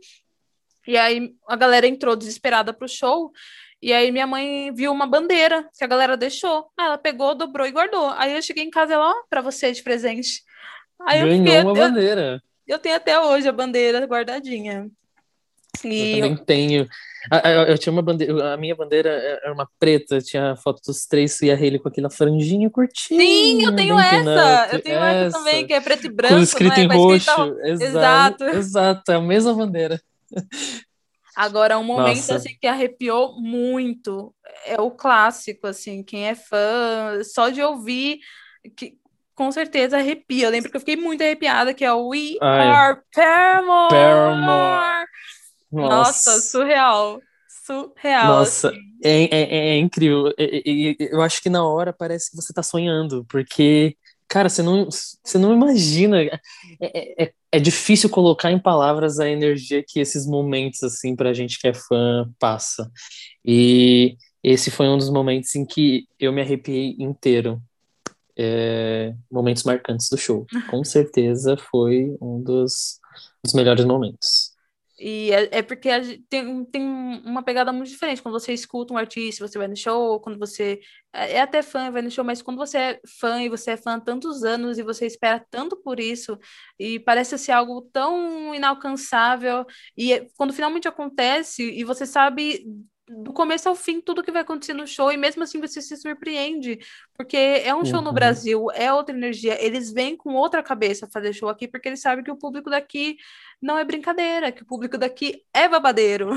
E 0.86 0.96
aí 0.96 1.34
a 1.48 1.56
galera 1.56 1.86
entrou 1.86 2.16
desesperada 2.16 2.72
pro 2.72 2.88
show. 2.88 3.32
E 3.82 3.92
aí 3.92 4.10
minha 4.10 4.26
mãe 4.26 4.72
viu 4.72 4.92
uma 4.92 5.06
bandeira 5.06 5.68
que 5.76 5.84
a 5.84 5.86
galera 5.86 6.16
deixou. 6.16 6.70
Aí 6.78 6.86
ela 6.86 6.98
pegou, 6.98 7.34
dobrou 7.34 7.66
e 7.66 7.72
guardou. 7.72 8.08
Aí 8.16 8.34
eu 8.34 8.42
cheguei 8.42 8.64
em 8.64 8.70
casa 8.70 8.92
e 8.92 8.94
ela, 8.94 9.10
ó, 9.10 9.14
pra 9.28 9.42
você 9.42 9.72
de 9.72 9.82
presente. 9.82 10.42
Aí 11.06 11.20
Ganhou 11.20 11.32
eu 11.32 11.38
fiquei, 11.38 11.60
uma 11.60 11.70
eu, 11.70 11.74
bandeira. 11.74 12.42
Eu 12.66 12.78
tenho 12.78 12.96
até 12.96 13.18
hoje 13.20 13.48
a 13.48 13.52
bandeira 13.52 14.04
guardadinha. 14.06 14.88
E 15.84 16.18
eu 16.18 16.20
também 16.20 16.32
eu... 16.32 16.44
tenho. 16.44 16.88
Eu 17.66 17.78
tinha 17.78 17.92
uma 17.92 18.02
bandeira, 18.02 18.52
a 18.52 18.56
minha 18.56 18.76
bandeira 18.76 19.10
era 19.42 19.52
uma 19.52 19.66
preta, 19.78 20.20
tinha 20.20 20.52
a 20.52 20.56
foto 20.56 20.82
dos 20.86 21.06
três 21.06 21.40
e 21.40 21.50
a 21.50 21.54
Hayley 21.54 21.78
com 21.78 21.88
aquela 21.88 22.10
franjinha 22.10 22.68
curtinha. 22.68 23.18
Sim, 23.18 23.64
eu 23.64 23.74
tenho 23.74 23.98
essa, 23.98 24.68
eu 24.72 24.82
tenho 24.82 24.98
essa, 24.98 25.26
essa, 25.26 25.38
também, 25.38 25.66
que 25.66 25.72
é 25.72 25.80
preto 25.80 26.06
e 26.06 26.10
branco, 26.10 26.34
com 26.34 26.40
escrito 26.40 26.78
é? 26.78 26.82
em 26.82 26.86
roxo. 26.86 27.56
Exato, 27.62 28.44
exato, 28.44 29.12
é 29.12 29.14
a 29.14 29.20
mesma 29.22 29.54
bandeira. 29.54 30.00
Agora, 31.34 31.78
um 31.78 31.84
momento 31.84 32.30
assim, 32.30 32.56
que 32.60 32.66
arrepiou 32.66 33.40
muito 33.40 34.34
é 34.66 34.78
o 34.80 34.90
clássico, 34.90 35.66
assim, 35.66 36.02
quem 36.02 36.28
é 36.28 36.34
fã, 36.34 37.22
só 37.24 37.48
de 37.48 37.62
ouvir, 37.62 38.18
que 38.76 38.98
com 39.34 39.50
certeza 39.52 39.98
arrepia. 39.98 40.46
Eu 40.46 40.50
lembro 40.50 40.70
que 40.70 40.76
eu 40.76 40.80
fiquei 40.80 40.96
muito 40.96 41.22
arrepiada, 41.22 41.74
que 41.74 41.84
é 41.84 41.92
o 41.92 42.08
We 42.08 42.36
Ai. 42.40 42.68
Are 42.68 43.00
Paramore. 43.14 43.90
Paramore. 43.90 45.06
Nossa. 45.72 45.94
Nossa, 45.96 46.40
surreal. 46.40 47.20
Surreal. 47.66 48.26
Nossa, 48.26 48.68
assim. 48.68 48.78
é, 49.02 49.24
é, 49.24 49.68
é, 49.70 49.78
incrível. 49.78 50.32
eu 50.36 51.20
acho 51.22 51.42
que 51.42 51.48
na 51.48 51.66
hora 51.66 51.92
parece 51.92 52.30
que 52.30 52.36
você 52.36 52.52
tá 52.52 52.62
sonhando, 52.62 53.24
porque 53.28 53.96
Cara, 54.28 54.48
você 54.48 54.62
não, 54.62 54.88
você 54.90 55.38
não 55.38 55.52
imagina. 55.52 56.22
É, 56.22 56.40
é, 56.80 57.24
é, 57.24 57.32
é 57.52 57.60
difícil 57.60 58.10
colocar 58.10 58.50
em 58.50 58.58
palavras 58.58 59.20
a 59.20 59.28
energia 59.28 59.84
que 59.86 60.00
esses 60.00 60.26
momentos, 60.26 60.82
assim, 60.82 61.14
pra 61.14 61.32
gente 61.32 61.58
que 61.58 61.68
é 61.68 61.74
fã, 61.74 62.28
passa. 62.38 62.90
E 63.44 64.16
esse 64.42 64.70
foi 64.70 64.88
um 64.88 64.98
dos 64.98 65.10
momentos 65.10 65.54
em 65.54 65.64
que 65.64 66.06
eu 66.18 66.32
me 66.32 66.40
arrepiei 66.40 66.96
inteiro. 66.98 67.62
É, 68.36 69.14
momentos 69.30 69.62
marcantes 69.62 70.08
do 70.08 70.16
show. 70.16 70.46
Com 70.70 70.82
certeza 70.84 71.56
foi 71.56 72.16
um 72.20 72.42
dos, 72.42 72.98
dos 73.42 73.54
melhores 73.54 73.84
momentos. 73.84 74.54
E 74.98 75.32
é, 75.32 75.58
é 75.58 75.62
porque 75.62 75.88
tem, 76.28 76.64
tem 76.66 76.82
uma 77.24 77.42
pegada 77.42 77.72
muito 77.72 77.88
diferente. 77.88 78.22
Quando 78.22 78.38
você 78.38 78.52
escuta 78.52 78.94
um 78.94 78.96
artista, 78.96 79.46
você 79.46 79.58
vai 79.58 79.66
no 79.66 79.76
show, 79.76 80.20
quando 80.20 80.38
você 80.38 80.80
é, 81.12 81.34
é 81.34 81.40
até 81.40 81.62
fã, 81.62 81.90
vai 81.90 82.00
no 82.00 82.10
show, 82.10 82.24
mas 82.24 82.40
quando 82.40 82.58
você 82.58 82.78
é 82.78 83.00
fã 83.20 83.42
e 83.42 83.48
você 83.48 83.72
é 83.72 83.76
fã 83.76 83.96
há 83.96 84.00
tantos 84.00 84.44
anos 84.44 84.78
e 84.78 84.82
você 84.82 85.06
espera 85.06 85.44
tanto 85.50 85.76
por 85.76 85.98
isso, 85.98 86.38
e 86.78 87.00
parece 87.00 87.36
ser 87.38 87.52
algo 87.52 87.82
tão 87.92 88.54
inalcançável, 88.54 89.66
e 89.96 90.12
é, 90.12 90.26
quando 90.36 90.52
finalmente 90.52 90.86
acontece, 90.86 91.62
e 91.62 91.82
você 91.82 92.06
sabe 92.06 92.64
do 93.08 93.32
começo 93.32 93.68
ao 93.68 93.74
fim 93.74 94.00
tudo 94.00 94.22
que 94.22 94.32
vai 94.32 94.42
acontecer 94.42 94.72
no 94.72 94.86
show 94.86 95.12
e 95.12 95.16
mesmo 95.16 95.42
assim 95.42 95.60
você 95.60 95.82
se 95.82 95.96
surpreende 95.96 96.78
porque 97.14 97.36
é 97.36 97.74
um 97.74 97.84
show 97.84 98.00
no 98.00 98.08
uhum. 98.08 98.14
Brasil 98.14 98.66
é 98.72 98.92
outra 98.92 99.14
energia 99.14 99.62
eles 99.62 99.92
vêm 99.92 100.16
com 100.16 100.34
outra 100.34 100.62
cabeça 100.62 101.08
fazer 101.12 101.34
show 101.34 101.48
aqui 101.50 101.68
porque 101.68 101.88
eles 101.88 102.00
sabem 102.00 102.24
que 102.24 102.30
o 102.30 102.36
público 102.36 102.70
daqui 102.70 103.16
não 103.60 103.76
é 103.76 103.84
brincadeira 103.84 104.50
que 104.50 104.62
o 104.62 104.66
público 104.66 104.96
daqui 104.96 105.42
é 105.52 105.68
babadeiro 105.68 106.30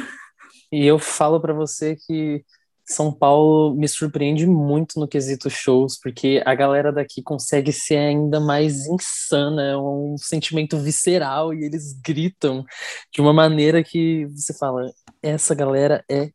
e 0.70 0.86
eu 0.86 1.00
falo 1.00 1.40
para 1.40 1.54
você 1.54 1.96
que 1.96 2.44
São 2.84 3.14
Paulo 3.14 3.74
me 3.74 3.88
surpreende 3.88 4.46
muito 4.46 5.00
no 5.00 5.08
quesito 5.08 5.50
shows 5.50 5.98
porque 5.98 6.44
a 6.46 6.54
galera 6.54 6.92
daqui 6.92 7.24
consegue 7.24 7.72
ser 7.72 7.96
ainda 7.96 8.42
mais 8.42 8.88
insana 8.88 9.64
é 9.64 9.78
um 9.78 10.18
sentimento 10.18 10.78
visceral 10.78 11.54
e 11.54 11.64
eles 11.64 11.94
gritam 11.94 12.66
de 13.14 13.22
uma 13.22 13.32
maneira 13.32 13.82
que 13.82 14.26
você 14.26 14.54
fala 14.54 14.92
essa 15.24 15.56
galera 15.56 16.04
é 16.12 16.30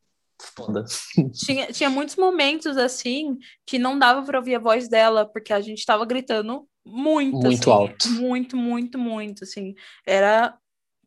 foda. 0.57 0.85
Tinha, 1.33 1.67
tinha 1.67 1.91
muitos 1.91 2.17
momentos 2.17 2.77
assim 2.77 3.37
que 3.67 3.79
não 3.79 3.99
dava 3.99 4.23
para 4.23 4.39
ouvir 4.39 4.55
a 4.55 4.61
voz 4.61 4.89
dela, 4.89 5.25
porque 5.25 5.53
a 5.53 5.61
gente 5.61 5.85
tava 5.85 6.05
gritando 6.05 6.67
muito. 6.85 7.39
Muito 7.39 7.71
assim, 7.71 7.71
alto. 7.71 8.09
Muito, 8.11 8.57
muito, 8.57 8.99
muito, 8.99 9.45
assim. 9.45 9.75
Era 10.07 10.55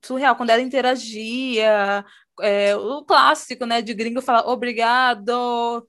surreal. 0.04 0.36
Quando 0.36 0.50
ela 0.52 0.62
interagia, 0.62 2.06
é, 2.42 2.76
o 2.76 3.04
clássico, 3.04 3.66
né, 3.66 3.82
de 3.82 3.94
gringo 3.94 4.22
falar 4.22 4.48
obrigado, 4.48 5.88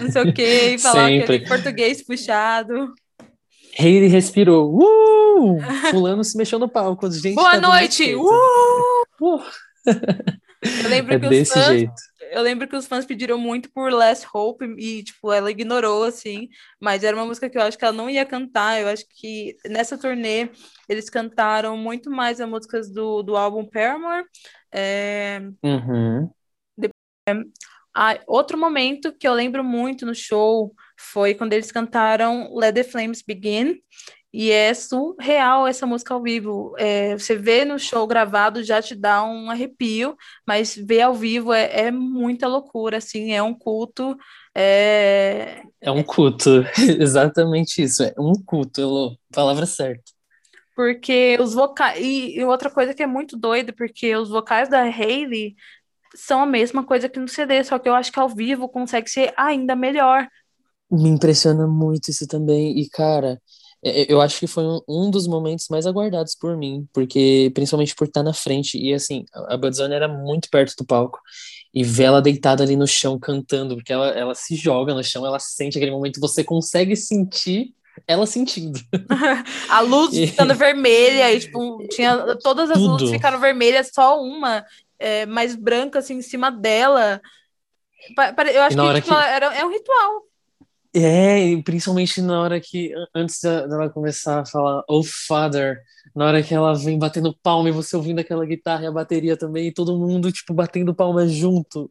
não 0.00 0.10
sei 0.10 0.22
o 0.22 0.34
quê, 0.34 0.76
falar 0.80 1.06
aquele 1.06 1.46
português 1.46 2.02
puxado. 2.02 2.92
Hayley 3.78 4.08
respirou. 4.08 4.72
Uh! 4.72 5.60
Fulano 5.90 6.22
se 6.22 6.36
mexeu 6.36 6.58
no 6.58 6.68
palco. 6.68 7.10
Gente 7.10 7.34
Boa 7.34 7.60
noite! 7.60 8.14
Uh! 8.14 9.02
uh! 9.20 9.42
Eu 10.82 10.88
lembro 10.88 11.14
é 11.14 11.18
que 11.18 11.28
desse 11.28 11.58
os 11.58 11.64
fãs, 11.64 11.66
jeito. 11.66 11.92
Eu 12.34 12.42
lembro 12.42 12.66
que 12.66 12.74
os 12.74 12.88
fãs 12.88 13.06
pediram 13.06 13.38
muito 13.38 13.70
por 13.70 13.92
Last 13.92 14.26
Hope 14.34 14.64
e, 14.76 15.04
tipo, 15.04 15.32
ela 15.32 15.52
ignorou, 15.52 16.02
assim. 16.02 16.48
Mas 16.80 17.04
era 17.04 17.16
uma 17.16 17.24
música 17.24 17.48
que 17.48 17.56
eu 17.56 17.62
acho 17.62 17.78
que 17.78 17.84
ela 17.84 17.96
não 17.96 18.10
ia 18.10 18.26
cantar. 18.26 18.80
Eu 18.80 18.88
acho 18.88 19.04
que 19.08 19.56
nessa 19.64 19.96
turnê 19.96 20.50
eles 20.88 21.08
cantaram 21.08 21.76
muito 21.76 22.10
mais 22.10 22.40
as 22.40 22.48
músicas 22.48 22.90
do, 22.90 23.22
do 23.22 23.36
álbum 23.36 23.64
Paramore. 23.64 24.24
É... 24.72 25.42
Uhum. 25.62 26.28
Ah, 27.96 28.18
outro 28.26 28.58
momento 28.58 29.12
que 29.16 29.28
eu 29.28 29.32
lembro 29.32 29.62
muito 29.62 30.04
no 30.04 30.14
show 30.14 30.74
foi 30.98 31.34
quando 31.34 31.52
eles 31.52 31.70
cantaram 31.70 32.52
Let 32.52 32.74
the 32.74 32.82
Flames 32.82 33.22
Begin, 33.22 33.80
e 34.36 34.50
é 34.50 34.74
surreal 34.74 35.64
essa 35.64 35.86
música 35.86 36.12
ao 36.12 36.20
vivo. 36.20 36.74
É, 36.76 37.16
você 37.16 37.36
vê 37.36 37.64
no 37.64 37.78
show 37.78 38.04
gravado 38.04 38.64
já 38.64 38.82
te 38.82 38.92
dá 38.92 39.22
um 39.22 39.48
arrepio, 39.48 40.16
mas 40.44 40.74
ver 40.74 41.02
ao 41.02 41.14
vivo 41.14 41.52
é, 41.52 41.86
é 41.86 41.90
muita 41.92 42.48
loucura, 42.48 42.96
assim, 42.96 43.32
é 43.32 43.40
um 43.40 43.54
culto. 43.54 44.18
É, 44.52 45.62
é 45.80 45.88
um 45.88 46.02
culto, 46.02 46.64
exatamente 46.98 47.80
isso, 47.80 48.02
é 48.02 48.12
um 48.18 48.32
culto, 48.44 48.80
Elô, 48.80 49.16
palavra 49.32 49.66
certa. 49.66 50.02
Porque 50.74 51.38
os 51.40 51.54
vocais. 51.54 52.00
E, 52.00 52.36
e 52.36 52.44
outra 52.44 52.68
coisa 52.68 52.92
que 52.92 53.04
é 53.04 53.06
muito 53.06 53.36
doida, 53.36 53.72
porque 53.72 54.16
os 54.16 54.30
vocais 54.30 54.68
da 54.68 54.82
Hayley 54.82 55.54
são 56.12 56.42
a 56.42 56.46
mesma 56.46 56.82
coisa 56.82 57.08
que 57.08 57.20
no 57.20 57.28
CD, 57.28 57.62
só 57.62 57.78
que 57.78 57.88
eu 57.88 57.94
acho 57.94 58.10
que 58.10 58.18
ao 58.18 58.28
vivo 58.28 58.68
consegue 58.68 59.08
ser 59.08 59.32
ainda 59.36 59.76
melhor. 59.76 60.26
Me 60.90 61.08
impressiona 61.08 61.68
muito 61.68 62.10
isso 62.10 62.26
também. 62.26 62.76
E, 62.76 62.88
cara, 62.88 63.40
eu 63.84 64.20
acho 64.20 64.40
que 64.40 64.46
foi 64.46 64.64
um, 64.64 64.80
um, 64.88 65.10
dos 65.10 65.26
momentos 65.26 65.66
mais 65.68 65.86
aguardados 65.86 66.34
por 66.34 66.56
mim, 66.56 66.88
porque 66.92 67.52
principalmente 67.54 67.94
por 67.94 68.06
estar 68.06 68.22
na 68.22 68.32
frente 68.32 68.78
e 68.78 68.94
assim, 68.94 69.26
a 69.32 69.56
Budzone 69.56 69.94
era 69.94 70.08
muito 70.08 70.48
perto 70.48 70.74
do 70.78 70.86
palco 70.86 71.20
e 71.72 71.84
ver 71.84 72.04
ela 72.04 72.22
deitada 72.22 72.62
ali 72.62 72.76
no 72.76 72.86
chão 72.86 73.18
cantando, 73.18 73.74
porque 73.74 73.92
ela, 73.92 74.08
ela 74.08 74.34
se 74.34 74.56
joga 74.56 74.94
no 74.94 75.04
chão, 75.04 75.26
ela 75.26 75.38
sente 75.38 75.76
aquele 75.76 75.90
momento, 75.90 76.20
você 76.20 76.42
consegue 76.42 76.96
sentir 76.96 77.74
ela 78.06 78.26
sentindo. 78.26 78.80
a 79.68 79.80
luz 79.80 80.14
e... 80.14 80.26
ficando 80.28 80.54
vermelha, 80.54 81.32
e, 81.32 81.40
tipo, 81.40 81.86
tinha 81.90 82.36
todas 82.36 82.70
as 82.70 82.78
Tudo. 82.78 82.92
luzes 82.92 83.10
ficaram 83.10 83.38
vermelhas, 83.38 83.90
só 83.92 84.20
uma 84.20 84.64
é, 84.98 85.26
mais 85.26 85.54
branca 85.54 85.98
assim 85.98 86.14
em 86.14 86.22
cima 86.22 86.50
dela. 86.50 87.20
Eu 88.52 88.62
acho 88.62 88.76
que, 88.76 88.94
tipo, 89.00 89.14
que... 89.14 89.24
Era, 89.24 89.54
é 89.54 89.64
um 89.64 89.70
ritual 89.70 90.22
É, 90.96 91.60
principalmente 91.64 92.22
na 92.22 92.40
hora 92.40 92.60
que, 92.60 92.92
antes 93.12 93.40
dela 93.42 93.90
começar 93.90 94.40
a 94.40 94.46
falar 94.46 94.84
Oh 94.88 95.02
Father, 95.02 95.82
na 96.14 96.26
hora 96.26 96.40
que 96.40 96.54
ela 96.54 96.72
vem 96.72 96.96
batendo 96.96 97.36
palma 97.42 97.68
e 97.68 97.72
você 97.72 97.96
ouvindo 97.96 98.20
aquela 98.20 98.46
guitarra 98.46 98.84
e 98.84 98.86
a 98.86 98.92
bateria 98.92 99.36
também, 99.36 99.66
e 99.66 99.72
todo 99.72 99.98
mundo, 99.98 100.30
tipo, 100.30 100.54
batendo 100.54 100.94
palma 100.94 101.26
junto. 101.26 101.90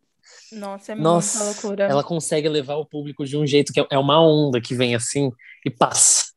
Nossa, 0.54 0.94
é 0.94 0.96
Nossa, 0.96 1.44
muita 1.44 1.52
loucura. 1.52 1.84
Ela 1.84 2.04
consegue 2.04 2.48
levar 2.48 2.76
o 2.76 2.86
público 2.86 3.26
de 3.26 3.36
um 3.36 3.46
jeito 3.46 3.74
que 3.74 3.82
é, 3.82 3.88
é 3.92 3.98
uma 3.98 4.22
onda 4.22 4.62
que 4.62 4.74
vem 4.74 4.96
assim 4.96 5.32
e 5.66 5.70
passa. 5.70 6.32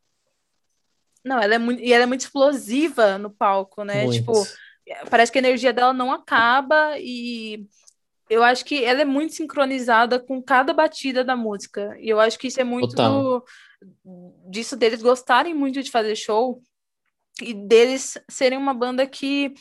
Não, 1.24 1.40
ela 1.40 1.54
é 1.54 1.58
muito, 1.58 1.80
e 1.80 1.92
ela 1.92 2.02
é 2.02 2.06
muito 2.06 2.22
explosiva 2.22 3.16
no 3.16 3.30
palco, 3.30 3.84
né? 3.84 4.04
Muito. 4.04 4.18
Tipo, 4.18 4.46
parece 5.10 5.30
que 5.30 5.38
a 5.38 5.40
energia 5.40 5.72
dela 5.72 5.92
não 5.92 6.12
acaba 6.12 6.98
e 6.98 7.66
eu 8.28 8.42
acho 8.42 8.64
que 8.64 8.84
ela 8.84 9.02
é 9.02 9.04
muito 9.04 9.34
sincronizada 9.34 10.18
com 10.18 10.42
cada 10.42 10.72
batida 10.72 11.22
da 11.22 11.36
música. 11.36 11.96
E 12.00 12.08
eu 12.08 12.18
acho 12.18 12.38
que 12.38 12.48
isso 12.48 12.60
é 12.60 12.64
muito 12.64 12.94
do, 12.94 13.44
disso 14.50 14.76
deles 14.76 15.02
gostarem 15.02 15.54
muito 15.54 15.82
de 15.82 15.90
fazer 15.90 16.16
show 16.16 16.60
e 17.40 17.54
deles 17.54 18.18
serem 18.28 18.58
uma 18.58 18.74
banda 18.74 19.06
que 19.06 19.52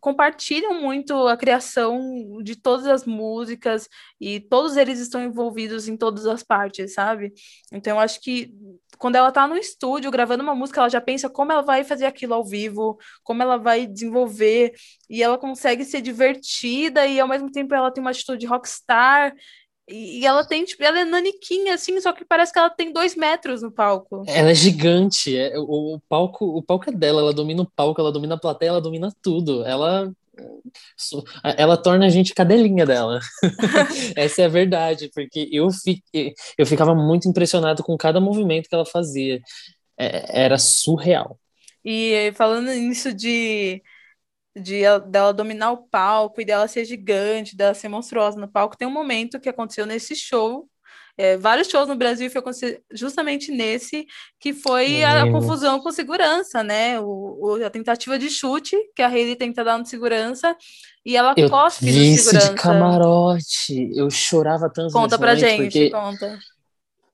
compartilham 0.00 0.80
muito 0.80 1.14
a 1.28 1.36
criação 1.36 2.42
de 2.42 2.56
todas 2.56 2.86
as 2.86 3.04
músicas 3.04 3.86
e 4.18 4.40
todos 4.40 4.76
eles 4.76 4.98
estão 4.98 5.22
envolvidos 5.22 5.88
em 5.88 5.96
todas 5.96 6.26
as 6.26 6.42
partes, 6.42 6.94
sabe? 6.94 7.32
Então 7.70 7.96
eu 7.96 8.00
acho 8.00 8.18
que 8.20 8.50
quando 9.00 9.16
ela 9.16 9.32
tá 9.32 9.48
no 9.48 9.56
estúdio 9.56 10.10
gravando 10.10 10.42
uma 10.42 10.54
música, 10.54 10.78
ela 10.78 10.90
já 10.90 11.00
pensa 11.00 11.30
como 11.30 11.50
ela 11.50 11.62
vai 11.62 11.82
fazer 11.82 12.04
aquilo 12.04 12.34
ao 12.34 12.44
vivo, 12.44 12.98
como 13.24 13.42
ela 13.42 13.56
vai 13.56 13.86
desenvolver, 13.86 14.74
e 15.08 15.22
ela 15.22 15.38
consegue 15.38 15.86
ser 15.86 16.02
divertida 16.02 17.06
e 17.06 17.18
ao 17.18 17.26
mesmo 17.26 17.50
tempo 17.50 17.74
ela 17.74 17.90
tem 17.90 18.02
uma 18.02 18.10
atitude 18.10 18.44
rockstar. 18.44 19.34
E 19.88 20.24
ela 20.24 20.44
tem, 20.46 20.64
tipo, 20.64 20.84
ela 20.84 21.00
é 21.00 21.04
naniquinha, 21.04 21.74
assim, 21.74 21.98
só 22.00 22.12
que 22.12 22.26
parece 22.26 22.52
que 22.52 22.58
ela 22.58 22.68
tem 22.68 22.92
dois 22.92 23.16
metros 23.16 23.62
no 23.62 23.72
palco. 23.72 24.22
Ela 24.28 24.50
é 24.50 24.54
gigante. 24.54 25.36
É, 25.36 25.58
o, 25.58 25.94
o, 25.94 26.00
palco, 26.06 26.44
o 26.44 26.62
palco 26.62 26.90
é 26.90 26.92
dela, 26.92 27.22
ela 27.22 27.32
domina 27.32 27.62
o 27.62 27.70
palco, 27.74 28.00
ela 28.00 28.12
domina 28.12 28.34
a 28.34 28.38
plateia, 28.38 28.68
ela 28.68 28.80
domina 28.82 29.10
tudo. 29.22 29.64
Ela. 29.64 30.12
Ela 31.56 31.76
torna 31.76 32.06
a 32.06 32.08
gente 32.08 32.34
cadelinha 32.34 32.86
dela. 32.86 33.20
Essa 34.16 34.42
é 34.42 34.44
a 34.44 34.48
verdade, 34.48 35.10
porque 35.14 35.48
eu, 35.52 35.70
fi, 35.70 36.02
eu 36.56 36.66
ficava 36.66 36.94
muito 36.94 37.28
impressionado 37.28 37.82
com 37.82 37.96
cada 37.96 38.20
movimento 38.20 38.68
que 38.68 38.74
ela 38.74 38.86
fazia. 38.86 39.40
É, 39.98 40.44
era 40.44 40.58
surreal. 40.58 41.38
E 41.84 42.32
falando 42.34 42.68
nisso 42.68 43.12
de 43.12 43.82
de 44.56 44.82
dela 45.08 45.32
dominar 45.32 45.72
o 45.72 45.88
palco 45.88 46.40
e 46.40 46.44
dela 46.44 46.66
ser 46.68 46.84
gigante, 46.84 47.56
dela 47.56 47.74
ser 47.74 47.88
monstruosa 47.88 48.38
no 48.38 48.48
palco. 48.48 48.76
Tem 48.76 48.86
um 48.86 48.92
momento 48.92 49.40
que 49.40 49.48
aconteceu 49.48 49.86
nesse 49.86 50.14
show, 50.16 50.68
é, 51.20 51.36
vários 51.36 51.68
shows 51.68 51.86
no 51.86 51.96
Brasil 51.96 52.30
foi 52.30 52.42
justamente 52.90 53.52
nesse 53.52 54.06
que 54.40 54.54
foi 54.54 55.04
a, 55.04 55.24
a, 55.24 55.30
confusão 55.30 55.78
com 55.78 55.92
segurança, 55.92 56.62
né? 56.64 56.98
O, 56.98 57.58
o, 57.58 57.66
a 57.66 57.68
tentativa 57.68 58.18
de 58.18 58.30
chute 58.30 58.74
que 58.96 59.02
a 59.02 59.08
Hayley 59.08 59.36
tenta 59.36 59.62
dar 59.62 59.76
no 59.76 59.84
segurança 59.84 60.56
e 61.04 61.18
ela 61.18 61.34
eu 61.36 61.50
cospe 61.50 61.84
no 61.84 62.16
segurança. 62.16 62.48
de 62.48 62.54
camarote, 62.54 63.90
eu 63.94 64.08
chorava 64.08 64.70
tanto. 64.70 64.94
Conta 64.94 65.18
pra 65.18 65.34
gente, 65.34 65.90
conta. 65.90 66.38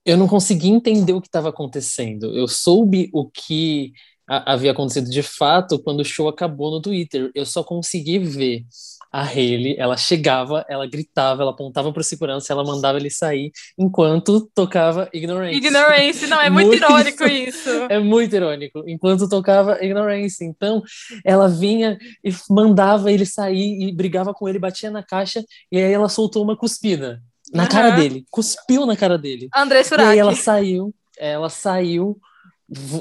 Eu 0.05 0.17
não 0.17 0.29
consegui 0.29 0.69
entender 0.69 1.13
o 1.13 1.21
que 1.21 1.27
estava 1.27 1.49
acontecendo. 1.49 2.33
Eu 2.39 2.47
soube 2.47 3.11
o 3.13 3.29
que 3.29 3.93
havia 4.29 4.71
acontecido 4.71 5.11
de 5.11 5.23
fato 5.23 5.81
quando 5.81 5.99
o 5.99 6.05
show 6.05 6.29
acabou 6.29 6.71
no 6.71 6.81
Twitter. 6.81 7.33
Eu 7.35 7.45
só 7.45 7.65
consegui 7.65 8.21
ver 8.21 8.65
a 9.13 9.23
Hayley, 9.23 9.77
ela 9.79 9.97
chegava, 9.97 10.65
ela 10.69 10.87
gritava, 10.87 11.43
ela 11.43 11.51
apontava 11.51 11.93
para 11.93 12.01
o 12.01 12.05
segurança, 12.05 12.53
ela 12.53 12.65
mandava 12.65 12.99
ele 12.99 13.11
sair, 13.11 13.51
enquanto 13.79 14.49
tocava 14.55 15.09
Ignorance. 15.13 15.57
Ignorance, 15.57 16.27
não, 16.27 16.41
é 16.41 16.49
muito, 16.51 16.69
muito 16.69 16.85
irônico 16.85 17.25
isso. 17.25 17.71
É 17.89 17.99
muito 17.99 18.35
irônico. 18.35 18.85
Enquanto 18.87 19.29
tocava 19.29 19.83
Ignorance. 19.83 20.45
Então, 20.45 20.83
ela 21.25 21.49
vinha 21.49 21.99
e 22.23 22.31
mandava 22.51 23.11
ele 23.11 23.27
sair 23.27 23.83
e 23.83 23.93
brigava 23.93 24.35
com 24.35 24.49
ele, 24.49 24.59
batia 24.59 24.91
na 24.91 25.03
caixa, 25.03 25.45
e 25.71 25.79
aí 25.79 25.93
ela 25.93 26.09
soltou 26.09 26.43
uma 26.43 26.57
cuspida 26.57 27.23
na 27.53 27.63
uhum. 27.63 27.69
cara 27.69 27.91
dele, 27.91 28.25
cuspiu 28.31 28.87
na 28.87 28.97
cara 28.97 29.17
dele. 29.17 29.49
André 29.55 29.85
Surak. 29.85 30.09
E 30.09 30.13
aí 30.13 30.19
ela 30.19 30.35
saiu, 30.35 30.95
ela 31.17 31.49
saiu 31.49 32.19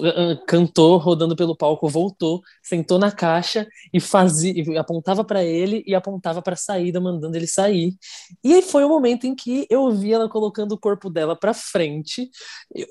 ah, 0.04 0.40
cantou 0.48 0.98
rodando 0.98 1.36
pelo 1.36 1.56
palco, 1.56 1.90
voltou, 1.90 2.42
sentou 2.62 3.00
na 3.00 3.12
caixa 3.12 3.68
e 3.92 4.00
fazia, 4.00 4.80
apontava 4.80 5.24
para 5.24 5.44
ele 5.44 5.84
e 5.88 5.96
apontava 5.96 6.42
para 6.42 6.54
a 6.54 6.58
saída, 6.58 7.02
mandando 7.02 7.36
ele 7.36 7.48
sair. 7.48 7.96
E 8.44 8.54
aí 8.54 8.62
foi 8.62 8.84
o 8.84 8.90
momento 8.90 9.26
em 9.26 9.36
que 9.36 9.66
eu 9.70 9.92
vi 9.92 10.14
ela 10.14 10.30
colocando 10.30 10.74
o 10.74 10.80
corpo 10.80 11.10
dela 11.10 11.36
para 11.36 11.54
frente. 11.54 12.30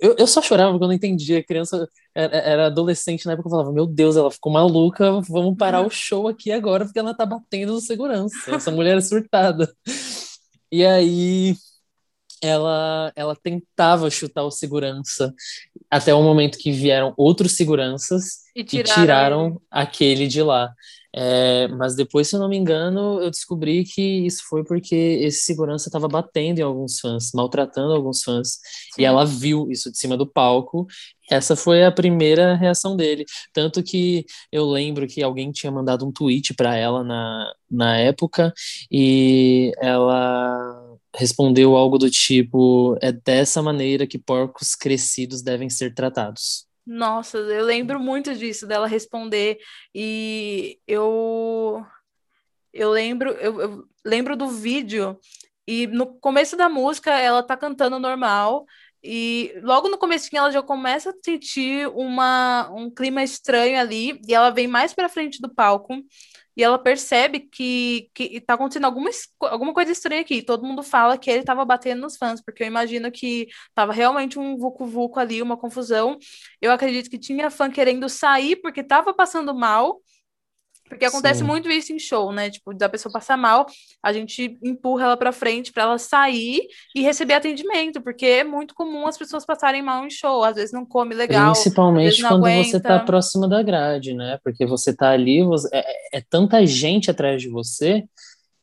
Eu, 0.01 0.17
eu 0.19 0.27
só 0.27 0.43
chorava 0.43 0.73
porque 0.73 0.85
eu 0.85 0.89
não 0.89 0.95
entendia. 0.95 1.45
Criança 1.45 1.89
era, 2.15 2.37
era, 2.37 2.67
adolescente 2.67 3.27
na 3.27 3.33
época, 3.33 3.49
eu 3.49 3.51
falava: 3.51 3.73
Meu 3.73 3.87
Deus, 3.87 4.17
ela 4.17 4.31
ficou 4.31 4.53
maluca, 4.53 5.21
vamos 5.29 5.57
parar 5.57 5.83
o 5.83 5.91
show 5.91 6.27
aqui 6.29 6.51
agora 6.51 6.85
porque 6.85 6.99
ela 6.99 7.15
tá 7.15 7.25
batendo 7.25 7.75
no 7.75 7.81
segurança. 7.81 8.35
Essa 8.49 8.71
mulher 8.71 8.99
é 8.99 9.01
surtada. 9.01 9.73
E 10.73 10.85
aí 10.85 11.55
ela, 12.45 13.11
ela 13.17 13.35
tentava 13.35 14.11
chutar 14.11 14.45
o 14.45 14.51
segurança 14.51 15.33
até 15.91 16.15
o 16.15 16.23
momento 16.23 16.59
que 16.59 16.71
vieram 16.71 17.15
outros 17.17 17.53
seguranças 17.53 18.45
e 18.55 18.63
tiraram, 18.63 18.91
e 18.91 18.95
tiraram 18.95 19.63
aquele 19.71 20.27
de 20.27 20.43
lá. 20.43 20.71
É, 21.17 21.69
mas 21.69 21.95
depois, 21.95 22.29
se 22.29 22.35
eu 22.35 22.41
não 22.41 22.49
me 22.49 22.57
engano, 22.57 23.21
eu 23.23 23.31
descobri 23.31 23.85
que 23.85 24.03
isso 24.27 24.43
foi 24.49 24.65
porque 24.65 24.95
esse 24.95 25.43
segurança 25.43 25.89
estava 25.89 26.09
batendo 26.09 26.59
em 26.59 26.63
alguns 26.63 26.99
fãs, 26.99 27.31
maltratando 27.33 27.95
alguns 27.95 28.23
fãs. 28.23 28.59
Sim. 28.95 29.03
E 29.03 29.05
ela 29.05 29.25
viu 29.25 29.71
isso 29.71 29.93
de 29.93 29.97
cima 29.97 30.17
do 30.17 30.27
palco. 30.27 30.87
Essa 31.31 31.55
foi 31.55 31.85
a 31.85 31.93
primeira 31.93 32.57
reação 32.57 32.97
dele. 32.97 33.25
Tanto 33.53 33.83
que 33.83 34.27
eu 34.51 34.67
lembro 34.69 35.07
que 35.07 35.23
alguém 35.23 35.53
tinha 35.53 35.71
mandado 35.71 36.05
um 36.05 36.13
tweet 36.13 36.53
para 36.53 36.77
ela 36.77 37.05
na, 37.05 37.53
na 37.71 37.97
época 37.97 38.53
e 38.91 39.73
ela 39.81 40.84
respondeu 41.15 41.77
algo 41.77 41.99
do 41.99 42.11
tipo: 42.11 42.97
é 43.01 43.13
dessa 43.13 43.63
maneira 43.63 44.07
que 44.07 44.19
porcos 44.19 44.75
crescidos 44.75 45.43
devem 45.43 45.71
ser 45.71 45.95
tratados. 45.95 46.67
Nossa, 46.87 47.39
eu 47.39 47.65
lembro 47.65 47.99
muito 47.99 48.35
disso, 48.35 48.67
dela 48.67 48.87
responder. 48.87 49.59
E 49.95 50.79
eu. 50.87 51.85
Eu 52.73 52.91
lembro, 52.91 53.31
eu, 53.31 53.61
eu 53.61 53.85
lembro 54.05 54.37
do 54.37 54.49
vídeo, 54.49 55.17
e 55.65 55.87
no 55.87 56.07
começo 56.19 56.57
da 56.57 56.69
música 56.69 57.13
ela 57.13 57.43
tá 57.43 57.57
cantando 57.57 57.99
normal. 57.99 58.67
E 59.07 59.55
logo 59.63 59.89
no 59.89 59.99
começo 59.99 60.29
ela 60.33 60.51
já 60.51 60.63
começa 60.63 61.11
a 61.11 61.15
sentir 61.23 61.87
uma, 61.89 62.71
um 62.75 62.91
clima 62.91 63.23
estranho 63.23 63.79
ali, 63.79 64.21
e 64.27 64.35
ela 64.35 64.51
vem 64.51 64.67
mais 64.67 64.93
para 64.93 65.09
frente 65.09 65.41
do 65.41 65.55
palco 65.55 66.03
e 66.57 66.63
ela 66.63 66.79
percebe 66.79 67.41
que, 67.41 68.11
que 68.15 68.41
tá 68.41 68.55
acontecendo 68.55 68.85
alguma, 68.85 69.11
alguma 69.41 69.75
coisa 69.75 69.93
estranha 69.93 70.21
aqui. 70.21 70.43
Todo 70.43 70.65
mundo 70.67 70.83
fala 70.83 71.19
que 71.19 71.31
ele 71.31 71.41
estava 71.41 71.65
batendo 71.65 72.03
nos 72.03 72.17
fãs, 72.17 72.41
porque 72.43 72.63
eu 72.63 72.67
imagino 72.67 73.11
que 73.11 73.49
tava 73.75 73.93
realmente 73.93 74.39
um 74.39 74.57
vucu-vucu 74.57 75.19
ali, 75.19 75.43
uma 75.43 75.57
confusão. 75.57 76.19
Eu 76.61 76.71
acredito 76.71 77.11
que 77.11 77.19
tinha 77.19 77.51
fã 77.51 77.71
querendo 77.71 78.09
sair 78.09 78.57
porque 78.57 78.81
estava 78.81 79.13
passando 79.13 79.55
mal, 79.55 80.01
porque 80.89 81.05
acontece 81.05 81.41
Sim. 81.41 81.47
muito 81.47 81.71
isso 81.71 81.93
em 81.93 81.99
show, 81.99 82.31
né? 82.33 82.51
Tipo, 82.51 82.75
da 82.75 82.89
pessoa 82.89 83.13
passar 83.13 83.37
mal, 83.37 83.67
a 84.03 84.13
gente 84.13 84.59
empurra 84.63 85.05
ela 85.05 85.17
para 85.17 85.33
frente 85.33 85.73
para 85.73 85.85
ela 85.85 85.99
sair 85.99 86.61
e 86.95 87.03
receber 87.03 87.35
atendimento, 87.35 88.03
porque 88.03 88.27
é 88.27 88.45
muito 88.45 88.75
comum 88.75 89.07
as 89.07 89.17
pessoas 89.17 89.47
passarem 89.47 89.83
mal 89.83 90.05
em 90.05 90.11
show, 90.11 90.45
às 90.45 90.57
vezes 90.57 90.73
não 90.73 90.85
come 90.85 91.15
legal, 91.15 91.53
principalmente 91.53 92.23
quando 92.23 92.47
aguenta. 92.47 92.69
você 92.69 92.81
tá 92.81 92.99
próximo 93.01 93.49
da 93.49 93.63
grade, 93.63 94.15
né? 94.15 94.39
Porque 94.45 94.67
você 94.67 94.95
tá 94.95 95.11
ali, 95.11 95.43
você, 95.43 95.69
é, 95.73 96.19
é, 96.19 96.21
tanta 96.21 96.65
gente 96.67 97.11
atrás 97.11 97.41
de 97.41 97.49
você 97.49 98.05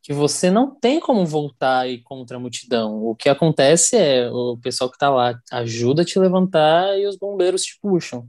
que 0.02 0.12
você 0.12 0.50
não 0.50 0.74
tem 0.74 0.98
como 0.98 1.24
voltar 1.24 1.88
e 1.88 2.02
contra 2.02 2.36
a 2.36 2.40
multidão. 2.40 3.04
O 3.04 3.14
que 3.14 3.28
acontece 3.28 3.96
é 3.96 4.28
o 4.30 4.58
pessoal 4.60 4.90
que 4.90 4.98
tá 4.98 5.08
lá 5.08 5.38
ajuda 5.52 6.02
a 6.02 6.04
te 6.04 6.18
levantar 6.18 6.98
e 6.98 7.06
os 7.06 7.16
bombeiros 7.16 7.62
te 7.62 7.78
puxam. 7.80 8.26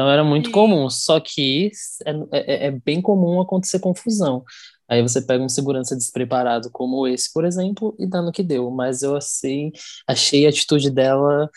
Então 0.00 0.10
era 0.10 0.24
muito 0.24 0.50
comum, 0.50 0.88
só 0.88 1.20
que 1.20 1.70
é, 2.06 2.12
é, 2.32 2.66
é, 2.68 2.70
bem 2.70 3.02
comum 3.02 3.38
acontecer 3.38 3.80
confusão. 3.80 4.42
Aí 4.88 5.02
você 5.02 5.20
pega 5.20 5.44
um 5.44 5.48
segurança 5.48 5.94
despreparado 5.94 6.70
como 6.70 7.06
esse, 7.06 7.30
por 7.30 7.44
exemplo, 7.44 7.94
e 7.98 8.06
dá 8.06 8.22
no 8.22 8.32
que 8.32 8.42
deu. 8.42 8.70
Mas 8.70 9.02
eu 9.02 9.14
achei, 9.14 9.70
achei 10.06 10.46
a 10.46 10.48
atitude 10.48 10.90
dela. 10.90 11.50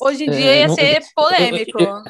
Hoje 0.00 0.24
em 0.24 0.28
é, 0.28 0.32
dia 0.32 0.56
ia 0.56 0.66
não, 0.66 0.74
ser 0.74 1.04
polêmico. 1.14 1.80
Eu, 1.80 1.88
eu, 1.88 2.02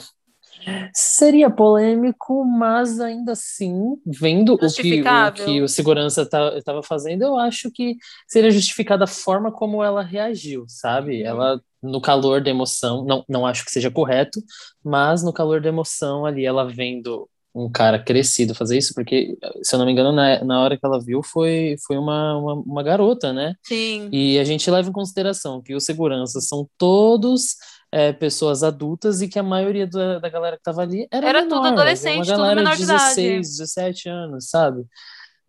seria 0.95 1.51
polêmico, 1.51 2.43
mas 2.43 2.99
ainda 2.99 3.33
assim, 3.33 3.99
vendo 4.07 4.55
o 4.55 4.59
que 4.59 5.03
o, 5.03 5.33
que 5.33 5.61
o 5.61 5.68
segurança 5.68 6.23
estava 6.23 6.62
tá, 6.62 6.83
fazendo, 6.83 7.25
eu 7.25 7.37
acho 7.37 7.71
que 7.71 7.99
seria 8.27 8.51
justificada 8.51 9.05
a 9.05 9.07
forma 9.07 9.53
como 9.53 9.85
ela 9.85 10.03
reagiu, 10.03 10.64
sabe? 10.66 11.21
Uhum. 11.21 11.29
Ela 11.29 11.62
no 11.83 12.01
calor 12.01 12.43
da 12.43 12.51
emoção, 12.51 13.05
não, 13.05 13.24
não 13.28 13.47
acho 13.47 13.64
que 13.64 13.70
seja 13.70 13.91
correto, 13.91 14.43
mas 14.85 15.22
no 15.22 15.33
calor 15.33 15.61
da 15.61 15.68
emoção 15.68 16.26
ali, 16.26 16.45
ela 16.45 16.64
vendo 16.64 17.28
um 17.55 17.70
cara 17.70 17.99
crescido 17.99 18.55
fazer 18.55 18.78
isso, 18.78 18.95
porque, 18.95 19.37
se 19.62 19.74
eu 19.74 19.78
não 19.78 19.87
me 19.87 19.93
engano, 19.93 20.12
na, 20.12 20.45
na 20.45 20.62
hora 20.62 20.76
que 20.78 20.87
ela 20.87 21.01
viu, 21.01 21.22
foi, 21.22 21.76
foi 21.85 21.99
uma, 21.99 22.37
uma, 22.37 22.55
uma 22.55 22.83
garota, 22.83 23.33
né? 23.33 23.55
Sim. 23.62 24.09
E 24.12 24.39
a 24.39 24.45
gente 24.45 24.70
leva 24.70 24.89
em 24.89 24.93
consideração 24.93 25.61
que 25.61 25.74
os 25.74 25.85
seguranças 25.85 26.47
são 26.47 26.68
todos 26.78 27.57
é, 27.93 28.12
pessoas 28.12 28.62
adultas 28.62 29.20
e 29.20 29.28
que 29.28 29.39
a 29.39 29.43
maioria 29.43 29.87
da, 29.87 30.20
da 30.20 30.28
galera 30.28 30.57
que 30.57 30.62
tava 30.62 30.83
ali 30.83 31.09
era, 31.11 31.28
Era 31.28 31.43
menor, 31.43 31.57
tudo 31.57 31.66
adolescente, 31.66 32.16
uma 32.16 32.24
tudo 32.24 32.37
galera 32.37 32.61
menor 32.61 32.72
de 32.72 32.78
de 32.78 32.85
idade. 32.85 33.14
16, 33.16 33.59
17 33.59 34.09
anos, 34.09 34.49
sabe? 34.49 34.85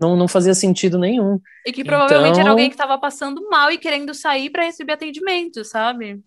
Não, 0.02 0.16
não 0.18 0.28
fazia 0.28 0.56
sentido 0.56 0.98
nenhum. 0.98 1.40
E 1.66 1.72
que 1.72 1.84
provavelmente 1.84 2.34
era 2.34 2.42
Então- 2.42 2.52
alguém 2.52 2.70
que 2.70 2.74
estava 2.74 2.98
passando 2.98 3.48
mal 3.50 3.72
e 3.72 3.78
querendo 3.78 4.14
sair 4.16 4.50
para 4.50 4.64
receber 4.64 4.94
atendimento, 4.94 5.64
sabe? 5.64 6.20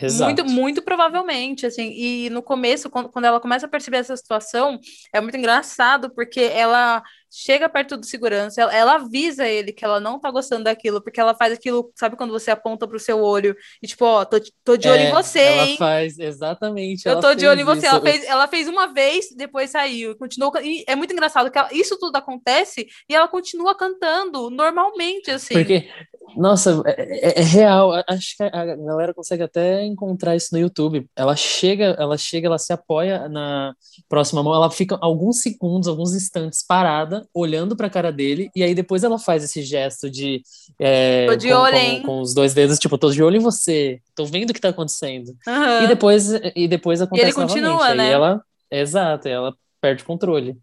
Exato. 0.00 0.24
Muito, 0.44 0.44
muito 0.44 0.82
provavelmente, 0.82 1.64
assim. 1.66 1.90
E 1.92 2.30
no 2.30 2.42
começo, 2.42 2.90
quando, 2.90 3.08
quando 3.08 3.24
ela 3.24 3.40
começa 3.40 3.66
a 3.66 3.68
perceber 3.68 3.98
essa 3.98 4.16
situação, 4.16 4.78
é 5.12 5.20
muito 5.20 5.36
engraçado, 5.36 6.10
porque 6.14 6.40
ela 6.40 7.02
chega 7.30 7.68
perto 7.68 7.96
do 7.96 8.06
segurança, 8.06 8.62
ela, 8.62 8.74
ela 8.74 8.94
avisa 8.94 9.46
ele 9.46 9.72
que 9.72 9.84
ela 9.84 9.98
não 10.00 10.18
tá 10.18 10.30
gostando 10.30 10.64
daquilo, 10.64 11.02
porque 11.02 11.20
ela 11.20 11.34
faz 11.34 11.52
aquilo, 11.52 11.90
sabe 11.94 12.16
quando 12.16 12.30
você 12.30 12.50
aponta 12.50 12.86
pro 12.88 12.98
seu 12.98 13.20
olho 13.20 13.54
e 13.82 13.86
tipo, 13.86 14.04
ó, 14.06 14.24
tô, 14.24 14.38
tô 14.64 14.76
de 14.76 14.88
olho 14.88 15.02
em 15.02 15.06
É, 15.06 15.10
você, 15.12 15.40
ela 15.40 15.66
hein? 15.66 15.76
faz, 15.76 16.18
exatamente. 16.18 17.06
Eu 17.06 17.12
ela 17.12 17.20
tô 17.20 17.34
de 17.34 17.46
olho 17.46 17.60
em 17.60 17.64
você. 17.64 17.86
Ela 17.86 17.96
isso. 17.96 18.04
fez, 18.06 18.24
ela 18.24 18.48
fez 18.48 18.68
uma 18.68 18.86
vez, 18.92 19.26
depois 19.36 19.70
saiu. 19.70 20.16
Continuou. 20.16 20.52
E 20.62 20.84
é 20.86 20.94
muito 20.96 21.12
engraçado 21.12 21.50
que 21.50 21.58
ela- 21.58 21.68
isso 21.72 21.98
tudo 21.98 22.16
acontece 22.16 22.86
e 23.08 23.14
ela 23.14 23.28
continua 23.28 23.74
cantando 23.74 24.48
normalmente, 24.50 25.30
assim. 25.30 25.54
Porque, 25.54 25.88
nossa, 26.34 26.82
é, 26.86 27.38
é- 27.38 27.40
é 27.40 27.42
real. 27.42 27.92
A- 27.92 28.04
Acho 28.08 28.36
que 28.36 28.42
a 28.42 28.46
a 28.62 28.76
galera 28.76 29.14
consegue 29.14 29.42
até 29.42 29.84
encontrar 29.84 30.34
isso 30.36 30.48
no 30.52 30.58
YouTube. 30.58 31.06
Ela 31.14 31.36
chega, 31.36 31.94
ela 31.98 32.16
chega, 32.18 32.46
ela 32.48 32.58
se 32.58 32.72
apoia 32.72 33.28
na 33.28 33.74
próxima 34.08 34.42
mão, 34.42 34.54
ela 34.54 34.70
fica 34.70 34.98
alguns 35.00 35.40
segundos, 35.40 35.88
alguns 35.88 36.14
instantes 36.14 36.64
parada, 36.66 37.26
olhando 37.34 37.76
pra 37.76 37.88
cara 37.90 38.10
dele, 38.10 38.50
e 38.56 38.62
aí 38.62 38.74
depois 38.74 39.04
ela 39.04 39.18
faz 39.18 39.44
esse 39.44 39.62
gesto 39.62 40.10
de. 40.10 40.42
é, 40.80 41.26
Tô 41.26 41.36
de 41.36 41.48
com, 41.48 41.54
olho, 41.54 41.72
com- 41.72 41.78
hein? 41.78 42.02
com 42.02 42.20
os 42.20 42.34
dois 42.34 42.52
dedos, 42.54 42.78
tipo, 42.78 42.98
tô 42.98 43.10
de 43.10 43.22
olho 43.22 43.36
em 43.36 43.40
você, 43.40 44.00
tô 44.14 44.24
vendo 44.24 44.50
o 44.50 44.54
que 44.54 44.60
tá 44.60 44.70
acontecendo. 44.70 45.34
Aham. 45.46 45.84
E 45.84 45.86
depois, 45.88 46.30
e 46.54 46.66
depois 46.68 47.00
acontece 47.00 47.34
continua, 47.34 47.68
novamente. 47.70 47.90
Aí 48.00 48.06
né? 48.08 48.10
ela. 48.12 48.42
Exato, 48.70 49.28
aí 49.28 49.34
ela 49.34 49.54
perde 49.80 50.02
o 50.02 50.06
controle. 50.06 50.56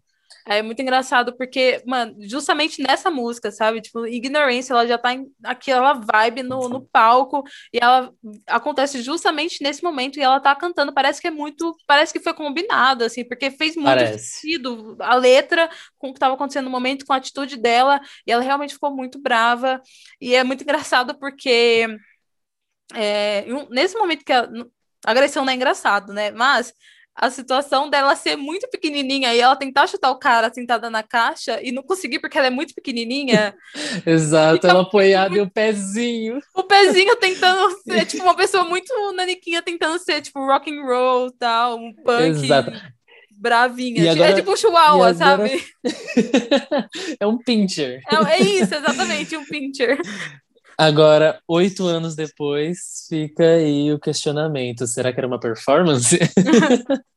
É 0.46 0.60
muito 0.60 0.82
engraçado 0.82 1.34
porque, 1.36 1.82
mano, 1.86 2.14
justamente 2.20 2.82
nessa 2.82 3.10
música, 3.10 3.50
sabe? 3.50 3.80
Tipo, 3.80 4.06
Ignorance, 4.06 4.70
ela 4.70 4.86
já 4.86 4.98
tá 4.98 5.14
em 5.14 5.26
aquela 5.42 5.94
vibe 5.94 6.42
no, 6.42 6.68
no 6.68 6.82
palco 6.86 7.42
e 7.72 7.78
ela 7.80 8.12
acontece 8.46 9.00
justamente 9.00 9.62
nesse 9.62 9.82
momento 9.82 10.18
e 10.18 10.22
ela 10.22 10.38
tá 10.38 10.54
cantando. 10.54 10.92
Parece 10.92 11.20
que 11.20 11.28
é 11.28 11.30
muito. 11.30 11.74
Parece 11.86 12.12
que 12.12 12.20
foi 12.20 12.34
combinado, 12.34 13.04
assim, 13.04 13.24
porque 13.26 13.50
fez 13.50 13.74
muito 13.74 13.86
Parece. 13.86 14.40
sentido 14.40 14.96
a 15.00 15.14
letra 15.14 15.70
com 15.96 16.08
o 16.08 16.12
que 16.12 16.18
estava 16.18 16.34
acontecendo 16.34 16.66
no 16.66 16.70
momento, 16.70 17.06
com 17.06 17.14
a 17.14 17.16
atitude 17.16 17.56
dela, 17.56 17.98
e 18.26 18.32
ela 18.32 18.42
realmente 18.42 18.74
ficou 18.74 18.94
muito 18.94 19.18
brava. 19.18 19.80
E 20.20 20.34
é 20.34 20.44
muito 20.44 20.60
engraçado 20.64 21.18
porque 21.18 21.86
é, 22.92 23.46
nesse 23.70 23.96
momento 23.96 24.24
que 24.24 24.32
a, 24.32 24.42
a 25.06 25.10
agressão 25.10 25.44
não 25.44 25.52
é 25.52 25.56
engraçado, 25.56 26.12
né? 26.12 26.30
Mas 26.30 26.74
a 27.16 27.30
situação 27.30 27.88
dela 27.88 28.16
ser 28.16 28.36
muito 28.36 28.68
pequenininha 28.68 29.32
e 29.34 29.38
ela 29.40 29.54
tentar 29.54 29.86
chutar 29.86 30.10
o 30.10 30.18
cara 30.18 30.52
sentada 30.52 30.90
na 30.90 31.02
caixa 31.02 31.60
e 31.62 31.70
não 31.70 31.82
conseguir 31.82 32.18
porque 32.18 32.36
ela 32.36 32.48
é 32.48 32.50
muito 32.50 32.74
pequenininha, 32.74 33.54
Exato, 34.04 34.66
ela 34.66 34.82
apoiada 34.82 35.36
e 35.36 35.40
o 35.40 35.48
pezinho. 35.50 36.40
o 36.54 36.62
pezinho 36.64 37.14
tentando 37.16 37.70
ser 37.82 38.04
tipo 38.06 38.24
uma 38.24 38.34
pessoa 38.34 38.64
muito 38.64 38.92
naniquinha 39.12 39.62
tentando 39.62 39.98
ser 39.98 40.20
tipo 40.22 40.44
rock 40.44 40.70
and 40.70 40.82
roll, 40.82 41.30
tal, 41.38 41.76
um 41.78 41.92
punk 42.04 42.44
Exato. 42.44 42.72
bravinha. 43.30 44.06
É 44.06 44.10
agora- 44.10 44.34
tipo 44.34 44.52
um 44.52 44.56
chihuahua, 44.56 45.08
agora- 45.10 45.14
sabe? 45.14 45.64
é 47.20 47.26
um 47.26 47.38
pincher. 47.38 48.00
É, 48.10 48.32
é 48.34 48.40
isso, 48.42 48.74
exatamente, 48.74 49.36
um 49.36 49.44
pincher. 49.44 49.98
Agora, 50.78 51.40
oito 51.48 51.86
anos 51.86 52.14
depois, 52.16 53.06
fica 53.08 53.44
aí 53.44 53.92
o 53.92 53.98
questionamento: 53.98 54.86
será 54.86 55.12
que 55.12 55.20
era 55.20 55.26
uma 55.26 55.40
performance? 55.40 56.18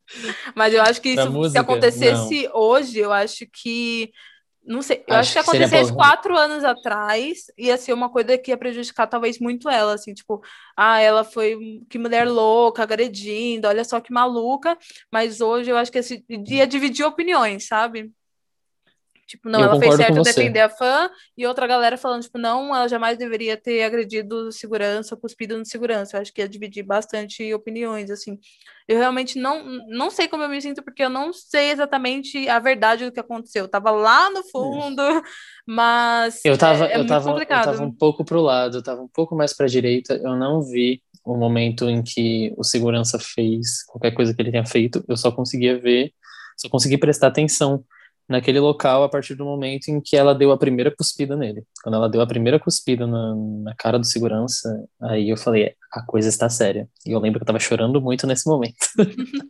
Mas 0.54 0.72
eu 0.74 0.82
acho 0.82 1.00
que 1.00 1.10
isso, 1.10 1.22
se 1.22 1.28
música? 1.28 1.60
acontecesse 1.60 2.48
hoje, 2.52 2.98
eu 2.98 3.12
acho 3.12 3.46
que. 3.52 4.10
Não 4.64 4.82
sei, 4.82 5.02
eu 5.08 5.16
acho, 5.16 5.30
Acho 5.30 5.32
que 5.38 5.50
seria 5.50 5.66
acontecesse 5.66 5.92
quatro 5.94 6.36
anos 6.36 6.62
atrás, 6.62 7.44
ia 7.56 7.78
ser 7.78 7.94
uma 7.94 8.10
coisa 8.10 8.36
que 8.36 8.50
ia 8.50 8.56
prejudicar 8.58 9.06
talvez 9.06 9.38
muito 9.38 9.66
ela, 9.66 9.94
assim, 9.94 10.12
tipo, 10.12 10.42
ah, 10.76 11.00
ela 11.00 11.24
foi 11.24 11.56
que 11.88 11.98
mulher 11.98 12.28
louca, 12.28 12.82
agredindo, 12.82 13.66
olha 13.66 13.82
só 13.82 13.98
que 13.98 14.12
maluca, 14.12 14.76
mas 15.10 15.40
hoje 15.40 15.70
eu 15.70 15.76
acho 15.78 15.90
que 15.90 15.96
esse, 15.98 16.22
ia 16.28 16.66
dividir 16.66 17.02
opiniões, 17.06 17.66
sabe? 17.66 18.12
Tipo, 19.28 19.50
não, 19.50 19.60
Eu 19.60 19.66
ela 19.66 19.78
fez 19.78 19.94
certo 19.94 20.22
defender 20.22 20.60
a 20.60 20.70
fã, 20.70 21.10
e 21.36 21.46
outra 21.46 21.66
galera 21.66 21.98
falando, 21.98 22.22
tipo, 22.22 22.38
não, 22.38 22.74
ela 22.74 22.88
jamais 22.88 23.18
deveria 23.18 23.58
ter 23.58 23.82
agredido 23.84 24.50
segurança, 24.50 25.14
cuspido 25.18 25.58
no 25.58 25.66
segurança. 25.66 26.16
Eu 26.16 26.22
acho 26.22 26.32
que 26.32 26.40
ia 26.40 26.48
dividir 26.48 26.82
bastante 26.82 27.52
opiniões, 27.52 28.10
assim. 28.10 28.38
Eu 28.88 28.96
realmente 28.96 29.38
não, 29.38 29.62
não 29.86 30.08
sei 30.10 30.28
como 30.28 30.44
eu 30.44 30.48
me 30.48 30.62
sinto, 30.62 30.82
porque 30.82 31.04
eu 31.04 31.10
não 31.10 31.30
sei 31.30 31.70
exatamente 31.70 32.48
a 32.48 32.58
verdade 32.58 33.04
do 33.04 33.12
que 33.12 33.20
aconteceu. 33.20 33.64
Eu 33.64 33.68
tava 33.68 33.90
lá 33.90 34.30
no 34.30 34.42
fundo, 34.44 35.02
mas 35.68 36.42
Eu 36.42 36.56
tava, 36.56 36.86
é, 36.86 36.94
é 36.94 36.98
eu 36.98 37.06
tava, 37.06 37.28
eu 37.28 37.32
complicado. 37.32 37.64
tava 37.66 37.82
um 37.82 37.92
pouco 37.92 38.24
pro 38.24 38.40
lado, 38.40 38.78
eu 38.78 38.82
tava 38.82 39.02
um 39.02 39.08
pouco 39.08 39.36
mais 39.36 39.54
pra 39.54 39.66
direita. 39.66 40.14
Eu 40.14 40.36
não 40.36 40.62
vi 40.62 41.02
o 41.22 41.36
momento 41.36 41.86
em 41.86 42.02
que 42.02 42.54
o 42.56 42.64
segurança 42.64 43.18
fez 43.18 43.84
qualquer 43.84 44.12
coisa 44.12 44.34
que 44.34 44.40
ele 44.40 44.50
tenha 44.50 44.64
feito. 44.64 45.04
Eu 45.06 45.18
só 45.18 45.30
conseguia 45.30 45.78
ver, 45.78 46.14
só 46.56 46.70
consegui 46.70 46.96
prestar 46.96 47.26
atenção 47.26 47.84
naquele 48.28 48.60
local 48.60 49.02
a 49.02 49.08
partir 49.08 49.34
do 49.34 49.44
momento 49.44 49.88
em 49.88 50.00
que 50.00 50.16
ela 50.16 50.34
deu 50.34 50.52
a 50.52 50.58
primeira 50.58 50.94
cuspida 50.94 51.36
nele. 51.36 51.64
Quando 51.82 51.94
ela 51.96 52.08
deu 52.08 52.20
a 52.20 52.26
primeira 52.26 52.58
cuspida 52.60 53.06
na, 53.06 53.34
na 53.64 53.74
cara 53.76 53.98
do 53.98 54.04
segurança, 54.06 54.68
aí 55.02 55.30
eu 55.30 55.36
falei, 55.36 55.64
"É, 55.64 55.74
a 55.92 56.02
coisa 56.04 56.28
está 56.28 56.48
séria. 56.50 56.88
E 57.06 57.12
eu 57.12 57.18
lembro 57.20 57.38
que 57.38 57.42
eu 57.44 57.46
tava 57.46 57.58
chorando 57.58 58.00
muito 58.00 58.26
nesse 58.26 58.48
momento. 58.48 58.76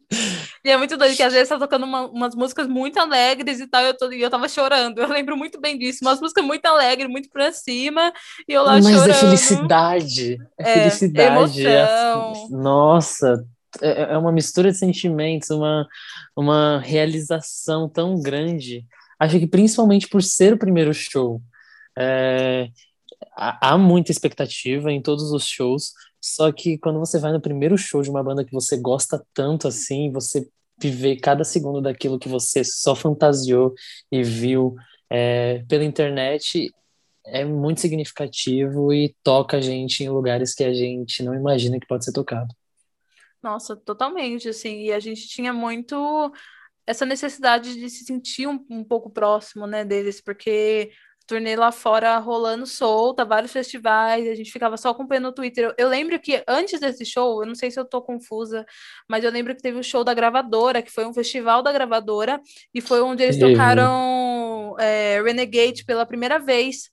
E 0.64 0.70
é 0.70 0.76
muito 0.76 0.96
doido, 0.96 1.16
que 1.16 1.22
às 1.22 1.32
vezes 1.32 1.48
tá 1.48 1.58
tocando 1.58 1.84
uma- 1.84 2.06
umas 2.10 2.34
músicas 2.34 2.66
muito 2.66 2.98
alegres 2.98 3.60
e 3.60 3.66
tal, 3.68 3.80
e 3.82 3.86
eu, 3.88 3.96
tô, 3.96 4.10
e 4.12 4.20
eu 4.20 4.28
tava 4.28 4.48
chorando. 4.48 4.98
Eu 4.98 5.08
lembro 5.08 5.36
muito 5.36 5.58
bem 5.60 5.78
disso, 5.78 6.00
umas 6.02 6.20
músicas 6.20 6.44
muito 6.44 6.66
alegres, 6.66 7.08
muito 7.08 7.28
pra 7.30 7.52
cima, 7.52 8.12
e 8.46 8.52
eu 8.52 8.62
lá 8.64 8.72
Mas 8.74 8.86
chorando. 8.86 9.10
é 9.10 9.14
felicidade. 9.14 10.36
É, 10.58 10.70
É, 10.70 10.74
felicidade. 10.74 11.66
é 11.66 11.82
a- 11.82 12.12
emoção. 12.16 12.48
nossa, 12.58 13.44
é, 13.80 14.14
é 14.14 14.18
uma 14.18 14.32
mistura 14.32 14.70
de 14.72 14.78
sentimentos, 14.78 15.50
uma, 15.50 15.86
uma 16.36 16.78
realização 16.80 17.88
tão 17.88 18.20
grande. 18.20 18.86
Acho 19.18 19.38
que 19.38 19.46
principalmente 19.46 20.08
por 20.08 20.22
ser 20.22 20.54
o 20.54 20.58
primeiro 20.58 20.92
show. 20.94 21.42
é, 21.98 22.68
há 23.36 23.78
muita 23.78 24.12
expectativa 24.12 24.92
em 24.92 25.02
todos 25.02 25.32
os 25.32 25.46
shows, 25.46 25.92
só 26.20 26.52
que 26.52 26.78
quando 26.78 26.98
você 26.98 27.18
vai 27.18 27.32
no 27.32 27.40
primeiro 27.40 27.76
show 27.78 28.02
de 28.02 28.10
uma 28.10 28.22
banda 28.22 28.44
que 28.44 28.52
você 28.52 28.76
gosta 28.76 29.24
tanto 29.34 29.68
assim, 29.68 30.12
você 30.12 30.48
viver 30.80 31.16
cada 31.16 31.44
segundo 31.44 31.80
daquilo 31.80 32.18
que 32.18 32.28
você 32.28 32.64
só 32.64 32.94
fantasiou 32.94 33.74
e 34.10 34.22
viu 34.22 34.76
é, 35.10 35.64
pela 35.68 35.84
internet 35.84 36.70
é 37.26 37.44
muito 37.44 37.80
significativo 37.80 38.92
e 38.92 39.14
toca 39.22 39.58
a 39.58 39.60
gente 39.60 40.02
em 40.02 40.08
lugares 40.08 40.54
que 40.54 40.64
a 40.64 40.72
gente 40.72 41.22
não 41.22 41.34
imagina 41.34 41.78
que 41.78 41.86
pode 41.86 42.04
ser 42.04 42.12
tocado. 42.12 42.54
Nossa, 43.42 43.76
totalmente, 43.76 44.48
assim, 44.48 44.82
e 44.84 44.92
a 44.92 44.98
gente 44.98 45.28
tinha 45.28 45.52
muito 45.52 46.32
essa 46.86 47.04
necessidade 47.04 47.74
de 47.74 47.88
se 47.90 48.04
sentir 48.04 48.46
um, 48.46 48.64
um 48.70 48.82
pouco 48.82 49.10
próximo, 49.10 49.66
né, 49.66 49.84
deles, 49.84 50.20
porque 50.20 50.90
turnê 51.26 51.54
lá 51.54 51.70
fora 51.70 52.16
rolando 52.16 52.66
solta, 52.66 53.22
vários 53.26 53.52
festivais, 53.52 54.26
a 54.26 54.34
gente 54.34 54.50
ficava 54.50 54.78
só 54.78 54.88
acompanhando 54.88 55.26
no 55.26 55.32
Twitter. 55.34 55.66
Eu, 55.66 55.74
eu 55.76 55.88
lembro 55.88 56.18
que 56.18 56.42
antes 56.48 56.80
desse 56.80 57.04
show, 57.04 57.42
eu 57.42 57.46
não 57.46 57.54
sei 57.54 57.70
se 57.70 57.78
eu 57.78 57.84
tô 57.84 58.00
confusa, 58.00 58.64
mas 59.06 59.22
eu 59.22 59.30
lembro 59.30 59.54
que 59.54 59.60
teve 59.60 59.78
o 59.78 59.84
show 59.84 60.02
da 60.02 60.14
gravadora, 60.14 60.80
que 60.80 60.90
foi 60.90 61.04
um 61.06 61.12
festival 61.12 61.62
da 61.62 61.70
gravadora, 61.70 62.40
e 62.74 62.80
foi 62.80 63.02
onde 63.02 63.22
eles 63.22 63.36
tocaram 63.38 64.74
é, 64.80 65.20
Renegade 65.22 65.84
pela 65.84 66.06
primeira 66.06 66.38
vez. 66.38 66.90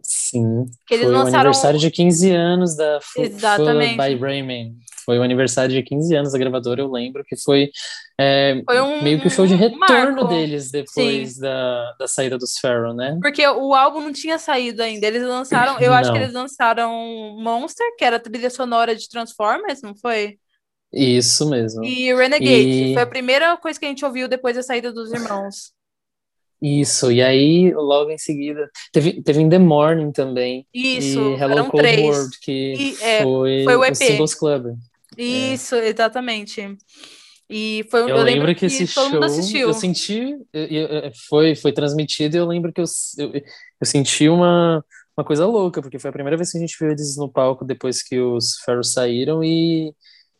Sim, 0.00 0.64
Que 0.86 0.94
eles 0.94 1.06
foi 1.06 1.14
o 1.14 1.18
lançaram- 1.18 1.40
aniversário 1.50 1.78
de 1.80 1.90
15 1.90 2.30
anos 2.30 2.76
da 2.76 3.00
Exatamente. 3.16 3.96
Full 3.96 4.04
by 4.04 4.14
Raymond. 4.14 4.76
Foi 5.04 5.18
o 5.18 5.22
aniversário 5.22 5.74
de 5.74 5.82
15 5.82 6.14
anos 6.14 6.32
da 6.32 6.38
gravadora, 6.38 6.80
eu 6.80 6.90
lembro 6.90 7.24
que 7.24 7.36
foi, 7.36 7.70
é, 8.18 8.62
Foi 8.64 8.80
um, 8.80 9.02
meio 9.02 9.20
que 9.20 9.26
o 9.26 9.30
show 9.30 9.46
de 9.46 9.54
retorno 9.54 9.78
marco. 10.16 10.24
deles 10.28 10.70
depois 10.70 11.36
da, 11.38 11.92
da 11.98 12.06
saída 12.08 12.38
dos 12.38 12.58
Pharaoh, 12.58 12.94
né? 12.94 13.18
Porque 13.20 13.46
o 13.46 13.74
álbum 13.74 14.00
não 14.00 14.12
tinha 14.12 14.38
saído 14.38 14.82
ainda. 14.82 15.06
Eles 15.06 15.22
lançaram, 15.22 15.80
eu 15.80 15.92
acho 15.92 16.12
que 16.12 16.18
Não. 16.18 16.24
eles 16.24 16.34
lançaram 16.34 17.36
Monster, 17.40 17.86
que 17.96 18.04
era 18.04 18.16
a 18.16 18.20
trilha 18.20 18.50
sonora 18.50 18.94
de 18.94 19.08
Transformers, 19.08 19.82
não 19.82 19.94
foi? 19.96 20.38
Isso 20.92 21.48
mesmo. 21.48 21.82
E 21.84 22.12
Renegade. 22.14 22.50
E- 22.50 22.94
Foi 22.94 23.02
a 23.02 23.06
primeira 23.06 23.56
coisa 23.56 23.78
que 23.80 23.86
a 23.86 23.88
gente 23.88 24.04
ouviu 24.04 24.28
depois 24.28 24.54
da 24.56 24.62
saída 24.62 24.92
dos 24.92 25.10
irmãos. 25.12 25.72
Isso, 26.64 27.10
e 27.10 27.20
aí 27.20 27.72
logo 27.74 28.10
em 28.10 28.18
seguida 28.18 28.70
teve, 28.92 29.20
teve 29.20 29.40
In 29.40 29.48
The 29.48 29.58
Morning 29.58 30.12
também 30.12 30.64
Isso, 30.72 31.18
e 31.18 31.34
Hello 31.34 31.68
Cold 31.68 31.88
três. 31.88 32.00
World 32.00 32.38
que 32.40 32.74
E, 32.78 33.02
é, 33.02 33.22
foi, 33.24 33.64
foi 33.64 33.74
o 33.76 33.80
o 33.80 33.84
EP. 33.84 33.96
Singles 33.96 34.34
Club. 34.34 34.76
Isso, 35.16 35.74
exatamente. 35.76 36.76
E 37.48 37.86
foi, 37.90 38.00
eu, 38.00 38.08
eu 38.08 38.16
lembro, 38.16 38.46
lembro 38.46 38.54
que 38.54 38.66
esse 38.66 38.86
todo 38.94 39.10
mundo 39.10 39.14
show, 39.14 39.24
assistiu. 39.24 39.68
eu 39.68 39.74
senti, 39.74 40.36
foi, 41.28 41.54
foi 41.54 41.72
transmitido 41.72 42.36
e 42.36 42.38
eu 42.38 42.46
lembro 42.46 42.72
que 42.72 42.80
eu, 42.80 42.86
eu, 43.18 43.32
eu 43.34 43.86
senti 43.86 44.28
uma, 44.28 44.82
uma 45.16 45.24
coisa 45.24 45.44
louca, 45.44 45.82
porque 45.82 45.98
foi 45.98 46.08
a 46.08 46.12
primeira 46.12 46.36
vez 46.36 46.50
que 46.50 46.56
a 46.56 46.60
gente 46.60 46.76
viu 46.80 46.90
eles 46.90 47.16
no 47.16 47.30
palco 47.30 47.64
depois 47.64 48.02
que 48.02 48.18
os 48.18 48.56
Ferros 48.64 48.92
saíram 48.92 49.44
e, 49.44 49.94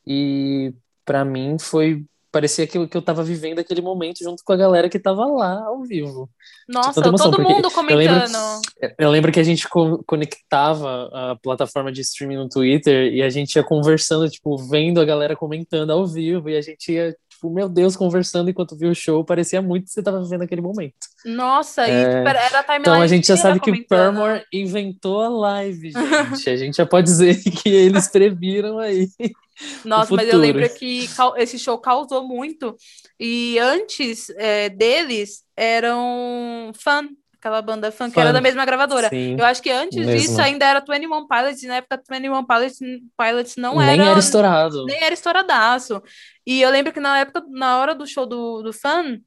e 0.06 0.72
para 1.04 1.24
mim 1.24 1.58
foi, 1.60 2.02
parecia 2.32 2.66
que 2.66 2.78
eu, 2.78 2.88
que 2.88 2.96
eu 2.96 3.02
tava 3.02 3.22
vivendo 3.22 3.58
aquele 3.58 3.82
momento 3.82 4.24
junto 4.24 4.42
com 4.42 4.52
a 4.52 4.56
galera 4.56 4.88
que 4.88 4.98
tava 4.98 5.26
lá 5.26 5.64
ao 5.66 5.82
vivo. 5.82 6.28
Nossa, 6.66 7.00
emoção, 7.06 7.30
todo 7.30 7.42
mundo 7.42 7.50
eu 7.50 7.56
lembro, 7.56 7.70
comentando. 7.70 8.62
eu 8.98 9.10
lembro 9.10 9.30
que 9.30 9.38
a 9.38 9.42
gente 9.44 9.68
co- 9.68 10.02
conectava 10.06 11.10
a 11.12 11.36
plataforma 11.36 11.92
de 11.92 12.00
streaming 12.00 12.36
no 12.36 12.48
Twitter 12.48 13.12
e 13.12 13.22
a 13.22 13.28
gente 13.28 13.56
ia 13.56 13.62
conversando, 13.62 14.28
tipo, 14.30 14.56
vendo 14.56 15.00
a 15.00 15.04
galera 15.04 15.36
comentando 15.36 15.90
ao 15.90 16.06
vivo 16.06 16.48
e 16.48 16.56
a 16.56 16.62
gente 16.62 16.92
ia, 16.92 17.14
tipo, 17.42 17.50
meu 17.50 17.68
Deus, 17.68 17.96
conversando 17.96 18.48
enquanto 18.48 18.76
via 18.76 18.88
o 18.88 18.94
show, 18.94 19.24
parecia 19.24 19.60
muito 19.60 19.86
que 19.86 19.90
você 19.90 20.02
tava 20.02 20.22
vivendo 20.22 20.42
aquele 20.42 20.60
momento. 20.60 20.94
Nossa, 21.24 21.82
e 21.88 22.04
tipo, 22.04 22.28
era 22.28 22.40
era 22.40 22.58
a 22.60 22.62
timeline 22.62 22.82
Então 22.82 23.00
a 23.02 23.06
gente 23.06 23.26
já 23.26 23.36
sabe 23.36 23.58
que 23.58 23.70
o. 23.70 23.86
Paramore 23.86 24.44
inventou 24.52 25.20
a 25.20 25.28
live, 25.28 25.90
gente. 25.90 26.50
A 26.50 26.56
gente 26.56 26.76
já 26.76 26.86
pode 26.86 27.06
dizer 27.06 27.34
que 27.42 27.68
eles 27.68 28.06
previram 28.06 28.78
aí. 28.78 29.08
Nossa, 29.84 30.14
mas 30.14 30.28
eu 30.28 30.38
lembro 30.38 30.68
que 30.74 31.08
esse 31.36 31.58
show 31.58 31.78
causou 31.78 32.26
muito. 32.26 32.76
E 33.18 33.58
antes 33.58 34.30
é, 34.30 34.68
deles 34.68 35.42
eram 35.56 36.72
fã, 36.74 37.06
aquela 37.42 37.60
banda 37.60 37.90
fã, 37.90 38.08
que 38.08 38.18
era 38.20 38.28
Fun. 38.30 38.34
da 38.34 38.40
mesma 38.40 38.64
gravadora. 38.64 39.08
Sim. 39.08 39.36
Eu 39.36 39.44
acho 39.44 39.60
que 39.60 39.68
antes 39.70 39.96
mesmo. 39.98 40.12
disso 40.12 40.40
ainda 40.40 40.64
era 40.64 40.80
21 40.80 41.26
Pilots, 41.26 41.62
e 41.62 41.66
na 41.66 41.76
época 41.76 42.00
21 42.08 42.44
Pilots, 42.44 42.78
Pilots 43.18 43.56
não 43.56 43.78
Nem 43.78 43.90
era, 44.00 44.04
era 44.10 44.18
estourado. 44.20 44.84
nem 44.86 45.02
era 45.02 45.12
estouradaço. 45.12 46.00
E 46.46 46.62
eu 46.62 46.70
lembro 46.70 46.92
que 46.92 47.00
na 47.00 47.18
época, 47.18 47.42
na 47.50 47.78
hora 47.80 47.94
do 47.96 48.06
show 48.06 48.24
do, 48.26 48.62
do 48.62 48.72
fã, 48.72 49.18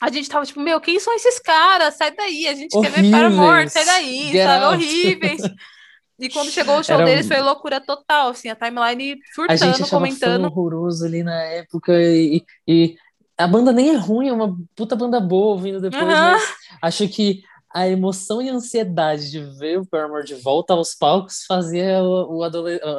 a 0.00 0.10
gente 0.10 0.28
tava 0.28 0.46
tipo, 0.46 0.58
meu, 0.60 0.80
quem 0.80 0.98
são 0.98 1.14
esses 1.14 1.38
caras? 1.38 1.94
Sai 1.96 2.10
daí, 2.12 2.48
a 2.48 2.54
gente 2.54 2.78
quer 2.80 2.90
ver 2.90 3.10
Paramore, 3.10 3.42
Horríveis. 3.48 3.72
sai 3.72 3.84
daí, 3.84 4.32
Get 4.32 4.46
sabe? 4.46 4.64
out. 4.64 4.74
Horríveis. 4.76 5.40
E 6.18 6.28
quando 6.30 6.48
chegou 6.50 6.78
o 6.78 6.82
show 6.82 6.94
Era- 6.96 7.04
deles 7.04 7.28
foi 7.28 7.40
loucura 7.40 7.80
total, 7.80 8.30
assim, 8.30 8.48
a 8.48 8.56
timeline 8.56 9.18
A 9.48 9.56
gente 9.56 9.76
surtando, 9.76 9.90
comentando. 9.90 10.42
fã 10.42 10.46
horroroso 10.46 11.04
ali 11.04 11.22
na 11.22 11.42
época 11.42 11.92
e, 11.92 12.42
e 12.66 12.96
a 13.36 13.46
banda 13.46 13.72
nem 13.72 13.90
é 13.90 13.96
ruim, 13.96 14.28
é 14.28 14.32
uma 14.32 14.56
puta 14.74 14.94
banda 14.94 15.20
boa 15.20 15.60
vindo 15.60 15.80
depois, 15.80 16.02
Aham. 16.02 16.32
mas 16.32 16.42
acho 16.82 17.08
que 17.08 17.42
a 17.74 17.88
emoção 17.88 18.40
e 18.40 18.48
a 18.48 18.54
ansiedade 18.54 19.32
de 19.32 19.40
ver 19.58 19.80
o 19.80 19.86
Paramore 19.86 20.24
de 20.24 20.36
volta 20.36 20.72
aos 20.74 20.94
palcos 20.94 21.44
fazia 21.44 22.00
o, 22.04 22.38
o 22.38 22.44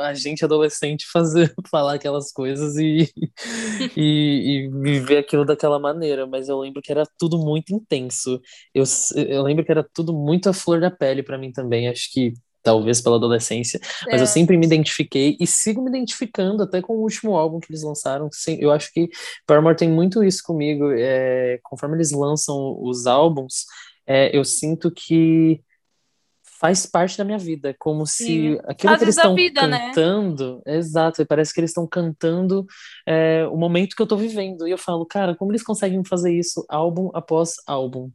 a 0.01 0.13
gente 0.13 0.43
adolescente 0.43 1.05
fazer 1.09 1.53
falar 1.71 1.93
aquelas 1.93 2.29
coisas 2.33 2.75
e, 2.75 3.09
e, 3.95 4.65
e 4.65 4.69
viver 4.81 5.19
aquilo 5.19 5.45
daquela 5.45 5.79
maneira, 5.79 6.27
mas 6.27 6.49
eu 6.49 6.59
lembro 6.59 6.81
que 6.81 6.91
era 6.91 7.07
tudo 7.17 7.38
muito 7.38 7.73
intenso. 7.73 8.41
Eu, 8.73 8.83
eu 9.15 9.41
lembro 9.43 9.63
que 9.63 9.71
era 9.71 9.88
tudo 9.93 10.13
muito 10.13 10.49
à 10.49 10.53
flor 10.53 10.81
da 10.81 10.91
pele 10.91 11.23
para 11.23 11.38
mim 11.38 11.53
também, 11.53 11.88
acho 11.88 12.11
que 12.11 12.33
talvez 12.66 12.99
pela 12.99 13.16
adolescência, 13.18 13.80
mas 14.07 14.20
É. 14.20 14.24
eu 14.24 14.28
sempre 14.28 14.57
me 14.57 14.66
identifiquei 14.66 15.38
e 15.39 15.45
sigo 15.45 15.82
me 15.84 15.89
identificando 15.89 16.63
até 16.63 16.82
com 16.82 16.93
o 16.93 17.01
último 17.01 17.38
álbum 17.38 17.59
que 17.59 17.72
eles 17.72 17.84
lançaram. 17.84 18.28
Eu 18.59 18.72
acho 18.72 18.91
que 18.91 19.07
Paramore 19.45 19.78
tem 19.78 19.89
muito 19.89 20.24
isso 20.24 20.41
comigo. 20.43 20.91
é, 20.91 21.59
conforme 21.63 21.95
eles 21.95 22.11
lançam 22.11 22.78
os 22.82 23.05
álbuns, 23.05 23.66
é, 24.07 24.36
eu 24.36 24.43
sinto 24.43 24.89
que 24.91 25.61
faz 26.59 26.86
parte 26.86 27.18
da 27.18 27.24
minha 27.24 27.38
vida, 27.38 27.76
como 27.78 28.07
se 28.07 28.26
Sim. 28.26 28.53
aquilo 28.63 28.78
que 28.78 28.88
Fases 28.88 29.01
eles 29.03 29.18
estão 29.18 29.36
vida, 29.36 29.68
né? 29.68 29.88
cantando, 29.88 30.61
exato, 30.66 31.26
parece 31.26 31.53
que 31.53 31.59
eles 31.59 31.70
estão 31.72 31.86
cantando 31.86 32.66
é, 33.05 33.45
o 33.51 33.57
momento 33.57 33.95
que 33.95 34.01
eu 34.01 34.07
tô 34.07 34.16
vivendo. 34.18 34.68
E 34.68 34.72
eu 34.72 34.78
falo, 34.78 35.05
cara, 35.05 35.36
como 35.36 35.51
eles 35.51 35.61
conseguem 35.63 36.03
fazer 36.03 36.34
isso 36.34 36.66
álbum 36.70 37.11
após 37.13 37.55
álbum? 37.68 38.09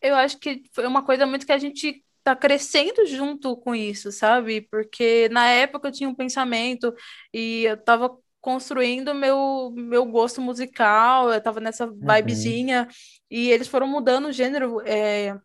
Eu 0.00 0.14
acho 0.14 0.38
que 0.38 0.62
foi 0.72 0.86
uma 0.86 1.02
coisa 1.04 1.26
muito 1.26 1.44
que 1.44 1.52
a 1.52 1.58
gente 1.58 2.02
tá 2.26 2.36
crescendo 2.36 3.06
junto 3.06 3.56
com 3.56 3.74
isso, 3.74 4.10
sabe? 4.12 4.62
Porque 4.62 5.28
na 5.30 5.46
época 5.48 5.88
eu 5.88 5.92
tinha 5.92 6.08
um 6.10 6.14
pensamento 6.14 6.94
e 7.32 7.64
eu 7.64 7.76
tava 7.82 8.16
construindo 8.40 9.14
meu 9.14 9.72
meu 9.76 10.04
gosto 10.06 10.40
musical, 10.40 11.32
eu 11.32 11.40
tava 11.42 11.60
nessa 11.60 11.86
vibezinha 11.88 12.88
e 13.30 13.50
eles 13.50 13.68
foram 13.68 13.86
mudando 13.88 14.26
o 14.28 14.32
gênero. 14.32 14.80
é, 14.86 15.36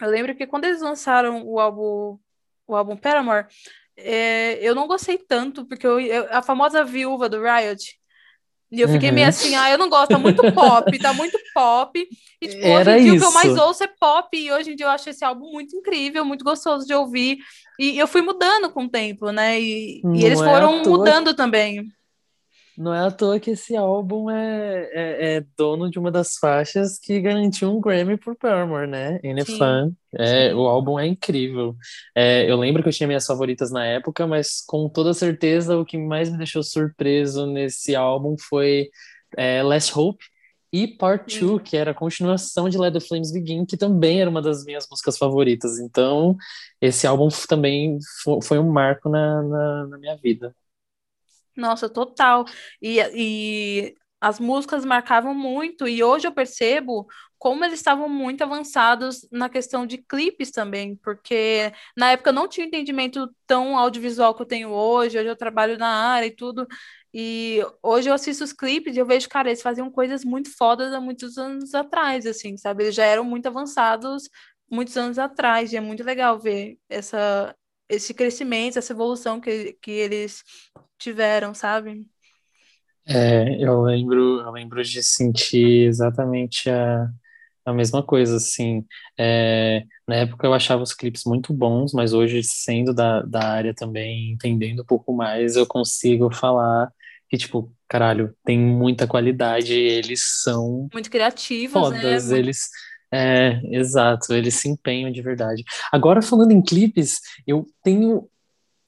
Eu 0.00 0.08
lembro 0.10 0.34
que 0.36 0.46
quando 0.46 0.64
eles 0.64 0.80
lançaram 0.80 1.42
o 1.44 1.58
álbum 1.60 2.18
o 2.66 2.76
álbum 2.76 2.96
Paramore, 2.96 3.46
é, 3.96 4.54
eu 4.66 4.74
não 4.74 4.86
gostei 4.86 5.18
tanto 5.18 5.66
porque 5.66 5.86
eu, 5.86 5.98
eu- 6.00 6.28
a 6.30 6.42
famosa 6.42 6.84
viúva 6.84 7.28
do 7.28 7.42
Riot 7.42 7.97
e 8.70 8.80
eu 8.80 8.88
fiquei 8.88 9.10
meio 9.10 9.26
Uhum. 9.26 9.28
assim, 9.28 9.54
ah, 9.56 9.70
eu 9.70 9.78
não 9.78 9.88
gosto, 9.88 10.10
tá 10.10 10.18
muito 10.18 10.44
pop, 10.52 10.98
tá 11.00 11.12
muito 11.12 11.38
pop. 11.54 12.06
E, 12.40 12.48
tipo, 12.48 12.66
Era 12.66 12.70
hoje 12.70 12.92
em 12.92 12.98
dia 12.98 13.12
o 13.14 13.16
que 13.16 13.24
eu 13.24 13.32
mais 13.32 13.56
ouço 13.56 13.82
é 13.84 13.88
pop, 13.88 14.36
e 14.36 14.52
hoje 14.52 14.72
em 14.72 14.76
dia 14.76 14.86
eu 14.86 14.90
acho 14.90 15.08
esse 15.10 15.24
álbum 15.24 15.50
muito 15.52 15.76
incrível, 15.76 16.24
muito 16.24 16.44
gostoso 16.44 16.86
de 16.86 16.94
ouvir. 16.94 17.38
E 17.78 17.98
eu 17.98 18.06
fui 18.08 18.22
mudando 18.22 18.70
com 18.72 18.84
o 18.84 18.90
tempo, 18.90 19.30
né? 19.32 19.60
E, 19.60 20.06
e 20.12 20.24
eles 20.24 20.40
é 20.40 20.44
foram 20.44 20.84
mudando 20.84 21.34
também. 21.34 21.86
Não 22.78 22.94
é 22.94 23.00
à 23.00 23.10
toa 23.10 23.40
que 23.40 23.50
esse 23.50 23.74
álbum 23.74 24.30
é, 24.30 24.88
é, 24.92 25.36
é 25.38 25.44
dono 25.56 25.90
de 25.90 25.98
uma 25.98 26.12
das 26.12 26.36
faixas 26.36 26.96
que 26.96 27.20
garantiu 27.20 27.76
um 27.76 27.80
Grammy 27.80 28.16
por 28.16 28.36
Paramore, 28.36 28.86
né? 28.86 29.18
Fun. 29.44 29.92
É, 30.16 30.50
sim. 30.50 30.54
o 30.54 30.60
álbum 30.60 30.96
é 30.96 31.04
incrível. 31.04 31.74
É, 32.14 32.48
eu 32.48 32.56
lembro 32.56 32.80
que 32.80 32.88
eu 32.88 32.92
tinha 32.92 33.08
minhas 33.08 33.26
favoritas 33.26 33.72
na 33.72 33.84
época, 33.84 34.28
mas 34.28 34.62
com 34.64 34.88
toda 34.88 35.12
certeza 35.12 35.76
o 35.76 35.84
que 35.84 35.98
mais 35.98 36.30
me 36.30 36.38
deixou 36.38 36.62
surpreso 36.62 37.46
nesse 37.46 37.96
álbum 37.96 38.36
foi 38.38 38.88
é, 39.36 39.60
Last 39.60 39.98
Hope 39.98 40.24
e 40.72 40.86
Part 40.86 41.36
2, 41.40 41.50
Sim. 41.50 41.58
que 41.64 41.76
era 41.76 41.90
a 41.90 41.94
continuação 41.94 42.68
de 42.68 42.78
Let 42.78 42.92
the 42.92 43.00
Flames 43.00 43.32
Begin, 43.32 43.66
que 43.66 43.76
também 43.76 44.20
era 44.20 44.30
uma 44.30 44.40
das 44.40 44.64
minhas 44.64 44.86
músicas 44.88 45.18
favoritas. 45.18 45.80
Então, 45.80 46.36
esse 46.80 47.08
álbum 47.08 47.28
também 47.48 47.98
fo- 48.22 48.40
foi 48.40 48.60
um 48.60 48.70
marco 48.70 49.08
na, 49.08 49.42
na, 49.42 49.86
na 49.88 49.98
minha 49.98 50.16
vida. 50.16 50.54
Nossa, 51.58 51.88
total. 51.88 52.44
E, 52.80 52.98
e 53.14 53.94
as 54.20 54.38
músicas 54.40 54.84
marcavam 54.84 55.34
muito, 55.34 55.86
e 55.88 56.02
hoje 56.02 56.26
eu 56.26 56.32
percebo 56.32 57.06
como 57.38 57.64
eles 57.64 57.78
estavam 57.80 58.08
muito 58.08 58.42
avançados 58.42 59.26
na 59.30 59.48
questão 59.48 59.86
de 59.86 59.98
clipes 59.98 60.50
também, 60.50 60.96
porque 60.96 61.72
na 61.96 62.12
época 62.12 62.30
eu 62.30 62.34
não 62.34 62.48
tinha 62.48 62.66
entendimento 62.66 63.28
tão 63.46 63.76
audiovisual 63.78 64.34
que 64.34 64.42
eu 64.42 64.46
tenho 64.46 64.70
hoje, 64.70 65.18
hoje 65.18 65.28
eu 65.28 65.36
trabalho 65.36 65.78
na 65.78 65.88
área 65.88 66.26
e 66.26 66.34
tudo, 66.34 66.66
e 67.14 67.60
hoje 67.82 68.08
eu 68.10 68.14
assisto 68.14 68.44
os 68.44 68.52
clipes 68.52 68.96
e 68.96 68.98
eu 69.00 69.06
vejo, 69.06 69.28
cara, 69.28 69.48
eles 69.48 69.62
faziam 69.62 69.90
coisas 69.90 70.24
muito 70.24 70.50
fodas 70.56 70.92
há 70.92 71.00
muitos 71.00 71.38
anos 71.38 71.74
atrás, 71.74 72.26
assim, 72.26 72.56
sabe? 72.56 72.84
Eles 72.84 72.94
já 72.94 73.04
eram 73.04 73.24
muito 73.24 73.46
avançados 73.46 74.24
muitos 74.70 74.96
anos 74.96 75.18
atrás, 75.18 75.72
e 75.72 75.76
é 75.76 75.80
muito 75.80 76.04
legal 76.04 76.38
ver 76.38 76.78
essa, 76.88 77.54
esse 77.88 78.12
crescimento, 78.14 78.78
essa 78.78 78.92
evolução 78.92 79.40
que, 79.40 79.72
que 79.80 79.90
eles 79.90 80.42
tiveram, 80.98 81.54
sabe? 81.54 82.06
É, 83.06 83.62
eu 83.64 83.80
lembro, 83.82 84.40
eu 84.40 84.50
lembro 84.50 84.82
de 84.84 85.02
sentir 85.02 85.86
exatamente 85.88 86.68
a, 86.68 87.08
a 87.64 87.72
mesma 87.72 88.02
coisa, 88.02 88.36
assim. 88.36 88.84
É, 89.18 89.82
na 90.06 90.16
época 90.16 90.46
eu 90.46 90.52
achava 90.52 90.82
os 90.82 90.92
clipes 90.92 91.24
muito 91.24 91.54
bons, 91.54 91.92
mas 91.94 92.12
hoje, 92.12 92.42
sendo 92.42 92.92
da, 92.92 93.22
da 93.22 93.42
área 93.48 93.74
também, 93.74 94.32
entendendo 94.32 94.82
um 94.82 94.86
pouco 94.86 95.12
mais, 95.14 95.56
eu 95.56 95.66
consigo 95.66 96.30
falar 96.34 96.90
que, 97.30 97.38
tipo, 97.38 97.72
caralho, 97.88 98.34
tem 98.44 98.58
muita 98.58 99.06
qualidade, 99.06 99.72
eles 99.72 100.42
são 100.42 100.88
Muito 100.92 101.10
criativos, 101.10 101.72
né? 101.74 102.00
fodas, 102.00 102.24
Muito- 102.26 102.36
eles. 102.36 102.68
É, 103.10 103.58
exato, 103.74 104.34
eles 104.34 104.54
se 104.56 104.68
empenham 104.68 105.10
de 105.10 105.22
verdade. 105.22 105.64
Agora, 105.90 106.20
falando 106.20 106.50
em 106.52 106.60
clipes, 106.60 107.20
eu 107.46 107.66
tenho 107.82 108.28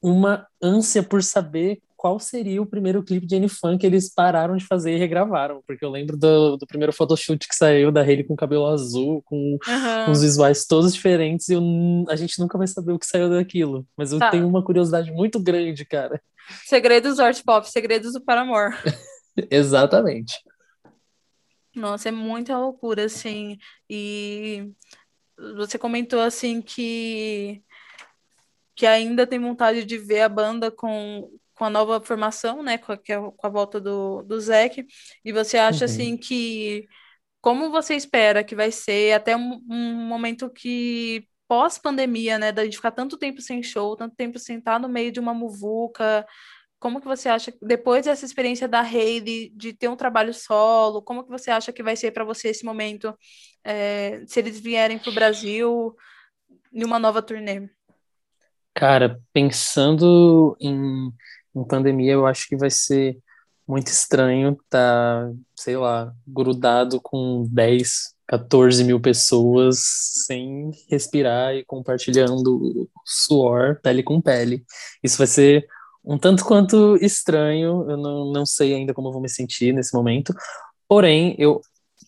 uma 0.01 0.47
ânsia 0.61 1.03
por 1.03 1.23
saber 1.23 1.79
qual 2.01 2.19
seria 2.19 2.59
o 2.59 2.65
primeiro 2.65 3.03
clipe 3.03 3.27
de 3.27 3.35
N-Fun 3.35 3.77
que 3.77 3.85
eles 3.85 4.11
pararam 4.11 4.57
de 4.57 4.65
fazer 4.65 4.95
e 4.95 4.97
regravaram, 4.97 5.61
porque 5.67 5.85
eu 5.85 5.91
lembro 5.91 6.17
do, 6.17 6.57
do 6.57 6.65
primeiro 6.65 6.91
photoshoot 6.91 7.47
que 7.47 7.55
saiu 7.55 7.91
da 7.91 8.01
Hailey 8.01 8.23
com 8.23 8.35
cabelo 8.35 8.65
azul, 8.65 9.21
com 9.21 9.59
uns 10.09 10.23
visuais 10.23 10.65
todos 10.65 10.95
diferentes, 10.95 11.47
e 11.49 11.53
eu 11.53 11.61
a 12.09 12.15
gente 12.15 12.39
nunca 12.39 12.57
vai 12.57 12.65
saber 12.65 12.91
o 12.91 12.97
que 12.97 13.05
saiu 13.05 13.29
daquilo. 13.29 13.85
Mas 13.95 14.11
eu 14.11 14.17
Tá. 14.17 14.31
tenho 14.31 14.47
uma 14.47 14.63
curiosidade 14.65 15.11
muito 15.11 15.39
grande, 15.39 15.85
cara. 15.85 16.19
Segredos 16.65 17.17
do 17.17 17.21
art 17.21 17.39
pop, 17.45 17.69
segredos 17.69 18.13
do 18.13 18.21
Paramore. 18.21 18.75
Exatamente. 19.51 20.33
Nossa, 21.75 22.09
é 22.09 22.11
muita 22.11 22.57
loucura, 22.57 23.05
assim. 23.05 23.59
E 23.87 24.71
você 25.55 25.77
comentou, 25.77 26.19
assim, 26.19 26.63
que, 26.63 27.61
que 28.75 28.87
ainda 28.87 29.27
tem 29.27 29.39
vontade 29.39 29.85
de 29.85 29.99
ver 29.99 30.21
a 30.21 30.29
banda 30.29 30.71
com, 30.71 31.29
com 31.61 31.65
a 31.65 31.69
nova 31.69 32.01
formação, 32.01 32.63
né? 32.63 32.79
Com 32.79 32.91
a, 32.91 32.95
é 32.95 33.17
com 33.37 33.47
a 33.47 33.49
volta 33.49 33.79
do, 33.79 34.23
do 34.23 34.39
Zac. 34.41 34.83
E 35.23 35.31
você 35.31 35.59
acha, 35.59 35.85
Uhum. 35.85 35.85
assim, 35.85 36.17
que... 36.17 36.87
Como 37.41 37.69
você 37.71 37.95
espera 37.95 38.43
que 38.43 38.55
vai 38.55 38.71
ser 38.71 39.13
até 39.13 39.37
um, 39.37 39.61
um 39.69 39.93
momento 40.07 40.49
que... 40.49 41.27
Pós-pandemia, 41.47 42.39
né? 42.39 42.51
Da 42.51 42.63
gente 42.63 42.77
ficar 42.77 42.91
tanto 42.91 43.17
tempo 43.17 43.41
sem 43.41 43.61
show, 43.61 43.95
tanto 43.95 44.15
tempo 44.15 44.39
sem 44.39 44.57
estar 44.57 44.79
no 44.79 44.89
meio 44.89 45.11
de 45.11 45.19
uma 45.19 45.33
muvuca... 45.35 46.25
como 46.79 46.99
que 46.99 47.07
você 47.07 47.29
acha, 47.29 47.53
depois 47.61 48.05
dessa 48.05 48.25
experiência 48.25 48.67
da 48.67 48.81
Hayley, 48.81 49.51
de 49.55 49.73
ter 49.73 49.87
um 49.89 49.95
trabalho 49.95 50.33
solo, 50.33 51.01
como 51.03 51.23
que 51.23 51.29
você 51.29 51.51
acha 51.51 51.71
que 51.71 51.83
vai 51.83 51.95
ser 51.95 52.11
para 52.11 52.23
você 52.25 52.49
esse 52.49 52.65
momento, 52.65 53.15
é, 53.63 54.23
se 54.25 54.39
eles 54.39 54.59
vierem 54.59 54.97
para 54.97 55.11
o 55.11 55.13
Brasil 55.13 55.95
em 56.73 56.83
uma 56.83 56.97
nova 56.97 57.21
turnê? 57.21 57.69
Cara, 58.73 59.19
pensando 59.33 60.55
em, 60.59 61.11
em 61.55 61.63
pandemia, 61.63 62.13
eu 62.13 62.25
acho 62.25 62.47
que 62.47 62.55
vai 62.55 62.69
ser 62.69 63.17
muito 63.67 63.87
estranho 63.87 64.51
estar, 64.51 65.27
tá, 65.27 65.33
sei 65.55 65.77
lá, 65.77 66.13
grudado 66.27 66.99
com 67.01 67.47
10, 67.49 68.15
14 68.27 68.83
mil 68.83 68.99
pessoas 68.99 69.79
sem 70.25 70.71
respirar 70.89 71.55
e 71.55 71.63
compartilhando 71.65 72.89
suor, 73.05 73.79
pele 73.81 74.03
com 74.03 74.21
pele. 74.21 74.65
Isso 75.03 75.17
vai 75.17 75.27
ser 75.27 75.65
um 76.03 76.17
tanto 76.17 76.43
quanto 76.43 76.97
estranho, 77.01 77.89
eu 77.89 77.97
não, 77.97 78.31
não 78.31 78.45
sei 78.45 78.73
ainda 78.73 78.93
como 78.93 79.09
eu 79.09 79.13
vou 79.13 79.21
me 79.21 79.29
sentir 79.29 79.73
nesse 79.73 79.93
momento, 79.93 80.33
porém, 80.87 81.35
eu 81.37 81.61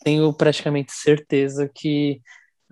tenho 0.03 0.33
praticamente 0.33 0.91
certeza 0.91 1.69
que 1.73 2.21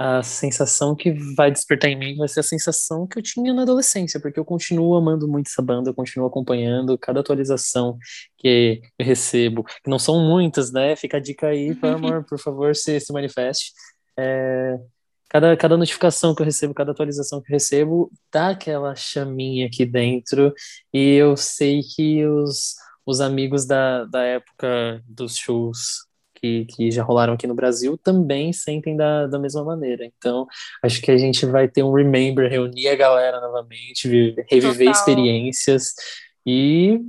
a 0.04 0.24
sensação 0.24 0.96
que 0.96 1.12
vai 1.36 1.52
despertar 1.52 1.88
em 1.88 1.96
mim 1.96 2.16
vai 2.18 2.28
ser 2.28 2.40
a 2.40 2.44
sensação 2.44 3.06
que 3.06 3.20
eu 3.20 3.22
tinha 3.22 3.54
na 3.54 3.62
adolescência, 3.62 4.20
porque 4.20 4.40
eu 4.40 4.44
continuo 4.44 4.96
amando 4.96 5.28
muito 5.28 5.48
essa 5.48 5.62
banda, 5.62 5.92
eu 5.92 5.94
continuo 5.94 6.28
acompanhando 6.28 6.98
cada 6.98 7.20
atualização 7.20 8.00
que 8.36 8.82
eu 8.98 9.06
recebo, 9.06 9.64
que 9.64 9.88
não 9.88 10.00
são 10.00 10.20
muitas, 10.28 10.72
né? 10.72 10.96
Fica 10.96 11.18
a 11.18 11.20
dica 11.20 11.50
aí, 11.50 11.78
amor, 11.84 12.26
por 12.26 12.40
favor, 12.40 12.76
se, 12.76 13.00
se 13.00 13.14
manifeste. 13.14 13.74
É, 14.18 14.80
cada, 15.30 15.56
cada 15.56 15.78
notificação 15.78 16.34
que 16.34 16.42
eu 16.42 16.46
recebo, 16.46 16.74
cada 16.74 16.94
atualização 16.94 17.40
que 17.40 17.52
eu 17.52 17.54
recebo, 17.54 18.12
dá 18.34 18.50
aquela 18.50 18.96
chaminha 18.96 19.68
aqui 19.68 19.86
dentro, 19.86 20.52
e 20.92 21.14
eu 21.14 21.38
sei 21.38 21.82
que 21.84 22.26
os, 22.26 22.74
os 23.06 23.22
amigos 23.22 23.68
da, 23.68 24.06
da 24.06 24.24
época 24.24 25.04
dos 25.06 25.38
shows 25.38 26.10
que, 26.42 26.66
que 26.66 26.92
já 26.92 27.04
rolaram 27.04 27.34
aqui 27.34 27.46
no 27.46 27.54
Brasil 27.54 27.98
também 27.98 28.52
sentem 28.52 28.98
da, 28.98 29.28
da 29.28 29.38
mesma 29.38 29.64
maneira. 29.64 30.06
Então, 30.06 30.48
acho 30.84 31.02
que 31.02 31.12
a 31.12 31.18
gente 31.18 31.46
vai 31.46 31.68
ter 31.68 31.84
um 31.84 31.94
remember, 31.94 32.50
reunir 32.50 32.88
a 32.88 32.96
galera 32.96 33.40
novamente, 33.40 34.08
reviver 34.50 34.88
Total. 34.88 34.92
experiências 34.92 35.94
e 36.46 37.00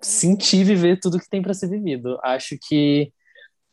sentir 0.00 0.64
viver 0.64 0.98
tudo 0.98 1.18
que 1.18 1.28
tem 1.28 1.42
para 1.42 1.54
ser 1.54 1.68
vivido. 1.68 2.18
Acho 2.22 2.56
que 2.60 3.12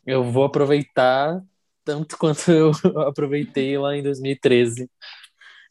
eu 0.06 0.24
vou 0.24 0.44
aproveitar 0.44 1.42
tanto 1.84 2.18
quanto 2.18 2.52
eu 2.52 2.72
aproveitei 3.02 3.78
lá 3.78 3.96
em 3.96 4.04
2013 4.04 4.90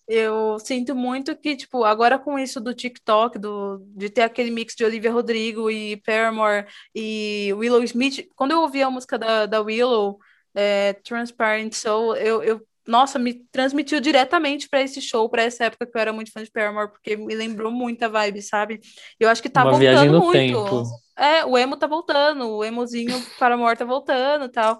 eu 0.07 0.59
sinto 0.59 0.95
muito 0.95 1.37
que, 1.37 1.57
tipo, 1.57 1.85
agora 1.85 2.19
com 2.19 2.39
isso 2.39 2.61
do 2.61 2.75
TikTok, 2.75 3.39
do, 3.39 3.79
de 3.97 4.11
ter 4.11 4.23
aquele 4.23 4.51
mix 4.51 4.75
de 4.75 4.85
Olivia 4.85 5.13
Rodrigo 5.13 5.71
e 5.71 5.97
Paramore 5.99 6.67
e 6.95 7.53
Willow 7.55 7.83
Smith, 7.85 8.29
quando 8.37 8.53
eu 8.53 8.61
ouvi 8.61 8.83
a 8.83 8.91
música 8.91 9.19
da, 9.19 9.47
da 9.47 9.61
Willow, 9.61 10.19
é, 10.55 10.93
Transparent 10.93 11.73
Soul, 11.73 12.17
eu, 12.17 12.43
eu, 12.43 12.61
nossa, 12.87 13.19
me 13.19 13.35
transmitiu 13.51 13.99
diretamente 13.99 14.69
para 14.69 14.83
esse 14.83 15.01
show, 15.01 15.29
para 15.29 15.43
essa 15.43 15.65
época 15.65 15.87
que 15.87 15.97
eu 15.97 16.01
era 16.01 16.13
muito 16.13 16.31
fã 16.31 16.43
de 16.43 16.51
Paramore, 16.51 16.91
porque 16.91 17.17
me 17.17 17.35
lembrou 17.35 17.73
muito 17.73 18.03
a 18.03 18.09
vibe, 18.09 18.43
sabe? 18.43 18.81
Eu 19.19 19.31
acho 19.31 19.43
que 19.43 19.49
tá 19.49 19.63
Uma 19.65 19.73
voltando 19.73 20.21
muito. 20.21 20.33
Tempo. 20.33 20.83
É, 21.17 21.45
o 21.47 21.57
emo 21.57 21.77
tá 21.77 21.87
voltando, 21.87 22.49
o 22.49 22.65
emozinho 22.65 23.15
Paramore 23.39 23.79
tá 23.79 23.85
voltando 23.85 24.49
tal. 24.51 24.79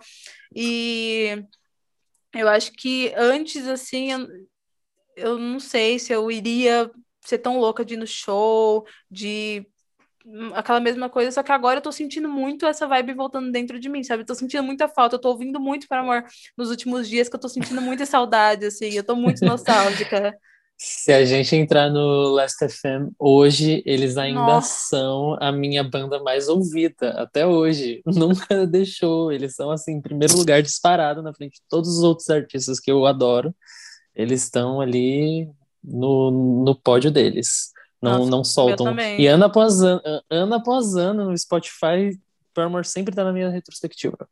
E 0.55 1.45
eu 2.35 2.49
acho 2.49 2.73
que 2.73 3.13
antes, 3.17 3.67
assim, 3.67 4.11
eu 5.17 5.39
não 5.39 5.61
sei 5.61 5.99
se 5.99 6.13
eu 6.13 6.31
iria 6.31 6.91
ser 7.21 7.39
tão 7.39 7.59
louca 7.59 7.85
de 7.85 7.95
ir 7.95 7.97
no 7.97 8.07
show, 8.07 8.87
de 9.11 9.67
aquela 10.55 10.81
mesma 10.81 11.11
coisa, 11.11 11.31
só 11.31 11.43
que 11.43 11.53
agora 11.53 11.79
eu 11.79 11.83
tô 11.83 11.93
sentindo 11.93 12.29
muito 12.29 12.65
essa 12.65 12.87
vibe 12.87 13.13
voltando 13.13 13.53
dentro 13.53 13.79
de 13.79 13.89
mim, 13.89 14.03
sabe? 14.03 14.23
Eu 14.23 14.27
tô 14.27 14.35
sentindo 14.35 14.63
muita 14.63 14.89
falta, 14.89 15.17
eu 15.17 15.21
tô 15.21 15.29
ouvindo 15.29 15.61
muito 15.61 15.87
para 15.87 16.01
amor 16.01 16.25
nos 16.57 16.71
últimos 16.71 17.09
dias, 17.09 17.29
que 17.29 17.37
eu 17.37 17.41
tô 17.41 17.49
sentindo 17.49 17.81
muita 17.81 18.07
saudade, 18.07 18.67
assim, 18.67 18.91
eu 18.91 19.05
tô 19.05 19.15
muito 19.15 19.45
nostálgica. 19.45 20.35
Se 20.77 21.13
a 21.13 21.25
gente 21.25 21.55
entrar 21.55 21.89
no 21.89 22.31
Last 22.31 22.67
FM 22.67 23.13
hoje, 23.19 23.83
eles 23.87 24.17
ainda 24.17 24.41
Nossa. 24.41 24.89
são 24.89 25.37
a 25.41 25.53
minha 25.53 25.85
banda 25.85 26.21
mais 26.23 26.49
ouvida, 26.49 27.11
até 27.11 27.47
hoje. 27.47 28.03
Nunca 28.05 28.67
deixou. 28.67 29.31
Eles 29.31 29.55
são, 29.55 29.71
assim, 29.71 29.93
em 29.93 30.03
primeiro 30.03 30.37
lugar, 30.37 30.61
disparado 30.61 31.23
na 31.23 31.33
frente 31.33 31.61
de 31.61 31.63
todos 31.69 31.99
os 31.99 32.03
outros 32.03 32.29
artistas 32.29 32.81
que 32.81 32.91
eu 32.91 33.07
adoro 33.07 33.55
eles 34.15 34.43
estão 34.43 34.81
ali 34.81 35.51
no, 35.83 36.65
no 36.65 36.75
pódio 36.75 37.11
deles. 37.11 37.73
Não, 38.01 38.19
Nossa, 38.19 38.31
não 38.31 38.45
soltam. 38.45 38.97
E 39.19 39.27
ano 39.27 39.45
após 39.47 39.81
ano, 39.83 40.03
ano 40.31 40.55
após 40.55 40.95
ano 40.95 41.31
no 41.31 41.39
Spotify, 41.39 42.19
Paramore 42.53 42.87
sempre 42.87 43.13
está 43.13 43.25
na 43.25 43.33
minha 43.33 43.49
retrospectiva. 43.49 44.29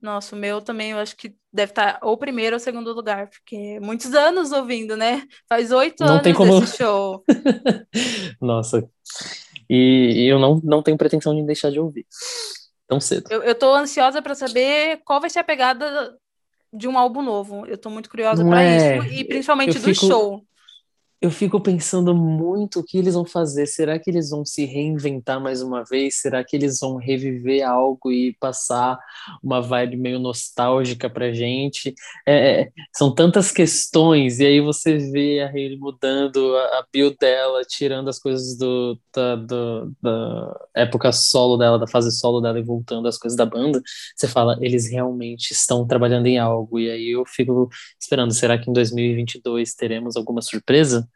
Nossa, 0.00 0.34
o 0.34 0.38
meu 0.38 0.60
também, 0.60 0.90
eu 0.90 0.98
acho 0.98 1.16
que 1.16 1.36
deve 1.52 1.70
estar 1.70 2.00
tá 2.00 2.06
ou 2.06 2.16
primeiro 2.16 2.56
ou 2.56 2.60
segundo 2.60 2.92
lugar, 2.92 3.28
porque 3.28 3.78
muitos 3.80 4.12
anos 4.14 4.50
ouvindo, 4.50 4.96
né? 4.96 5.22
Faz 5.48 5.70
oito 5.70 6.02
anos 6.02 6.22
tem 6.22 6.34
como... 6.34 6.60
desse 6.60 6.78
show. 6.78 7.22
Nossa. 8.40 8.88
E, 9.70 10.24
e, 10.24 10.26
eu 10.26 10.40
não, 10.40 10.60
não 10.64 10.82
tenho 10.82 10.98
pretensão 10.98 11.34
de 11.34 11.44
deixar 11.44 11.70
de 11.70 11.78
ouvir 11.78 12.04
tão 12.88 13.00
cedo. 13.00 13.30
Eu, 13.30 13.42
eu 13.42 13.54
tô 13.54 13.72
ansiosa 13.74 14.20
para 14.20 14.34
saber 14.34 15.00
qual 15.04 15.20
vai 15.20 15.30
ser 15.30 15.38
a 15.38 15.44
pegada 15.44 16.16
de 16.72 16.88
um 16.88 16.98
álbum 16.98 17.22
novo. 17.22 17.66
Eu 17.66 17.76
tô 17.76 17.90
muito 17.90 18.08
curiosa 18.08 18.44
para 18.44 18.62
é... 18.62 18.98
isso 18.98 19.14
e 19.14 19.24
principalmente 19.24 19.76
eu 19.76 19.82
do 19.82 19.94
fico... 19.94 20.06
show 20.06 20.46
eu 21.22 21.30
fico 21.30 21.60
pensando 21.60 22.12
muito 22.16 22.80
o 22.80 22.84
que 22.84 22.98
eles 22.98 23.14
vão 23.14 23.24
fazer. 23.24 23.66
Será 23.66 23.96
que 23.96 24.10
eles 24.10 24.30
vão 24.30 24.44
se 24.44 24.64
reinventar 24.64 25.40
mais 25.40 25.62
uma 25.62 25.84
vez? 25.84 26.16
Será 26.20 26.42
que 26.42 26.56
eles 26.56 26.80
vão 26.80 26.96
reviver 26.96 27.62
algo 27.62 28.10
e 28.10 28.36
passar 28.40 28.98
uma 29.40 29.62
vibe 29.62 29.96
meio 29.96 30.18
nostálgica 30.18 31.08
pra 31.08 31.32
gente? 31.32 31.94
É, 32.26 32.62
é 32.62 32.72
são 32.92 33.14
tantas 33.14 33.52
questões, 33.52 34.40
e 34.40 34.46
aí 34.46 34.60
você 34.60 34.98
vê 34.98 35.40
a 35.40 35.46
Hayley 35.46 35.78
mudando 35.78 36.56
a, 36.56 36.84
build 36.92 37.16
dela, 37.20 37.62
tirando 37.68 38.08
as 38.10 38.18
coisas 38.18 38.58
do, 38.58 38.98
da, 39.14 39.36
do, 39.36 39.92
da 40.02 40.60
época 40.74 41.12
solo 41.12 41.56
dela, 41.56 41.78
da 41.78 41.86
fase 41.86 42.10
solo 42.10 42.40
dela 42.40 42.58
e 42.58 42.62
voltando 42.64 43.06
as 43.06 43.16
coisas 43.16 43.36
da 43.36 43.46
banda. 43.46 43.80
Você 44.16 44.26
fala, 44.26 44.58
eles 44.60 44.90
realmente 44.90 45.52
estão 45.52 45.86
trabalhando 45.86 46.26
em 46.26 46.38
algo. 46.38 46.80
E 46.80 46.90
aí 46.90 47.10
eu 47.10 47.24
fico 47.24 47.68
esperando, 48.00 48.34
será 48.34 48.58
que 48.58 48.68
em 48.68 48.72
2022 48.72 49.74
teremos 49.74 50.16
alguma 50.16 50.42
surpresa? 50.42 51.08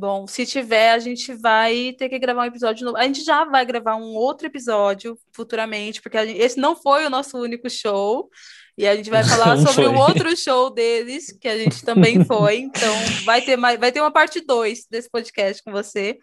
Bom, 0.00 0.28
se 0.28 0.46
tiver, 0.46 0.92
a 0.92 1.00
gente 1.00 1.34
vai 1.34 1.92
ter 1.98 2.08
que 2.08 2.20
gravar 2.20 2.42
um 2.42 2.46
episódio 2.46 2.84
novo. 2.84 2.96
A 2.96 3.02
gente 3.02 3.24
já 3.24 3.44
vai 3.44 3.66
gravar 3.66 3.96
um 3.96 4.14
outro 4.14 4.46
episódio 4.46 5.18
futuramente, 5.32 6.00
porque 6.00 6.24
gente, 6.24 6.38
esse 6.38 6.56
não 6.56 6.76
foi 6.76 7.04
o 7.04 7.10
nosso 7.10 7.36
único 7.36 7.68
show. 7.68 8.30
E 8.76 8.86
a 8.86 8.94
gente 8.94 9.10
vai 9.10 9.24
falar 9.26 9.56
não 9.56 9.66
sobre 9.66 9.86
o 9.86 9.90
um 9.90 9.98
outro 9.98 10.36
show 10.36 10.70
deles, 10.70 11.36
que 11.40 11.48
a 11.48 11.58
gente 11.58 11.84
também 11.84 12.22
foi. 12.24 12.58
Então, 12.58 12.94
vai 13.24 13.42
ter, 13.42 13.56
mais, 13.56 13.76
vai 13.76 13.90
ter 13.90 14.00
uma 14.00 14.12
parte 14.12 14.40
2 14.40 14.86
desse 14.88 15.10
podcast 15.10 15.64
com 15.64 15.72
você. 15.72 16.16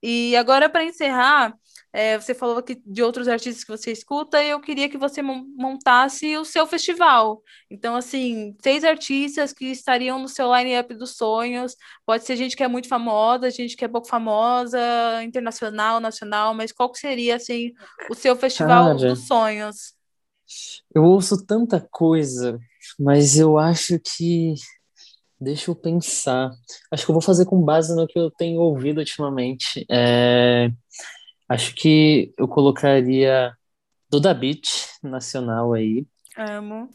E 0.00 0.36
agora, 0.36 0.68
para 0.68 0.84
encerrar, 0.84 1.52
é, 1.92 2.18
você 2.18 2.34
falou 2.34 2.58
aqui 2.58 2.80
de 2.84 3.02
outros 3.02 3.28
artistas 3.28 3.64
que 3.64 3.70
você 3.70 3.92
escuta, 3.92 4.42
e 4.42 4.50
eu 4.50 4.60
queria 4.60 4.88
que 4.88 4.98
você 4.98 5.22
montasse 5.22 6.36
o 6.36 6.44
seu 6.44 6.66
festival. 6.66 7.42
Então, 7.70 7.96
assim, 7.96 8.54
seis 8.62 8.84
artistas 8.84 9.52
que 9.52 9.66
estariam 9.66 10.18
no 10.18 10.28
seu 10.28 10.54
line-up 10.54 10.94
dos 10.94 11.16
sonhos. 11.16 11.74
Pode 12.04 12.24
ser 12.24 12.36
gente 12.36 12.56
que 12.56 12.62
é 12.62 12.68
muito 12.68 12.88
famosa, 12.88 13.50
gente 13.50 13.76
que 13.76 13.84
é 13.84 13.88
pouco 13.88 14.06
famosa, 14.08 14.78
internacional, 15.22 15.98
nacional, 16.00 16.54
mas 16.54 16.72
qual 16.72 16.90
que 16.92 16.98
seria, 16.98 17.36
assim, 17.36 17.72
o 18.10 18.14
seu 18.14 18.36
festival 18.36 18.96
Cara, 18.96 19.08
dos 19.08 19.26
sonhos? 19.26 19.94
Eu 20.94 21.04
ouço 21.04 21.44
tanta 21.44 21.80
coisa, 21.90 22.58
mas 22.98 23.38
eu 23.38 23.58
acho 23.58 23.98
que. 23.98 24.54
Deixa 25.40 25.70
eu 25.70 25.76
pensar. 25.76 26.50
Acho 26.90 27.04
que 27.04 27.10
eu 27.10 27.14
vou 27.14 27.22
fazer 27.22 27.44
com 27.44 27.62
base 27.62 27.94
no 27.94 28.08
que 28.08 28.18
eu 28.18 28.28
tenho 28.28 28.60
ouvido 28.60 28.98
ultimamente. 28.98 29.86
É... 29.88 30.68
Acho 31.48 31.74
que 31.74 32.32
eu 32.36 32.46
colocaria 32.46 33.52
Duda 34.10 34.34
Beat 34.34 34.66
nacional 35.02 35.72
aí. 35.72 36.06
Amo. 36.36 36.88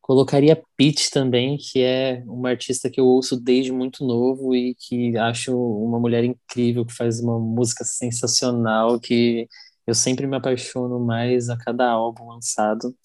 Colocaria 0.00 0.62
Pete 0.74 1.10
também, 1.10 1.58
que 1.58 1.82
é 1.82 2.22
uma 2.26 2.48
artista 2.48 2.88
que 2.88 2.98
eu 2.98 3.06
ouço 3.06 3.38
desde 3.38 3.70
muito 3.70 4.06
novo 4.06 4.54
e 4.54 4.74
que 4.74 5.18
acho 5.18 5.54
uma 5.54 6.00
mulher 6.00 6.24
incrível, 6.24 6.86
que 6.86 6.94
faz 6.94 7.20
uma 7.20 7.38
música 7.38 7.84
sensacional, 7.84 8.98
que 8.98 9.46
eu 9.86 9.94
sempre 9.94 10.26
me 10.26 10.36
apaixono 10.36 10.98
mais 10.98 11.50
a 11.50 11.58
cada 11.58 11.90
álbum 11.90 12.28
lançado. 12.28 12.96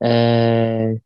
É... 0.00 1.00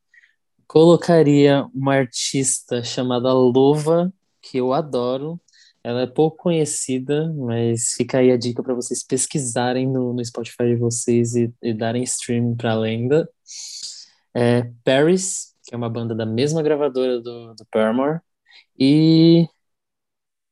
Colocaria 0.67 1.67
uma 1.75 1.95
artista 1.95 2.85
chamada 2.85 3.33
Lova, 3.33 4.13
que 4.43 4.59
eu 4.59 4.73
adoro, 4.75 5.41
ela 5.85 6.01
é 6.01 6.07
pouco 6.07 6.39
conhecida, 6.39 7.31
mas 7.35 7.93
fica 7.93 8.19
aí 8.19 8.33
a 8.33 8.39
dica 8.39 8.63
para 8.63 8.73
vocês 8.73 9.05
pesquisarem 9.05 9.87
no, 9.87 10.15
no 10.15 10.25
Spotify 10.25 10.69
de 10.69 10.77
vocês 10.77 11.35
e, 11.35 11.53
e 11.63 11.75
darem 11.75 12.03
stream 12.05 12.57
para 12.57 12.73
a 12.73 12.79
lenda. 12.79 13.29
É 14.33 14.63
Paris, 14.83 15.55
que 15.63 15.75
é 15.75 15.77
uma 15.77 15.91
banda 15.91 16.15
da 16.15 16.25
mesma 16.25 16.63
gravadora 16.63 17.21
do, 17.21 17.55
do 17.55 17.67
Paramore. 17.71 18.21
E 18.79 19.47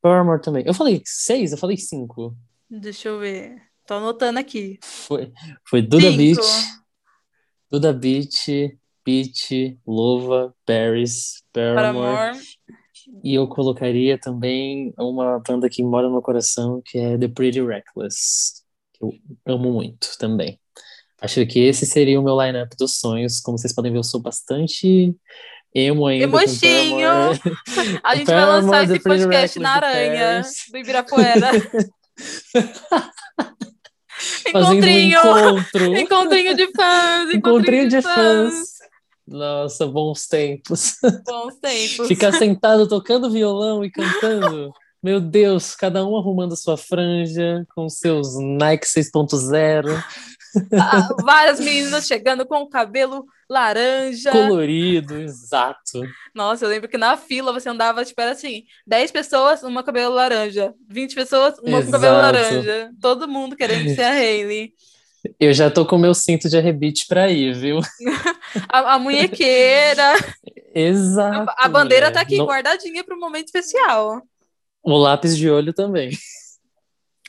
Paramore 0.03 0.43
também. 0.43 0.65
Eu 0.67 0.75
falei 0.75 1.01
seis? 1.07 1.53
Eu 1.53 1.59
falei 1.59 1.79
cinco. 1.79 2.37
Deixa 2.69 3.09
eu 3.09 3.19
ver. 3.19 3.57
Tô 3.87 3.95
anotando 3.95 4.39
aqui. 4.39 4.79
Foi, 4.83 5.33
foi 5.67 5.81
Duda 5.81 6.11
Cinco. 6.11 6.19
Beach, 6.19 6.43
Duda 7.71 7.93
Beach, 7.95 8.79
Beach, 9.03 9.79
Louva, 9.87 10.55
Paris, 10.67 11.43
Paramore. 11.55 12.17
Paramore. 12.17 12.39
E 13.23 13.35
eu 13.35 13.47
colocaria 13.49 14.19
também 14.19 14.93
uma 14.99 15.39
banda 15.41 15.69
que 15.69 15.83
mora 15.83 16.07
no 16.07 16.15
meu 16.15 16.23
coração, 16.23 16.83
que 16.85 16.99
é 16.99 17.19
The 17.19 17.29
Pretty 17.29 17.61
Reckless, 17.63 18.63
que 18.93 19.05
eu 19.05 19.13
amo 19.47 19.73
muito 19.73 20.17
também. 20.19 20.59
Acho 21.21 21.47
que 21.47 21.61
esse 21.61 21.87
seria 21.87 22.21
o 22.21 22.25
meu 22.25 22.41
lineup 22.41 22.73
dos 22.79 22.99
sonhos. 22.99 23.41
Como 23.41 23.57
vocês 23.57 23.73
podem 23.73 23.93
ver, 23.93 23.99
eu 23.99 24.05
sou 24.05 24.21
bastante 24.21 25.15
emo 25.75 26.07
ainda. 26.07 26.29
com 26.29 26.39
Emochinho! 26.39 27.09
A 28.03 28.17
gente 28.17 28.27
vai 28.27 28.45
lançar 28.45 28.85
esse 28.85 28.99
podcast 29.01 29.59
na 29.59 29.77
Aranha, 29.77 30.43
do 30.71 30.79
Ibirapuera. 30.79 31.51
Fazendo 34.53 34.69
um 34.69 34.73
Encontrinho! 34.75 35.19
encontro. 35.19 35.97
Encontrinho 35.97 36.57
de 36.57 36.73
fãs! 36.73 37.35
Encontrinho 37.35 37.89
de 37.89 38.03
fãs. 38.03 38.82
Nossa, 39.33 39.87
bons 39.87 40.27
tempos. 40.27 40.97
Bons 41.27 41.57
tempos. 41.57 42.07
Ficar 42.09 42.33
sentado 42.33 42.87
tocando 42.89 43.31
violão 43.31 43.85
e 43.85 43.91
cantando. 43.91 44.73
Meu 45.03 45.21
Deus, 45.21 45.75
cada 45.75 46.07
um 46.07 46.17
arrumando 46.17 46.57
sua 46.57 46.77
franja 46.77 47.67
com 47.75 47.89
seus 47.89 48.37
Nike 48.39 48.87
6.0, 48.87 49.89
Ah, 50.79 51.09
Várias 51.25 51.59
meninas 51.59 52.07
chegando 52.07 52.45
com 52.47 52.59
o 52.61 52.69
cabelo 52.69 53.25
laranja. 53.49 54.31
colorido, 54.31 55.17
exato. 55.17 56.03
Nossa, 56.35 56.65
eu 56.65 56.69
lembro 56.69 56.89
que 56.91 56.99
na 56.99 57.17
fila 57.17 57.53
você 57.53 57.69
andava, 57.71 58.05
tipo, 58.05 58.21
era 58.21 58.33
assim, 58.33 58.65
10 58.87 59.11
pessoas, 59.11 59.63
uma 59.63 59.83
cabelo 59.83 60.15
laranja. 60.15 60.75
20 60.89 61.15
pessoas, 61.15 61.55
uma 61.59 61.83
com 61.83 61.91
cabelo 61.91 62.19
Exato. 62.19 62.37
laranja. 62.39 62.91
Todo 63.01 63.27
mundo 63.27 63.57
querendo 63.57 63.95
ser 63.95 64.03
a 64.03 64.11
Hailey. 64.13 64.73
Eu 65.39 65.53
já 65.53 65.71
tô 65.71 65.87
com 65.87 65.97
meu 65.99 66.15
cinto 66.15 66.49
de 66.49 66.57
arrebite 66.57 67.07
pra 67.07 67.31
ir, 67.31 67.55
viu? 67.55 67.79
A, 68.69 68.95
a 68.95 68.99
munhequeira. 68.99 70.13
Exato. 70.75 71.53
A 71.57 71.69
bandeira 71.69 72.07
mulher. 72.07 72.13
tá 72.15 72.21
aqui 72.21 72.37
No- 72.39 72.47
guardadinha 72.47 73.03
para 73.05 73.15
um 73.17 73.21
momento 73.21 73.47
especial. 73.47 74.21
O 74.83 74.97
lápis 74.97 75.37
de 75.37 75.49
olho 75.49 75.73
também. 75.73 76.11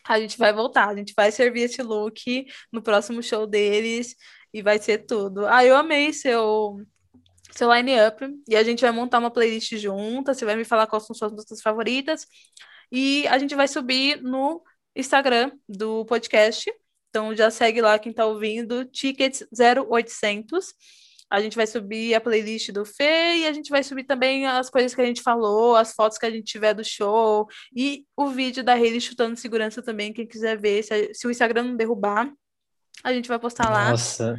A 0.05 0.19
gente 0.19 0.37
vai 0.37 0.51
voltar, 0.51 0.89
a 0.89 0.95
gente 0.95 1.13
vai 1.15 1.31
servir 1.31 1.61
esse 1.61 1.81
look 1.81 2.45
no 2.71 2.81
próximo 2.81 3.23
show 3.23 3.47
deles 3.47 4.15
e 4.53 4.61
vai 4.61 4.77
ser 4.79 5.05
tudo. 5.05 5.45
Ah, 5.47 5.63
eu 5.63 5.75
amei 5.77 6.11
seu 6.11 6.77
seu 7.51 7.71
line-up 7.71 8.25
e 8.49 8.55
a 8.55 8.63
gente 8.63 8.81
vai 8.81 8.91
montar 8.91 9.19
uma 9.19 9.29
playlist 9.31 9.77
junta. 9.77 10.33
Você 10.33 10.43
vai 10.43 10.55
me 10.55 10.65
falar 10.65 10.87
quais 10.87 11.05
são 11.05 11.15
suas 11.15 11.31
músicas 11.31 11.61
favoritas 11.61 12.25
e 12.91 13.25
a 13.27 13.37
gente 13.37 13.55
vai 13.55 13.67
subir 13.67 14.21
no 14.21 14.61
Instagram 14.95 15.51
do 15.69 16.03
podcast. 16.05 16.69
Então 17.13 17.35
já 17.35 17.51
segue 17.51 17.79
lá 17.79 17.99
quem 17.99 18.11
tá 18.11 18.25
ouvindo, 18.25 18.85
Tickets 18.85 19.45
0800. 19.55 20.73
A 21.29 21.39
gente 21.39 21.55
vai 21.55 21.67
subir 21.67 22.15
a 22.15 22.19
playlist 22.19 22.71
do 22.71 22.83
Fê 22.83 23.35
e 23.35 23.45
a 23.45 23.53
gente 23.53 23.69
vai 23.69 23.83
subir 23.83 24.03
também 24.03 24.47
as 24.47 24.67
coisas 24.67 24.95
que 24.95 25.01
a 25.01 25.05
gente 25.05 25.21
falou, 25.21 25.75
as 25.75 25.93
fotos 25.93 26.17
que 26.17 26.25
a 26.25 26.31
gente 26.31 26.45
tiver 26.45 26.73
do 26.73 26.83
show 26.83 27.47
e 27.75 28.03
o 28.17 28.29
vídeo 28.29 28.63
da 28.63 28.73
Hailey 28.73 28.99
chutando 28.99 29.35
segurança 29.35 29.79
também, 29.79 30.11
quem 30.11 30.25
quiser 30.25 30.59
ver, 30.59 30.81
se, 30.81 31.13
se 31.13 31.27
o 31.27 31.29
Instagram 31.29 31.61
não 31.65 31.75
derrubar, 31.75 32.33
a 33.03 33.13
gente 33.13 33.29
vai 33.29 33.37
postar 33.37 33.69
lá. 33.69 33.91
Nossa, 33.91 34.35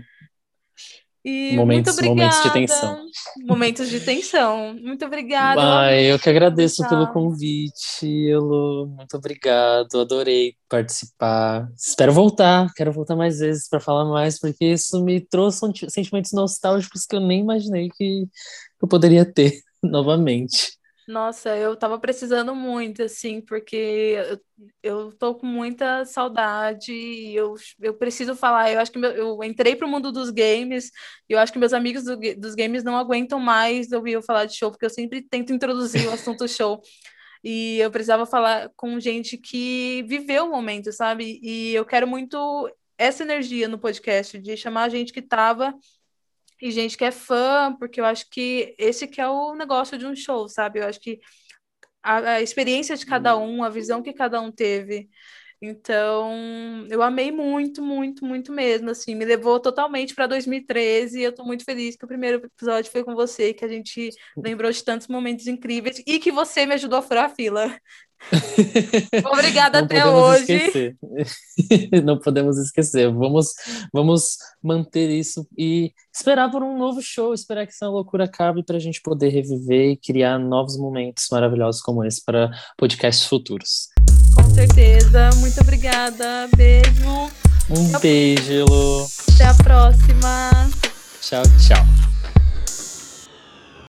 E 1.25 1.57
Momentos- 1.57 1.95
muito 1.97 2.11
obrigada. 2.11 2.37
momentos 2.37 2.43
de 2.43 2.53
tensão. 2.53 3.07
Momentos 3.47 3.89
de 3.89 4.01
tensão. 4.01 4.75
Muito 4.75 5.05
obrigada. 5.07 5.59
eu 5.61 5.66
Ai, 5.66 6.12
eu 6.12 6.18
que 6.18 6.29
agradeço 6.29 6.87
pelo 6.87 7.07
convite, 7.12 8.29
Elo. 8.29 8.87
Muito 8.95 9.16
obrigado, 9.16 10.01
adorei 10.01 10.55
participar. 10.68 11.66
Espero 11.77 12.12
voltar, 12.12 12.70
quero 12.75 12.93
voltar 12.93 13.16
mais 13.16 13.39
vezes 13.39 13.68
para 13.68 13.81
falar 13.81 14.05
mais, 14.05 14.39
porque 14.39 14.66
isso 14.66 15.03
me 15.03 15.18
trouxe 15.20 15.61
senti- 15.61 15.91
sentimentos 15.91 16.33
nostálgicos 16.33 17.07
que 17.07 17.16
eu 17.16 17.20
nem 17.20 17.41
imaginei 17.41 17.89
que 17.97 18.27
eu 18.83 18.87
poderia 18.87 19.25
ter 19.25 19.61
novamente. 19.83 20.75
Nossa, 21.07 21.55
eu 21.55 21.76
tava 21.76 21.98
precisando 22.00 22.55
muito, 22.55 23.02
assim, 23.02 23.38
porque 23.42 23.76
eu, 24.16 24.40
eu 24.82 25.12
tô 25.12 25.34
com 25.34 25.46
muita 25.46 26.05
saudade 26.07 26.92
e 26.92 27.34
eu, 27.36 27.55
eu 27.78 27.92
preciso 27.94 28.34
falar. 28.34 28.70
Eu 28.72 28.80
acho 28.80 28.90
que 28.90 28.98
meu- 28.98 29.11
eu 29.12 29.44
entrei 29.44 29.76
pro 29.76 29.86
mundo 29.86 30.11
dos 30.11 30.30
games 30.30 30.90
e 31.28 31.34
eu 31.34 31.38
acho 31.38 31.52
que 31.52 31.59
meus 31.59 31.74
amigos 31.74 32.05
do 32.05 32.16
dos 32.38 32.55
games 32.55 32.82
não 32.82 32.96
aguentam 32.96 33.38
mais 33.38 33.92
ouvir 33.92 34.12
eu 34.12 34.22
falar 34.22 34.46
de 34.46 34.57
show, 34.57 34.70
porque 34.70 34.86
eu 34.86 34.90
sempre 34.90 35.20
tento 35.22 35.52
introduzir 35.52 36.07
o 36.09 36.12
assunto 36.12 36.48
show. 36.48 36.80
E 37.42 37.78
eu 37.78 37.90
precisava 37.90 38.26
falar 38.26 38.70
com 38.76 38.98
gente 39.00 39.36
que 39.38 40.02
viveu 40.05 40.46
o 40.46 40.50
momento, 40.50 40.92
sabe? 40.92 41.38
E 41.42 41.74
eu 41.74 41.84
quero 41.84 42.07
muito 42.07 42.70
essa 42.98 43.22
energia 43.22 43.68
no 43.68 43.78
podcast, 43.78 44.38
de 44.38 44.57
chamar 44.57 44.88
gente 44.90 45.12
que 45.12 45.20
tava 45.22 45.74
e 46.61 46.70
gente 46.70 46.96
que 46.96 47.05
é 47.05 47.11
fã, 47.11 47.74
porque 47.78 48.00
eu 48.00 48.05
acho 48.05 48.28
que 48.30 48.74
esse 48.78 49.07
que 49.09 49.20
é 49.20 49.28
o 49.28 49.55
negócio 49.55 49.98
de 49.98 50.07
um 50.07 50.14
show, 50.16 50.48
sabe? 50.48 50.80
Eu 50.80 50.86
acho 50.86 51.00
que 51.00 51.20
a, 52.02 52.34
a 52.34 52.42
experiência 52.42 52.96
de 52.96 53.07
cada 53.07 53.36
um, 53.36 53.64
a 53.64 53.68
visão 53.70 54.02
que 54.02 54.12
cada 54.12 54.40
um 54.40 54.52
teve. 54.52 55.09
Então, 55.66 56.86
eu 56.90 57.02
amei 57.02 57.32
muito, 57.32 57.82
muito, 57.82 58.24
muito 58.24 58.52
mesmo, 58.52 58.90
assim, 58.90 59.14
me 59.14 59.24
levou 59.24 59.58
totalmente 59.58 60.14
para 60.14 60.26
2013 60.26 61.18
e 61.18 61.22
eu 61.22 61.34
tô 61.34 61.42
muito 61.42 61.64
feliz 61.64 61.96
que 61.96 62.04
o 62.04 62.08
primeiro 62.08 62.44
episódio 62.44 62.92
foi 62.92 63.02
com 63.02 63.14
você, 63.14 63.54
que 63.54 63.64
a 63.64 63.68
gente 63.68 64.10
lembrou 64.36 64.70
de 64.70 64.84
tantos 64.84 65.08
momentos 65.08 65.46
incríveis 65.46 66.02
e 66.06 66.18
que 66.18 66.30
você 66.30 66.66
me 66.66 66.74
ajudou 66.74 66.98
a 66.98 67.02
furar 67.02 67.24
a 67.24 67.28
fila. 67.30 67.74
Obrigada 69.32 69.78
Não 69.78 69.86
até 69.86 70.06
hoje. 70.06 70.52
esquecer. 70.52 70.96
Não 72.04 72.18
podemos 72.18 72.58
esquecer. 72.58 73.10
Vamos, 73.12 73.54
vamos 73.92 74.36
manter 74.62 75.10
isso 75.10 75.46
e 75.56 75.92
esperar 76.12 76.50
por 76.50 76.62
um 76.62 76.76
novo 76.78 77.00
show, 77.02 77.34
esperar 77.34 77.66
que 77.66 77.72
essa 77.72 77.88
loucura 77.88 78.24
acabe 78.24 78.62
para 78.64 78.76
a 78.76 78.80
gente 78.80 79.00
poder 79.02 79.28
reviver 79.28 79.92
e 79.92 79.96
criar 79.96 80.38
novos 80.38 80.76
momentos 80.76 81.26
maravilhosos 81.30 81.80
como 81.80 82.04
esse 82.04 82.22
para 82.24 82.50
podcasts 82.76 83.26
futuros. 83.26 83.93
Com 84.55 84.61
certeza. 84.61 85.30
Muito 85.38 85.61
obrigada. 85.61 86.48
Beijo. 86.57 87.28
Um 87.68 87.98
beijo, 87.98 88.52
Elo. 88.52 89.09
Até 89.34 89.46
a 89.46 89.55
próxima. 89.55 90.70
Tchau, 91.20 91.42
tchau. 91.59 92.13